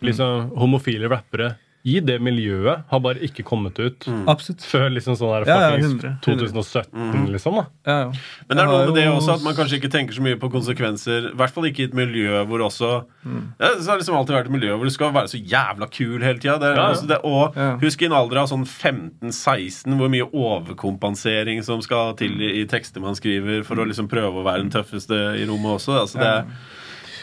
liksom, 0.03 0.51
homofile 0.57 1.09
rappere 1.13 1.55
i 1.83 1.95
det 2.05 2.19
miljøet 2.21 2.83
har 2.91 3.01
bare 3.01 3.23
ikke 3.25 3.41
kommet 3.49 3.79
ut 3.81 4.05
Absolutt. 4.29 4.61
før 4.69 4.91
liksom 4.93 5.15
sånn 5.17 5.31
her 5.33 5.47
Ja, 5.49 5.55
ja, 5.63 5.69
fuckings 5.79 6.05
100, 6.05 6.19
2017, 6.27 7.31
liksom. 7.33 7.55
da 7.57 7.65
Ja, 7.89 7.95
ja. 8.03 8.11
Men 8.51 8.57
det 8.59 8.65
er 8.65 8.69
noe 8.69 8.83
med 8.91 8.95
det 8.99 9.05
også 9.09 9.37
at 9.39 9.43
man 9.47 9.55
kanskje 9.57 9.79
ikke 9.81 9.91
tenker 9.95 10.13
så 10.19 10.21
mye 10.27 10.37
på 10.37 10.51
konsekvenser. 10.53 11.31
I 11.31 11.37
hvert 11.41 11.55
fall 11.57 11.65
ikke 11.71 11.87
i 11.87 11.89
et 11.89 11.95
miljø 11.97 12.43
hvor 12.51 12.67
også 12.67 12.91
ja, 13.25 13.71
Så 13.81 13.89
har 13.89 13.97
det 13.97 14.03
liksom 14.05 14.19
alltid 14.21 14.37
vært 14.37 14.51
et 14.51 14.57
miljø 14.59 14.77
hvor 14.77 14.85
du 14.85 14.93
skal 14.93 15.15
være 15.17 15.33
så 15.33 15.41
jævla 15.41 15.89
kul 15.91 16.21
hele 16.21 16.39
tida. 16.39 16.59
Ja, 16.61 16.75
ja. 16.77 16.89
Altså 16.91 17.21
og 17.25 17.57
Ja. 17.57 17.71
husk 17.81 18.03
i 18.03 18.11
en 18.11 18.13
alder 18.13 18.43
av 18.45 18.51
sånn 18.53 18.67
15-16 18.69 19.97
hvor 19.97 20.13
mye 20.13 20.29
overkompensering 20.31 21.63
som 21.65 21.81
skal 21.85 22.15
til 22.21 22.37
i, 22.41 22.53
i 22.61 22.67
tekster 22.71 23.01
man 23.01 23.17
skriver 23.19 23.65
for 23.67 23.81
å 23.81 23.87
liksom 23.89 24.09
prøve 24.11 24.41
å 24.41 24.45
være 24.47 24.65
den 24.67 24.73
tøffeste 24.75 25.17
i 25.41 25.47
rommet 25.49 25.79
også. 25.79 25.97
Altså 26.05 26.21
det, 26.21 26.33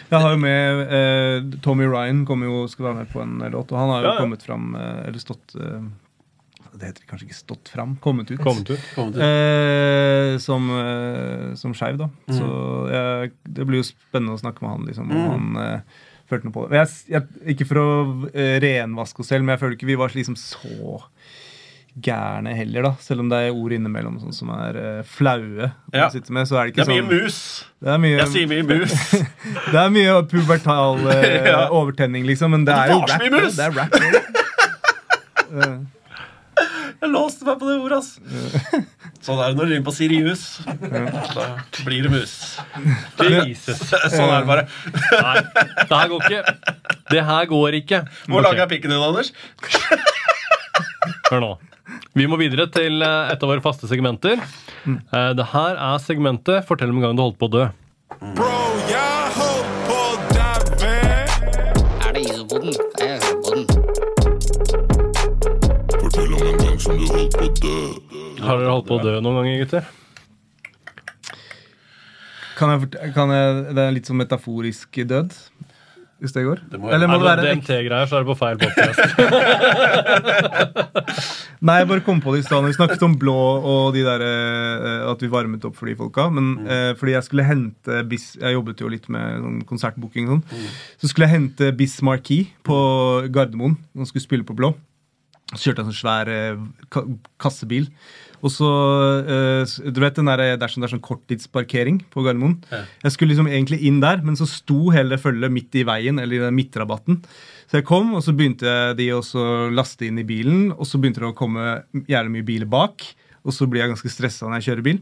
Jeg 0.08 0.20
har 0.24 0.32
jo 0.34 0.40
med 0.40 0.82
eh, 0.88 1.60
Tommy 1.66 1.88
Ryan 1.90 2.22
kommer 2.28 2.48
jo, 2.48 2.62
skal 2.72 2.86
være 2.90 3.02
med 3.02 3.10
på 3.12 3.20
en 3.24 3.38
låt, 3.52 3.72
og 3.74 3.80
han 3.82 3.90
har 3.92 4.02
jo 4.04 4.08
Ja, 4.08 4.14
ja. 4.16 4.22
kommet 4.24 4.46
fram 4.48 4.70
eh, 4.80 5.02
Eller 5.10 5.20
stått 5.20 5.56
eh, 5.60 5.88
Det 6.78 6.86
heter 6.92 7.08
kanskje 7.10 7.28
ikke 7.28 7.38
stått 7.40 7.72
fram. 7.74 7.96
Kommet 8.04 8.30
ut. 8.32 8.40
Kommet 8.40 8.70
ut. 8.70 8.84
kommet 8.96 9.18
ut. 9.18 9.24
Eh, 9.26 10.36
som 10.44 10.68
eh, 10.78 11.56
som 11.58 11.74
skeiv, 11.74 11.98
da. 12.00 12.08
Mm. 12.30 12.36
Så 12.38 12.50
jeg, 12.94 13.32
det 13.58 13.66
blir 13.68 13.82
jo 13.82 13.88
spennende 13.88 14.36
å 14.38 14.42
snakke 14.44 14.62
med 14.64 14.76
han, 14.76 14.86
liksom, 14.92 15.10
om 15.10 15.26
han 15.32 15.62
eh, 15.64 16.04
følte 16.30 16.48
noe 16.50 16.54
på 16.60 16.66
det. 16.70 16.78
Jeg, 16.84 16.94
jeg, 17.16 17.54
ikke 17.56 17.68
for 17.72 17.82
å 17.82 17.88
eh, 18.30 18.58
renvaske 18.62 19.24
oss 19.26 19.32
selv, 19.34 19.44
men 19.48 19.56
jeg 19.56 19.64
føler 19.64 19.78
ikke 19.80 19.90
vi 19.90 19.98
var 20.04 20.14
liksom 20.14 20.38
så 20.38 21.00
gærne 22.04 22.54
heller, 22.56 22.82
da. 22.84 22.92
Selv 23.02 23.24
om 23.24 23.30
det 23.32 23.38
er 23.48 23.56
ord 23.58 23.74
innimellom 23.74 24.20
sånn 24.22 24.34
som 24.36 24.50
er 24.54 24.78
uh, 24.78 25.04
flaue 25.08 25.70
å 25.70 25.72
Ja. 25.96 26.10
sitte 26.14 26.32
med, 26.36 26.46
så 26.50 26.60
er 26.62 26.70
det 26.72 26.76
Det 26.78 26.86
er 26.88 26.92
er 26.92 27.02
mye 27.02 27.04
sånn 27.04 27.24
mus. 27.24 27.66
det 27.82 27.90
er 27.94 27.98
mye, 28.04 28.18
Jeg 28.18 28.28
sier 28.36 28.48
mye 28.52 28.64
mus. 28.68 28.94
det 29.72 29.82
er 29.82 29.90
mye 29.96 30.16
pubertal 30.30 31.00
uh, 31.08 31.28
Ja. 31.54 31.68
overtenning, 31.70 32.26
liksom, 32.30 32.52
men 32.52 32.66
det 32.66 32.76
det 32.76 32.84
er 32.84 32.94
jo 32.94 33.00
rap. 33.02 33.22
mye 33.22 33.32
mus! 33.40 33.56
Det 33.56 33.66
er 33.66 33.72
rap. 33.72 33.92
Eh, 35.48 35.78
Jeg 37.00 37.10
låste 37.14 37.46
meg 37.48 37.60
på 37.62 37.68
det 37.70 37.76
ordet, 37.80 37.98
ass. 38.02 38.20
Sånn 39.24 39.40
er 39.40 39.54
det 39.54 39.56
når 39.56 39.70
du 39.70 39.72
rimer 39.72 39.86
på 39.86 39.94
Sirius. 39.96 40.42
Da 40.66 41.46
blir 41.86 42.04
det 42.04 42.12
mus. 42.12 42.34
Jesus. 43.22 43.80
Sånn 44.12 44.28
er 44.28 44.42
det 44.42 44.50
bare. 44.50 44.66
Nei, 45.14 45.36
det 45.88 45.88
her 45.94 46.12
går 46.12 46.26
ikke. 46.28 46.42
Det 47.14 47.24
her 47.30 47.48
går 47.54 47.78
ikke. 47.80 48.02
Hvor 48.28 48.42
Ok, 48.42 48.48
lang 48.50 48.60
er 48.66 48.72
pikken 48.74 48.92
din, 48.92 49.00
Anders? 49.08 49.32
Hør 51.32 51.44
nå. 51.46 51.52
Vi 52.18 52.26
må 52.28 52.38
videre 52.40 52.66
til 52.74 53.02
eh, 53.06 53.32
et 53.34 53.44
av 53.44 53.50
våre 53.52 53.62
faste 53.64 53.88
segmenter. 53.90 54.42
Eh, 54.88 55.32
Det 55.38 55.46
her 55.54 55.76
er 55.80 55.98
segmentet 56.04 56.66
'Fortell 56.68 56.90
om 56.92 56.98
en 57.00 57.06
gang 57.08 57.16
du 57.18 57.22
holdt 57.24 57.38
på 57.40 57.48
å 57.48 57.54
dø'. 57.54 57.68
Bro, 58.36 58.52
jeg 58.90 59.32
holdt 59.38 59.70
på 59.88 59.98
å 59.98 60.12
daue. 60.34 60.96
Er 62.08 62.12
det 62.16 62.22
isopoden? 62.26 62.74
Jeg 63.00 63.10
er 63.10 63.18
isopoden. 63.22 63.64
Fortell 66.02 66.34
om 66.34 66.44
en 66.48 66.58
gang 66.64 66.80
som 66.80 66.98
du 66.98 67.06
holdt 67.14 67.34
på 67.38 67.46
å 67.46 67.54
dø. 67.62 67.78
Har 68.44 68.58
dere 68.62 68.72
holdt 68.76 68.88
på 68.88 68.96
å 69.00 69.04
dø 69.04 69.16
noen 69.22 69.40
ganger, 69.42 69.64
gutter? 69.66 69.84
Kan 72.58 72.72
jeg, 72.74 73.14
kan 73.14 73.30
jeg, 73.30 73.76
det 73.78 73.84
er 73.84 73.92
litt 73.94 74.08
sånn 74.10 74.18
metaforisk 74.18 74.98
død, 75.06 75.34
hvis 76.20 76.34
det 76.34 76.44
går? 76.48 76.58
Det 76.72 76.80
må- 76.82 76.90
Eller 76.94 77.08
må 77.12 77.18
det 77.22 77.28
være 77.28 77.44
DMT-greier, 77.46 78.06
så 78.10 78.14
er 78.18 78.22
det 78.24 78.30
på 78.32 78.38
feil 78.40 78.58
båt 78.58 78.74
Nei, 81.68 81.76
jeg 81.82 81.88
bare 81.90 82.04
kom 82.06 82.20
på 82.22 82.32
det 82.36 82.40
i 82.44 82.46
stad. 82.46 82.66
Vi 82.68 82.74
snakket 82.76 83.02
om 83.06 83.16
blå 83.20 83.34
og 83.66 83.94
de 83.96 84.04
der, 84.06 84.22
eh, 84.26 85.12
at 85.12 85.22
vi 85.24 85.30
varmet 85.32 85.64
opp 85.66 85.76
for 85.78 85.86
de 85.90 85.96
folka. 85.98 86.28
Men 86.34 86.46
eh, 86.68 86.92
fordi 87.00 87.12
jeg 87.16 87.24
skulle 87.26 87.46
hente 87.48 88.02
Bis 88.10 88.26
Jeg 88.38 88.54
jobbet 88.54 88.82
jo 88.84 88.92
litt 88.94 89.08
med 89.14 89.26
sånn 89.42 89.60
konsertbooking. 89.70 90.26
Sånn. 90.30 90.44
Mm. 90.52 90.68
Så 91.02 91.06
skulle 91.12 91.28
jeg 91.30 91.36
hente 91.38 91.66
Biss 91.78 91.96
Marquis 92.06 92.48
på 92.68 92.78
Gardermoen. 93.34 93.76
Han 93.98 94.06
skulle 94.10 94.26
spille 94.26 94.46
på 94.48 94.56
blå. 94.58 94.70
Så 95.56 95.62
kjørte 95.70 95.80
jeg 95.82 95.86
en 95.88 95.92
sånn 95.94 96.04
svær 96.04 96.26
eh, 96.34 96.56
kassebil. 97.42 97.86
Og 98.46 98.52
så 98.54 98.68
uh, 99.26 99.76
Du 99.90 100.00
vet 100.04 100.18
den 100.18 100.30
der, 100.30 100.44
det 100.58 100.66
er 100.66 100.72
sånn, 100.72 100.84
det 100.84 100.90
er 100.90 100.96
sånn 100.96 101.06
korttidsparkering 101.06 102.02
på 102.14 102.24
Gardermoen. 102.26 102.60
Jeg 102.70 103.16
skulle 103.16 103.34
liksom 103.34 103.50
egentlig 103.50 103.82
inn 103.90 104.02
der, 104.04 104.22
men 104.26 104.38
så 104.40 104.48
sto 104.50 104.92
hele 104.94 105.20
følget 105.22 105.54
midt 105.54 105.78
i 105.80 105.86
veien, 105.88 106.22
eller 106.22 106.38
i 106.38 106.44
den 106.46 106.58
midtrabatten. 106.58 107.22
Så 107.68 107.82
jeg 107.82 107.88
kom, 107.88 108.14
og 108.16 108.24
så 108.24 108.36
begynte 108.38 108.74
de 108.98 109.10
å 109.16 109.22
laste 109.76 110.08
inn 110.08 110.22
i 110.22 110.28
bilen, 110.28 110.70
og 110.78 110.88
så 110.88 111.02
begynte 111.02 111.24
det 111.24 111.32
å 111.32 111.38
komme 111.38 111.82
jævlig 112.08 112.38
mye 112.38 112.48
biler 112.48 112.70
bak. 112.72 113.04
Og 113.48 113.56
så 113.56 113.68
blir 113.68 113.84
jeg 113.84 113.94
ganske 113.96 114.12
stressa 114.12 114.48
når 114.48 114.62
jeg 114.62 114.70
kjører 114.70 114.86
bil. 114.86 115.02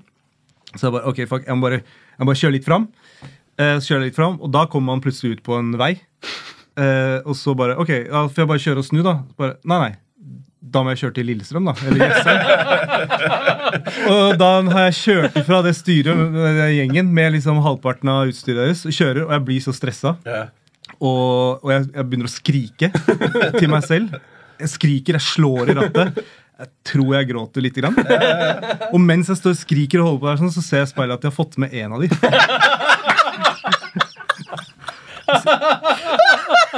Så 0.75 0.87
jeg 0.87 0.95
bare, 0.95 1.11
ok, 1.11 1.21
fuck, 1.29 1.45
jeg 1.47 1.57
må 1.57 1.67
bare, 1.67 1.81
jeg 1.85 2.23
må 2.23 2.31
bare 2.31 2.41
kjøre 2.41 2.55
litt 2.57 2.67
fram. 2.67 2.87
Uh, 3.55 3.77
kjøre 3.79 4.07
litt 4.07 4.17
fram, 4.17 4.39
og 4.43 4.51
da 4.51 4.65
kommer 4.71 4.93
man 4.93 5.03
plutselig 5.03 5.37
ut 5.37 5.45
på 5.45 5.59
en 5.59 5.75
vei. 5.79 5.93
Uh, 6.75 7.21
og 7.23 7.37
så 7.39 7.53
bare 7.55 7.77
Ok, 7.79 7.91
da 8.09 8.25
får 8.27 8.41
jeg 8.41 8.49
bare 8.49 8.63
kjøre 8.65 8.81
og 8.81 8.87
snu, 8.89 8.99
da? 9.05 9.19
Bare, 9.39 9.55
nei, 9.63 9.77
nei. 9.85 9.93
Da 10.65 10.81
må 10.81 10.93
jeg 10.93 11.03
kjøre 11.03 11.15
til 11.19 11.27
Lillestrøm, 11.29 11.67
da. 11.69 11.73
Eller 11.85 11.99
Jessheim. 12.09 12.39
og 14.13 14.37
da 14.41 14.49
har 14.71 14.87
jeg 14.87 14.95
kjørt 14.97 15.35
ifra 15.41 15.59
det 15.65 15.75
styret, 15.77 16.21
den 16.35 16.61
gjengen, 16.73 17.11
med 17.13 17.35
liksom 17.35 17.59
halvparten 17.65 18.09
av 18.11 18.31
utstyret 18.31 18.63
deres, 18.63 18.81
og 18.87 18.95
kjører, 18.95 19.21
og 19.27 19.35
jeg 19.35 19.45
blir 19.49 19.65
så 19.65 19.75
stressa. 19.75 20.15
Yeah. 20.25 20.47
Og, 20.95 21.61
og 21.61 21.69
jeg, 21.73 21.85
jeg 21.91 22.07
begynner 22.09 22.29
å 22.29 22.33
skrike 22.33 22.89
til 23.59 23.69
meg 23.71 23.85
selv. 23.85 24.17
Jeg 24.61 24.71
skriker, 24.71 25.19
jeg 25.19 25.25
slår 25.27 25.71
i 25.73 25.77
rattet. 25.77 26.25
Jeg 26.55 26.69
tror 26.87 27.09
jeg 27.17 27.27
gråter 27.33 27.65
lite 27.65 27.81
grann. 27.83 27.97
Og 28.93 28.99
mens 29.03 29.27
jeg 29.31 29.41
står 29.41 29.51
og 29.57 29.59
skriker 29.59 29.99
og 30.01 30.07
holder 30.07 30.21
på 30.21 30.29
der, 30.29 30.37
sånn, 30.43 30.55
så 30.55 30.63
ser 30.63 30.81
jeg 30.81 30.87
i 30.87 30.93
speilet 30.93 31.17
at 31.17 31.25
jeg 31.27 31.33
har 31.33 31.35
fått 31.35 31.57
med 31.61 31.75
en 31.75 31.97
av 31.97 31.99
de. 32.03 32.07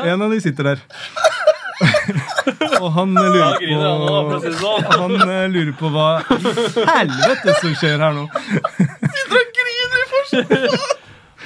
En 0.07 0.21
av 0.21 0.31
de 0.31 0.37
sitter 0.41 0.63
der. 0.71 0.81
Og 2.81 2.89
han 2.95 3.13
lurer 3.15 3.57
griner 3.61 3.97
for 4.03 4.39
det 4.43 4.51
på 4.51 4.59
sånn. 4.61 4.85
Han 4.93 5.15
eh, 5.29 5.47
lurer 5.53 5.73
på 5.79 5.89
hva 5.93 6.07
i 6.21 6.85
helvete 6.91 7.55
som 7.61 7.75
skjer 7.79 7.97
her 8.05 8.13
nå. 8.17 8.27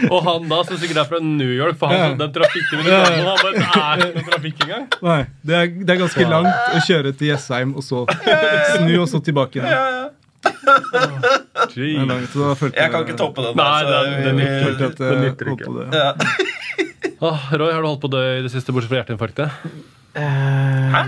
Og 0.10 0.24
han 0.26 0.48
da 0.50 0.58
som 0.66 0.78
det 0.82 0.90
er 0.98 1.06
fra 1.06 1.20
New 1.22 1.52
York, 1.54 1.76
for 1.78 1.92
han, 1.92 2.00
Ja. 2.00 2.14
den 2.18 2.32
trafikken 2.34 2.86
Ja. 2.88 3.02
Han 3.06 3.26
bare, 3.38 3.52
Det 3.54 3.60
er 3.62 3.98
ikke 4.02 4.16
noe 4.16 4.30
trafikk 4.32 4.64
engang. 4.66 4.86
Nei, 5.06 5.20
det 5.46 5.56
er, 5.60 5.68
det 5.86 5.94
er 5.96 6.00
ganske 6.02 6.26
langt 6.32 6.72
å 6.78 6.80
kjøre 6.88 7.12
til 7.20 7.28
Jessheim 7.32 7.76
og 7.78 7.84
så 7.86 8.06
snu 8.78 8.96
og 9.04 9.08
så 9.12 9.22
tilbake 9.22 9.60
igjen. 9.60 9.70
Ja, 9.70 9.86
ja. 9.92 10.08
langt, 12.08 12.34
jeg, 12.34 12.74
Jeg 12.74 12.92
kan 12.92 13.06
ikke 13.06 13.18
toppe 13.20 13.46
den. 13.46 13.56
Nei, 13.60 13.84
der, 13.84 13.92
så 13.92 14.04
den- 14.10 14.24
den 14.26 14.36
nytter 14.42 14.62
følte 14.66 14.86
at 14.90 14.98
nytter 15.22 15.46
ikke. 15.54 15.70
det. 15.78 15.86
Ja. 15.94 16.12
Åh, 17.22 17.40
Roy, 17.54 17.72
har 17.72 17.82
du 17.84 17.88
holdt 17.92 18.02
på 18.02 18.10
å 18.10 18.16
dø 18.16 18.24
i 18.40 18.42
det 18.42 18.50
siste, 18.50 18.74
bortsett 18.74 18.90
fra 18.90 19.04
hjerteinfarktet? 19.04 19.52
Hæ? 20.16 21.04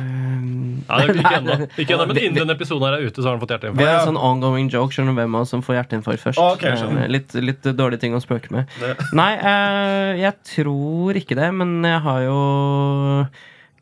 Nei, 0.83 0.97
det 1.07 1.13
er 1.13 1.19
ikke 1.21 1.37
ennå. 1.39 1.55
Ikke 1.79 1.95
ennå, 1.95 2.05
men 2.09 2.19
innen 2.19 2.37
denne 2.41 2.55
episoden 2.57 2.85
her 2.87 2.97
er 2.97 3.07
ute, 3.07 3.21
så 3.23 3.29
har 3.29 3.37
han 3.37 3.41
fått 3.43 3.53
Vi 3.63 3.71
Det 3.79 3.87
har 3.87 4.01
en 4.01 4.09
sånn 4.13 4.19
ongoing 4.19 4.69
joke. 4.71 4.93
Skjønner 4.95 5.15
du 5.15 5.19
hvem 5.21 5.35
av 5.39 5.45
oss 5.45 5.53
som 5.55 5.63
får 5.65 5.77
hjerteinfarkt 5.79 6.23
først? 6.25 6.41
Okay, 6.43 6.75
skjønner. 6.79 7.05
Eh, 7.07 7.11
litt, 7.15 7.33
litt 7.39 7.67
dårlige 7.79 8.03
ting 8.03 8.15
å 8.17 8.21
spøke 8.23 8.51
med. 8.51 8.67
Det- 8.79 8.95
Nei, 9.15 9.31
eh, 9.39 10.21
jeg 10.23 10.33
tror 10.55 11.19
ikke 11.19 11.35
det, 11.39 11.49
men 11.53 11.81
jeg 11.83 11.99
har 12.01 12.21
jo 12.27 12.39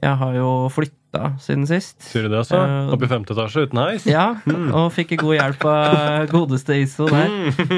Jeg 0.01 0.17
har 0.17 0.33
jo 0.33 0.67
flytta 0.73 1.37
siden 1.39 1.67
sist. 1.69 2.01
Sier 2.01 2.23
du 2.25 2.29
det, 2.29 2.39
altså? 2.39 2.57
Uh, 2.57 2.93
Opp 2.95 3.03
i 3.03 3.09
femte 3.11 3.35
etasje 3.35 3.67
uten 3.67 3.77
heis? 3.77 4.05
Ja, 4.09 4.31
og 4.73 4.87
fikk 4.95 5.11
god 5.21 5.35
hjelp 5.37 5.65
av 5.69 6.27
godeste 6.33 6.73
Iso 6.81 7.05
der. 7.05 7.29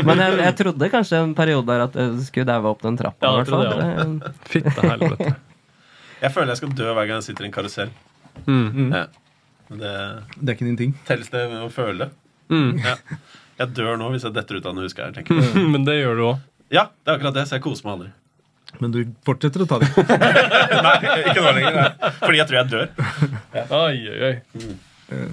Men 0.07 0.21
jeg, 0.23 0.37
jeg 0.39 0.55
trodde 0.61 0.89
kanskje 0.93 1.19
en 1.19 1.33
periode 1.35 1.65
der 1.67 1.83
at 1.89 1.93
jeg 1.99 2.21
skulle 2.29 2.45
daue 2.47 2.69
opp 2.71 2.81
den 2.85 2.95
trappa. 2.95 3.19
Ja, 3.27 3.41
det 3.43 3.47
trodde 3.49 3.75
jeg. 3.75 4.19
Det- 4.23 4.33
Fitte 4.53 4.87
helvete. 4.87 5.35
Jeg 6.23 6.31
føler 6.31 6.53
jeg 6.53 6.61
skal 6.61 6.73
dø 6.77 6.89
hver 6.95 7.07
gang 7.09 7.19
jeg 7.19 7.27
sitter 7.29 7.45
i 7.45 7.49
en 7.49 7.53
karusell. 7.55 7.91
Mm. 8.47 8.89
Ja. 8.95 9.05
Det 9.73 9.93
Det 10.39 10.49
er 10.49 10.55
ikke 10.55 10.65
din 10.69 10.77
ting. 10.79 10.93
telles 11.07 11.29
det 11.33 11.43
å 11.59 11.69
føle. 11.73 12.09
Mm. 12.49 12.77
Ja. 12.83 12.95
Jeg 13.59 13.73
dør 13.77 13.97
nå 13.99 14.09
hvis 14.13 14.23
jeg 14.25 14.33
detter 14.35 14.57
ut 14.59 14.65
av 14.69 14.75
noe 14.75 14.87
husker 14.87 15.11
jeg. 15.11 15.27
Men 15.73 15.85
det 15.87 15.99
gjør 16.01 16.15
du 16.19 16.23
òg. 16.31 16.43
Ja, 16.73 16.87
det 17.03 17.11
er 17.11 17.17
akkurat 17.19 17.35
det, 17.37 17.47
så 17.49 17.57
jeg 17.59 17.65
koser 17.65 17.85
meg 17.87 17.93
aldri. 17.97 18.11
Men 18.81 18.93
du 18.95 18.99
fortsetter 19.27 19.61
å 19.61 19.67
ta 19.69 19.77
det. 19.83 19.89
Nei, 20.87 20.95
ikke 21.29 21.43
nå 21.43 21.51
lenger. 21.53 21.75
Nei. 21.77 22.11
Fordi 22.23 22.39
jeg 22.39 22.47
tror 22.49 22.57
jeg 22.57 22.71
dør. 22.71 22.87
Oi, 23.77 23.97
oi, 24.09 24.31
oi. 24.31 25.27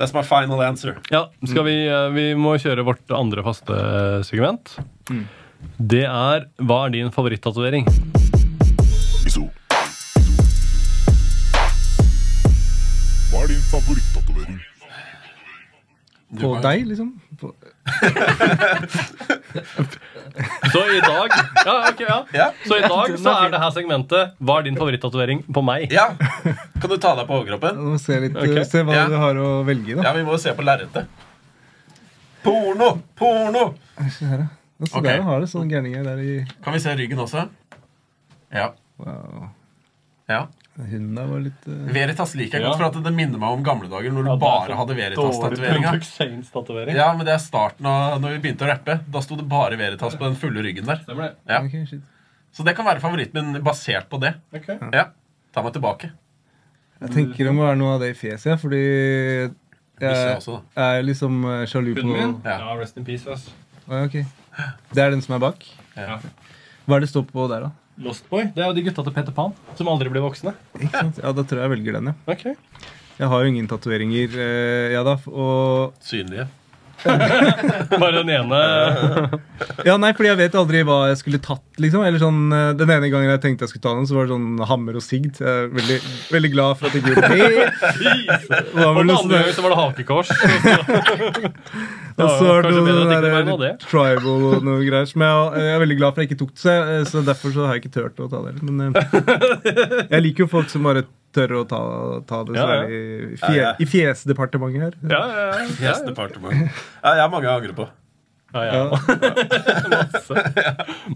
That's 0.00 0.10
my 0.16 0.24
final 0.26 0.58
answer. 0.66 0.96
Ja, 1.14 1.28
skal 1.46 1.68
vi, 1.68 1.76
eh, 1.86 2.08
vi 2.16 2.24
må 2.34 2.56
kjøre 2.58 2.82
vårt 2.88 3.14
andre 3.14 3.44
faste 3.46 3.76
segment. 4.26 4.74
Det 5.78 6.02
er 6.08 6.48
Hva 6.58 6.80
er 6.88 6.96
din 6.96 7.12
favorittatovering? 7.14 7.86
Er 13.44 13.48
din 13.52 13.64
favorittatovering? 13.70 14.58
På 16.40 16.48
deg, 16.64 16.86
liksom. 16.88 17.10
På, 17.38 17.52
Så 20.72 20.80
i 20.96 21.00
dag 21.04 21.28
Ja, 21.66 21.74
ok, 21.90 22.00
ja. 22.00 22.16
Ja. 22.34 22.46
Så 22.66 22.76
i 22.78 22.80
dag 22.82 23.18
så 23.20 23.30
er 23.44 23.50
det 23.52 23.60
her 23.62 23.70
segmentet 23.76 24.32
Hva 24.42 24.56
er 24.58 24.62
din 24.66 24.76
favorittatovering 24.78 25.44
på 25.54 25.62
meg? 25.62 25.92
ja. 25.94 26.08
Kan 26.80 26.90
du 26.90 26.96
ta 26.98 27.12
deg 27.20 27.26
på 27.28 27.34
overkroppen? 27.38 27.76
Nå 27.78 27.98
se, 28.02 28.18
litt, 28.24 28.34
okay. 28.36 28.64
se 28.68 28.82
hva 28.86 28.92
Ja. 28.96 29.04
du 29.10 29.14
har 29.20 29.34
å 29.38 29.50
velge 29.68 29.94
i. 29.94 29.96
Ja, 30.00 30.12
vi 30.16 30.24
må 30.26 30.34
jo 30.34 30.40
se 30.42 30.54
på 30.56 30.62
lerretet. 30.66 31.06
Porno! 32.44 32.88
Porno! 33.16 33.68
Se 34.10 34.26
her, 34.28 34.38
ja. 34.46 34.50
Så 34.84 34.98
Ok. 34.98 35.04
der 35.06 35.20
har 35.22 35.40
det 35.40 35.48
sånne 35.52 35.70
gærninger 35.70 36.02
der 36.04 36.18
i 36.20 36.32
Kan 36.64 36.72
vi 36.74 36.80
se 36.82 36.94
ryggen 36.98 37.18
også? 37.22 37.46
Ja. 38.52 38.72
wow. 38.98 39.48
ja. 40.28 40.46
Hunden 40.74 41.14
der 41.14 41.26
var 41.30 41.42
litt 41.44 41.66
uh... 41.70 41.74
Veritas 41.94 42.32
liker 42.34 42.58
jeg 42.58 42.64
Ja. 42.64 42.70
godt, 42.72 42.80
for 42.80 42.86
at 42.88 43.04
det 43.06 43.12
minner 43.14 43.38
meg 43.38 43.54
om 43.54 43.62
gamle 43.66 43.86
dager 43.92 44.10
når 44.10 44.24
du 44.26 44.30
Ja, 44.32 44.36
bare 44.42 44.72
sånn 44.72 44.80
hadde 44.80 44.96
Veritas-tatoveringa. 44.98 46.96
Ja, 46.98 47.12
men 47.14 47.26
det 47.28 47.34
er 47.36 47.42
starten 47.42 47.86
av 47.86 48.18
når 48.22 48.36
vi 48.36 48.40
begynte 48.48 48.66
å 48.66 48.70
rappe. 48.72 48.98
Da 49.06 49.22
sto 49.22 49.38
det 49.38 49.46
bare 49.48 49.78
Veritas 49.78 50.16
på 50.18 50.26
den 50.26 50.34
fulle 50.40 50.64
ryggen 50.66 50.88
der. 50.90 51.04
Det. 51.06 51.30
Ja. 51.46 51.60
Okay, 51.62 51.84
shit. 51.86 52.02
Så 52.54 52.66
det 52.66 52.74
kan 52.78 52.86
være 52.86 53.02
favoritten 53.02 53.52
min 53.52 53.62
basert 53.66 54.08
på 54.10 54.18
det. 54.22 54.34
Okay. 54.54 54.78
Ja, 54.94 55.08
Ta 55.54 55.62
meg 55.62 55.72
tilbake. 55.76 56.10
Jeg 57.00 57.10
tenker 57.14 57.46
det 57.46 57.52
må 57.54 57.62
være 57.66 57.78
noe 57.78 57.94
av 57.94 58.00
det 58.02 58.08
i 58.14 58.16
fjeset, 58.18 58.46
ja, 58.50 58.56
fordi 58.58 58.80
jeg, 58.80 59.52
jeg 60.00 60.38
er 60.82 61.04
liksom 61.06 61.44
eh, 61.46 61.62
sjalu 61.70 61.92
på 61.94 62.02
Hunden 62.02 62.16
min? 62.18 62.32
Ja. 62.46 62.56
Ja, 62.64 62.74
rest 62.80 62.96
in 62.98 63.06
peace, 63.06 63.26
ass. 63.30 63.44
Okay. 63.86 64.24
Det 64.94 65.02
er 65.04 65.12
den 65.14 65.22
som 65.22 65.36
er 65.36 65.42
bak? 65.42 65.62
Ja. 65.94 66.18
Hva 66.86 66.98
er 66.98 67.04
det 67.04 67.10
står 67.12 67.26
på 67.30 67.46
der, 67.50 67.68
da? 67.68 67.70
Lost 68.02 68.26
Boy. 68.30 68.48
Det 68.54 68.62
er 68.62 68.70
jo 68.70 68.74
de 68.76 68.82
gutta 68.88 69.04
til 69.06 69.14
Peter 69.14 69.34
Pan 69.36 69.52
som 69.78 69.90
aldri 69.92 70.10
blir 70.10 70.24
voksne. 70.24 70.54
Ikke 70.80 70.90
sant? 70.90 71.20
Ja, 71.22 71.30
Da 71.32 71.44
tror 71.46 71.60
jeg 71.62 71.68
jeg 71.68 71.74
velger 71.76 71.98
den, 72.00 72.10
ja. 72.10 72.14
Okay. 72.34 72.54
Jeg 73.20 73.30
har 73.30 73.44
jo 73.44 73.52
ingen 73.52 73.68
tatoveringer, 73.70 74.34
eh, 74.42 74.92
ja 74.96 75.04
da. 75.06 75.14
Og 75.30 75.94
Synlige. 76.02 76.48
Bare 78.00 78.22
den 78.22 78.30
ene. 78.32 78.60
Ja, 79.86 79.96
nei, 80.00 80.10
fordi 80.16 80.30
jeg 80.30 80.38
vet 80.40 80.54
aldri 80.58 80.80
hva 80.86 80.98
jeg 81.10 81.18
skulle 81.20 81.40
tatt, 81.44 81.62
liksom. 81.82 82.04
Eller 82.06 82.20
sånn, 82.22 82.38
eh, 82.54 82.70
Den 82.78 82.90
ene 82.94 83.10
gangen 83.12 83.30
jeg 83.32 83.42
tenkte 83.44 83.66
jeg 83.66 83.72
skulle 83.74 83.84
ta 83.86 83.94
den, 83.98 84.06
så 84.08 84.16
var 84.18 84.26
det 84.28 84.34
sånn 84.34 84.62
hammer 84.70 84.98
og 85.00 85.04
sigd. 85.04 85.40
Veldig, 85.40 85.98
veldig 86.34 86.50
glad 86.54 86.78
for 86.80 86.88
at 86.88 86.94
jeg 86.96 87.02
gjorde 87.04 87.28
det. 87.28 87.38
Og 88.84 89.00
den 89.00 89.10
andre 89.10 89.16
sånn 89.18 89.32
gangen 89.34 89.56
så 89.56 89.64
var 89.64 89.74
det 89.74 89.80
hakekors. 89.82 90.30
Og 92.14 92.28
så 92.30 92.44
var 92.50 92.62
det 92.68 92.72
noe 92.78 92.84
noe 93.50 93.72
tribal 93.84 94.46
og 94.54 94.64
noe 94.66 94.80
greier. 94.86 95.08
Som 95.10 95.24
jeg, 95.26 95.34
jeg 95.64 95.74
er 95.74 95.82
veldig 95.84 95.98
glad 96.00 96.14
for 96.14 96.20
at 96.20 96.24
jeg 96.24 96.32
ikke 96.32 96.40
tok 96.44 96.54
det, 96.54 96.62
så- 96.64 97.02
så 97.14 97.22
derfor 97.26 97.52
så 97.54 97.66
har 97.68 97.76
jeg 97.76 97.84
ikke 97.84 97.94
turt 98.00 98.16
å 98.24 98.30
ta 98.30 98.40
det. 98.48 98.54
Men 98.64 98.74
eh, 98.88 100.06
jeg 100.10 100.22
liker 100.24 100.44
jo 100.46 100.50
folk 100.50 100.70
som 100.72 100.82
bare 100.86 101.04
tør 101.34 101.52
å 101.58 101.64
ta, 101.70 101.80
ta 102.30 102.38
det. 102.48 102.54
Så 102.56 102.62
Ja, 102.62 102.68
ja. 102.70 102.84
er 102.84 102.94
i, 102.94 103.36
fje, 103.40 103.50
Ja, 103.56 103.62
ja. 103.64 103.72
i 103.78 103.86
fjesdepartementet 103.90 104.86
her. 104.86 104.96
Ja, 105.10 105.20
ja, 105.34 105.44
ja. 105.58 105.66
Fjesdepartementet. 105.80 106.80
Ja, 107.02 107.14
jeg 107.18 107.24
har 107.26 107.32
mange 107.34 107.48
jeg 107.50 107.58
angrer 107.60 107.76
på. 107.82 107.88
ja, 108.54 108.62
ja. 108.70 108.84
Masse. 109.94 110.46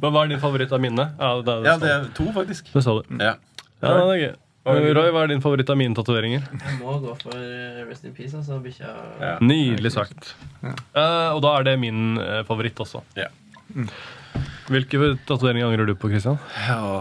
Men 0.03 0.11
hva 0.11 0.25
er 0.27 0.35
din 0.35 0.41
favoritt 0.43 0.73
av 0.75 0.83
mine? 0.83 1.09
Ja, 1.21 1.31
det, 1.39 1.47
det, 1.47 1.71
Ja, 1.71 1.77
det 1.85 1.95
er 1.95 2.11
to, 2.19 2.27
faktisk. 2.35 2.69
det 2.75 2.83
sa 2.85 2.97
du. 2.99 3.17
Ja. 3.23 3.37
Ja, 3.79 3.95
det 3.95 4.05
er 4.05 4.23
gøy. 4.27 4.37
Roy, 4.69 5.07
hva 5.15 5.23
er 5.25 5.31
din 5.31 5.41
favoritt 5.41 5.71
av 5.73 5.79
mine 5.81 5.95
tatoveringer? 5.97 6.43
Jeg 6.53 6.75
må 6.83 6.99
gå 7.01 7.15
for 7.23 7.39
Rest 7.89 8.05
in 8.05 8.13
Peace, 8.13 8.35
altså. 8.37 8.59
Bikkja 8.61 8.91
Ja. 9.23 9.31
Nydelig 9.41 9.95
sagt. 9.95 10.35
Eh, 10.61 11.29
og 11.33 11.41
da 11.47 11.55
er 11.61 11.65
det 11.71 11.77
min 11.81 12.19
eh, 12.21 12.43
favoritt 12.45 12.77
også. 12.85 13.01
Ja. 13.17 13.31
Hvilke 14.69 15.15
tatoveringer 15.25 15.71
angrer 15.71 15.89
du 15.89 15.95
på, 15.97 16.11
Christian? 16.13 16.37
Ja. 16.67 17.01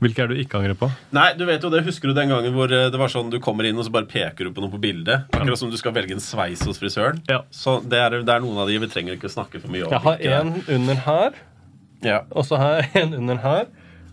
Hvilke 0.00 0.22
er 0.24 0.30
du 0.32 0.38
ikke 0.40 0.56
angrer 0.60 0.76
på? 0.80 0.88
Nei, 1.12 1.26
du 1.36 1.42
vet 1.44 1.60
jo 1.62 1.68
det. 1.72 1.82
Husker 1.84 2.08
du 2.08 2.14
den 2.16 2.30
gangen 2.32 2.54
hvor 2.56 2.72
eh, 2.72 2.86
det 2.92 2.98
var 3.00 3.10
sånn 3.12 3.28
du 3.32 3.36
kommer 3.44 3.66
inn 3.68 3.76
og 3.76 3.84
så 3.84 3.92
bare 3.92 4.08
peker 4.08 4.48
du 4.48 4.54
på 4.56 4.62
noe 4.64 4.72
på 4.72 4.80
bildet? 4.80 5.26
Akkurat 5.36 5.60
som 5.60 5.68
du 5.72 5.76
skal 5.80 5.92
velge 5.96 6.16
en 6.16 6.22
sveis 6.24 6.62
hos 6.64 6.80
frisøren. 6.80 7.20
Ja. 7.28 7.42
Så 7.52 7.78
det 7.84 8.00
er, 8.00 8.16
det 8.24 8.32
er 8.32 8.40
noen 8.44 8.62
av 8.64 8.70
de 8.70 8.78
vi 8.80 8.88
trenger 8.88 9.18
ikke 9.18 9.28
å 9.28 9.34
snakke 9.36 9.60
for 9.60 9.68
mye 9.74 9.84
om. 9.84 9.92
Jeg 9.92 10.04
har 10.06 10.24
en 10.40 10.54
under 10.78 11.04
her, 11.04 11.36
Ja. 12.06 12.22
og 12.32 12.46
så 12.48 12.56
har 12.56 12.78
jeg 12.80 13.02
en 13.04 13.12
under 13.20 13.36
her, 13.44 13.66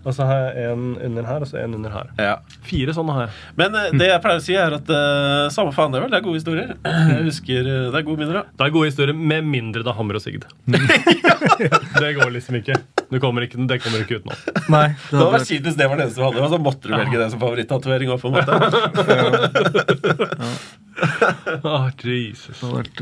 og 0.04 0.14
så 0.16 0.28
har 0.30 0.44
jeg 0.46 0.72
en 0.72 0.84
under 1.10 1.26
her, 1.28 1.44
og 1.44 1.50
så 1.50 1.60
en 1.62 1.74
under 1.78 1.94
her. 1.94 2.12
ja. 2.22 2.36
Fire 2.68 2.94
sånne 2.96 3.16
har 3.16 3.22
jeg. 3.26 3.32
Men 3.60 3.76
uh, 3.76 3.88
det 3.96 4.08
jeg 4.12 4.22
pleier 4.24 4.40
å 4.42 4.44
si, 4.44 4.56
er 4.60 4.76
at 4.78 4.92
uh, 4.92 5.48
samme 5.54 5.72
faen, 5.76 5.92
det 5.94 6.02
vel. 6.04 6.12
Det 6.12 6.20
er 6.20 6.26
gode 6.28 6.40
historier. 6.42 6.70
Jeg 7.18 7.24
husker 7.28 7.68
uh, 7.68 7.88
Det 7.92 8.00
er 8.00 8.06
gode 8.08 8.20
minner, 8.22 8.36
da. 8.40 8.44
Det 8.60 8.64
er 8.68 8.74
gode 8.76 8.90
historier, 8.92 9.16
med 9.18 9.48
mindre 9.48 9.84
det 9.86 9.92
er 9.92 9.98
hammer 9.98 10.20
og 10.20 10.24
sigd. 10.24 10.44
det 12.02 12.14
går 12.20 12.30
liksom 12.36 12.60
ikke. 12.62 12.76
Du 13.12 13.20
kommer 13.24 13.42
ikke. 13.48 13.58
Det 13.70 13.80
kommer 13.84 14.04
ikke 14.04 14.20
utenom. 14.20 14.38
Nei, 14.74 14.88
det 14.92 14.98
Det 14.98 15.18
hadde 15.18 15.24
hadde 15.24 15.36
vært 15.38 15.50
kjipt 15.52 15.66
hvis 15.70 15.78
det 15.80 15.88
var 15.88 15.96
det 16.00 16.04
eneste 16.08 16.20
du 16.20 16.26
hadde. 16.28 16.44
Og 16.44 16.50
så 16.52 16.60
måtte 16.62 16.88
du 16.88 16.94
velge 16.96 17.22
det 17.22 17.30
som 17.34 17.42
favorittatovering. 17.44 18.08
også, 18.12 18.24
på 18.24 18.30
en 18.32 18.36
måte. 18.38 18.54
Åh, 21.72 21.86
Jesus. 22.04 22.60
det 22.60 22.68
hadde 22.68 22.78
vært, 22.82 23.02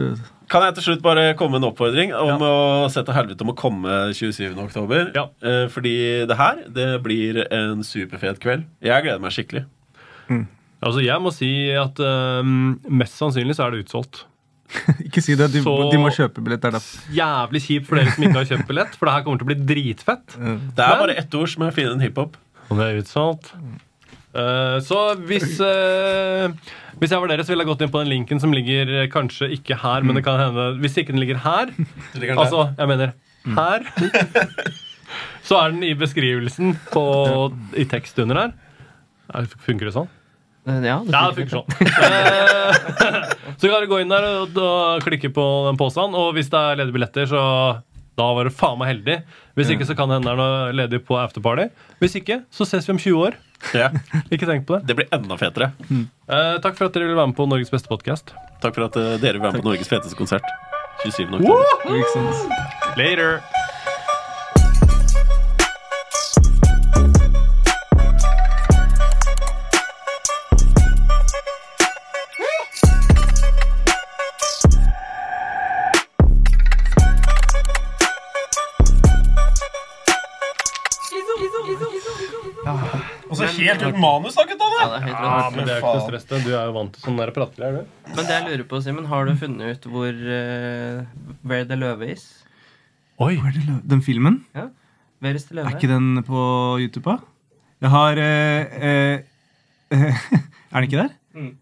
Kan 0.51 0.61
jeg 0.67 0.75
til 0.77 0.83
slutt 0.89 1.01
bare 1.05 1.33
komme 1.39 1.55
med 1.57 1.63
en 1.63 1.69
oppfordring 1.71 2.11
om 2.13 2.43
å 2.45 2.53
sette 2.93 3.13
helvete 3.15 3.41
om 3.41 3.49
å 3.53 3.55
komme 3.57 3.95
27. 4.13 4.53
oktober? 4.61 5.11
Ja. 5.15 5.25
Eh, 5.41 5.65
fordi 5.73 5.95
det 6.29 6.37
her 6.37 6.61
det 6.69 6.89
blir 7.05 7.41
en 7.51 7.81
superfet 7.83 8.39
kveld. 8.43 8.67
Jeg 8.85 9.03
gleder 9.07 9.19
meg 9.23 9.33
skikkelig. 9.35 9.65
Altså, 10.85 11.01
jeg 11.01 11.17
må 11.23 11.31
si 11.33 11.49
at 11.73 11.97
øhm, 12.03 12.75
mest 12.93 13.15
sannsynlig 13.17 13.55
så 13.57 13.65
er 13.65 13.71
det 13.73 13.85
utsolgt. 13.85 14.25
Ikke 15.07 15.21
si 15.23 15.33
det. 15.39 15.47
De, 15.53 15.61
Så- 15.65 15.89
de 15.91 15.97
må 16.01 16.11
kjøpe 16.13 16.43
billett. 16.45 16.61
der 16.61 16.75
da. 16.77 16.81
Jævlig 17.15 17.61
kjipt 17.65 17.87
for 17.89 17.97
dere 17.97 18.13
som 18.13 18.25
ikke 18.27 18.37
har 18.41 18.49
kjøpt 18.51 18.67
billett, 18.69 18.95
for 18.99 19.05
det 19.09 19.13
her 19.15 19.23
kommer 19.25 19.41
til 19.41 19.47
å 19.47 19.51
bli 19.53 19.57
dritfett. 19.73 20.25
Det 20.35 20.83
er 20.83 20.93
Men- 20.93 21.01
bare 21.05 21.17
ett 21.21 21.33
ord 21.37 21.49
som 21.49 21.63
er 21.65 21.71
finere 21.73 21.95
enn 21.97 22.05
hiphop. 22.05 22.37
Og 22.69 22.77
det 22.77 22.85
er 22.91 23.01
utsolgt. 23.01 23.51
Eh, 24.35 24.77
så 24.83 24.97
hvis 25.29 25.53
uh, 25.63 26.51
Hvis 26.99 27.11
jeg 27.13 27.21
var 27.21 27.29
dere, 27.31 27.43
så 27.47 27.53
ville 27.53 27.63
jeg 27.63 27.69
gått 27.69 27.83
inn 27.85 27.91
på 27.93 28.01
den 28.03 28.11
linken 28.11 28.41
som 28.43 28.51
ligger 28.55 28.89
eh, 29.01 29.07
kanskje 29.11 29.47
ikke 29.55 29.77
her, 29.79 30.03
men 30.03 30.17
det 30.19 30.25
kan 30.25 30.41
hende 30.41 30.65
Hvis 30.83 30.97
ikke 30.99 31.15
den 31.15 31.21
ligger 31.23 31.39
her, 31.43 31.71
ligger 32.17 32.33
den 32.35 32.41
altså, 32.43 32.65
jeg 32.75 32.91
mener 32.91 33.13
her, 33.55 33.85
så 35.45 35.59
er 35.61 35.71
den 35.75 35.83
i 35.85 35.91
beskrivelsen 35.93 36.71
på, 36.89 37.03
i 37.77 37.83
tekst 37.85 38.17
under 38.23 38.39
her. 38.41 38.53
Er- 39.37 39.45
Funker 39.67 39.85
det 39.85 39.93
sånn? 39.93 40.07
Ja, 40.65 40.79
det 40.81 40.89
Ja, 40.89 41.27
det 41.29 41.35
funker 41.37 41.59
sånn. 41.59 41.69
Så 43.61 43.69
kan 43.69 43.75
dere 43.77 43.89
gå 43.91 43.99
inn 44.01 44.09
der 44.09 44.25
og, 44.41 44.57
og 44.57 45.05
klikke 45.05 45.29
på 45.35 45.45
den 45.67 45.77
påstanden. 45.77 46.17
Og 46.17 46.31
hvis 46.33 46.49
det 46.49 46.57
er 46.57 46.79
ledige 46.81 46.95
billetter, 46.97 47.29
så 47.29 47.43
da 48.15 48.27
var 48.37 48.47
du 48.47 48.53
faen 48.55 48.77
meg 48.79 48.93
heldig. 48.93 49.17
Hvis 49.57 49.71
ikke, 49.73 49.87
så 49.87 49.95
kan 49.97 50.09
det 50.11 50.19
hende 50.19 50.29
det 50.29 50.35
er 50.35 50.39
noe 50.39 50.75
ledig 50.75 51.01
på 51.07 51.17
afterparty. 51.19 51.67
Hvis 51.99 52.15
ikke, 52.21 52.41
så 52.53 52.67
ses 52.67 52.87
vi 52.87 52.95
om 52.95 53.01
20 53.01 53.25
år. 53.27 53.37
Ja, 53.73 53.89
Ikke 54.33 54.45
tenk 54.47 54.65
på 54.67 54.75
det. 54.77 54.85
det 54.89 54.95
blir 54.99 55.07
enda 55.15 55.37
fetere. 55.39 55.71
Eh, 55.89 56.55
takk 56.63 56.75
for 56.77 56.87
at 56.87 56.95
dere 56.95 57.07
ville 57.07 57.17
være 57.17 57.31
med 57.31 57.37
på 57.39 57.47
Norges 57.49 57.71
beste 57.73 57.89
podkast. 57.91 58.35
Takk 58.63 58.75
for 58.77 58.87
at 58.87 58.97
uh, 58.99 59.15
dere 59.21 59.39
vil 59.39 59.45
være 59.47 59.57
med 59.57 59.63
på 59.63 59.69
Norges 59.71 59.89
feteste 59.91 60.17
konsert. 60.19 60.47
27. 61.03 61.27
oktober. 61.41 62.95
Later! 62.99 63.39
Helt 83.67 83.83
uten 83.85 83.99
manus, 84.01 84.35
da, 84.37 84.45
gutta! 84.49 84.69
Ja, 84.75 84.85
det 84.91 84.95
er 84.99 85.05
helt 85.05 85.15
Ja, 85.15 85.33
rått. 85.35 85.55
men 85.55 85.65
det 85.67 85.73
er 85.75 85.81
ikke 85.81 85.93
noe 85.97 86.05
stress. 86.07 86.25
det. 86.29 86.39
Du 86.45 86.49
er 86.53 86.65
jo 86.69 86.73
vant 86.77 86.93
til 86.95 87.05
sånn 87.05 87.19
der 87.21 87.31
pratgreier, 87.35 87.77
du. 87.81 88.09
Men 88.15 88.23
det 88.29 88.35
jeg 88.37 88.45
lurer 88.49 88.65
på, 88.71 88.81
Simen, 88.85 89.05
har 89.11 89.25
du 89.29 89.33
funnet 89.41 89.75
ut 89.77 89.87
hvor 89.91 90.13
uh, 90.13 91.03
Where 91.43 91.65
the 91.69 91.77
Løve 91.79 92.09
is? 92.13 92.25
Oi! 93.23 93.35
Den 93.87 94.01
filmen? 94.05 94.41
Ja. 94.55 94.67
Where 95.23 95.35
is 95.39 95.45
the 95.47 95.61
Er 95.63 95.69
ikke 95.75 95.87
den 95.91 96.23
på 96.27 96.41
YouTube, 96.83 97.05
da? 97.07 97.19
Jeg 97.85 97.93
har 97.93 98.19
uh, 98.19 98.79
uh, 98.89 99.21
Er 100.75 100.81
den 100.81 100.89
ikke 100.89 101.03
der? 101.05 101.13
Mm. 101.35 101.53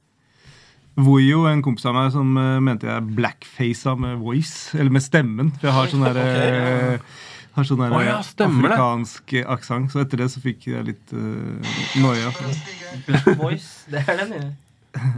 Voyo, 1.03 1.47
en 1.49 1.61
kompis 1.65 1.85
av 1.89 1.95
meg, 1.95 2.11
som 2.13 2.27
mente 2.61 2.85
jeg 2.85 3.15
blackfaca 3.17 3.95
med 3.97 4.19
voice. 4.21 4.75
Eller 4.77 4.93
med 4.93 5.01
stemmen. 5.01 5.49
For 5.57 5.65
jeg 5.71 5.73
har 5.73 5.89
sånn 5.89 6.03
der 6.05 6.19
eh, 6.21 7.07
har 7.53 7.67
sånn 7.69 7.83
der 7.83 7.93
ja, 8.01 8.15
afrikansk 8.19 9.35
aksent. 9.45 9.93
Så 9.93 10.01
etter 10.01 10.23
det 10.23 10.29
så 10.33 10.41
fikk 10.43 10.67
jeg 10.71 10.87
litt 10.87 11.13
uh, 11.13 11.75
noia. 12.01 12.33
Black 13.05 13.29
Voice. 13.37 13.85
Det 13.93 14.01
er 14.07 14.23
den, 14.23 14.35
ja. 14.39 15.13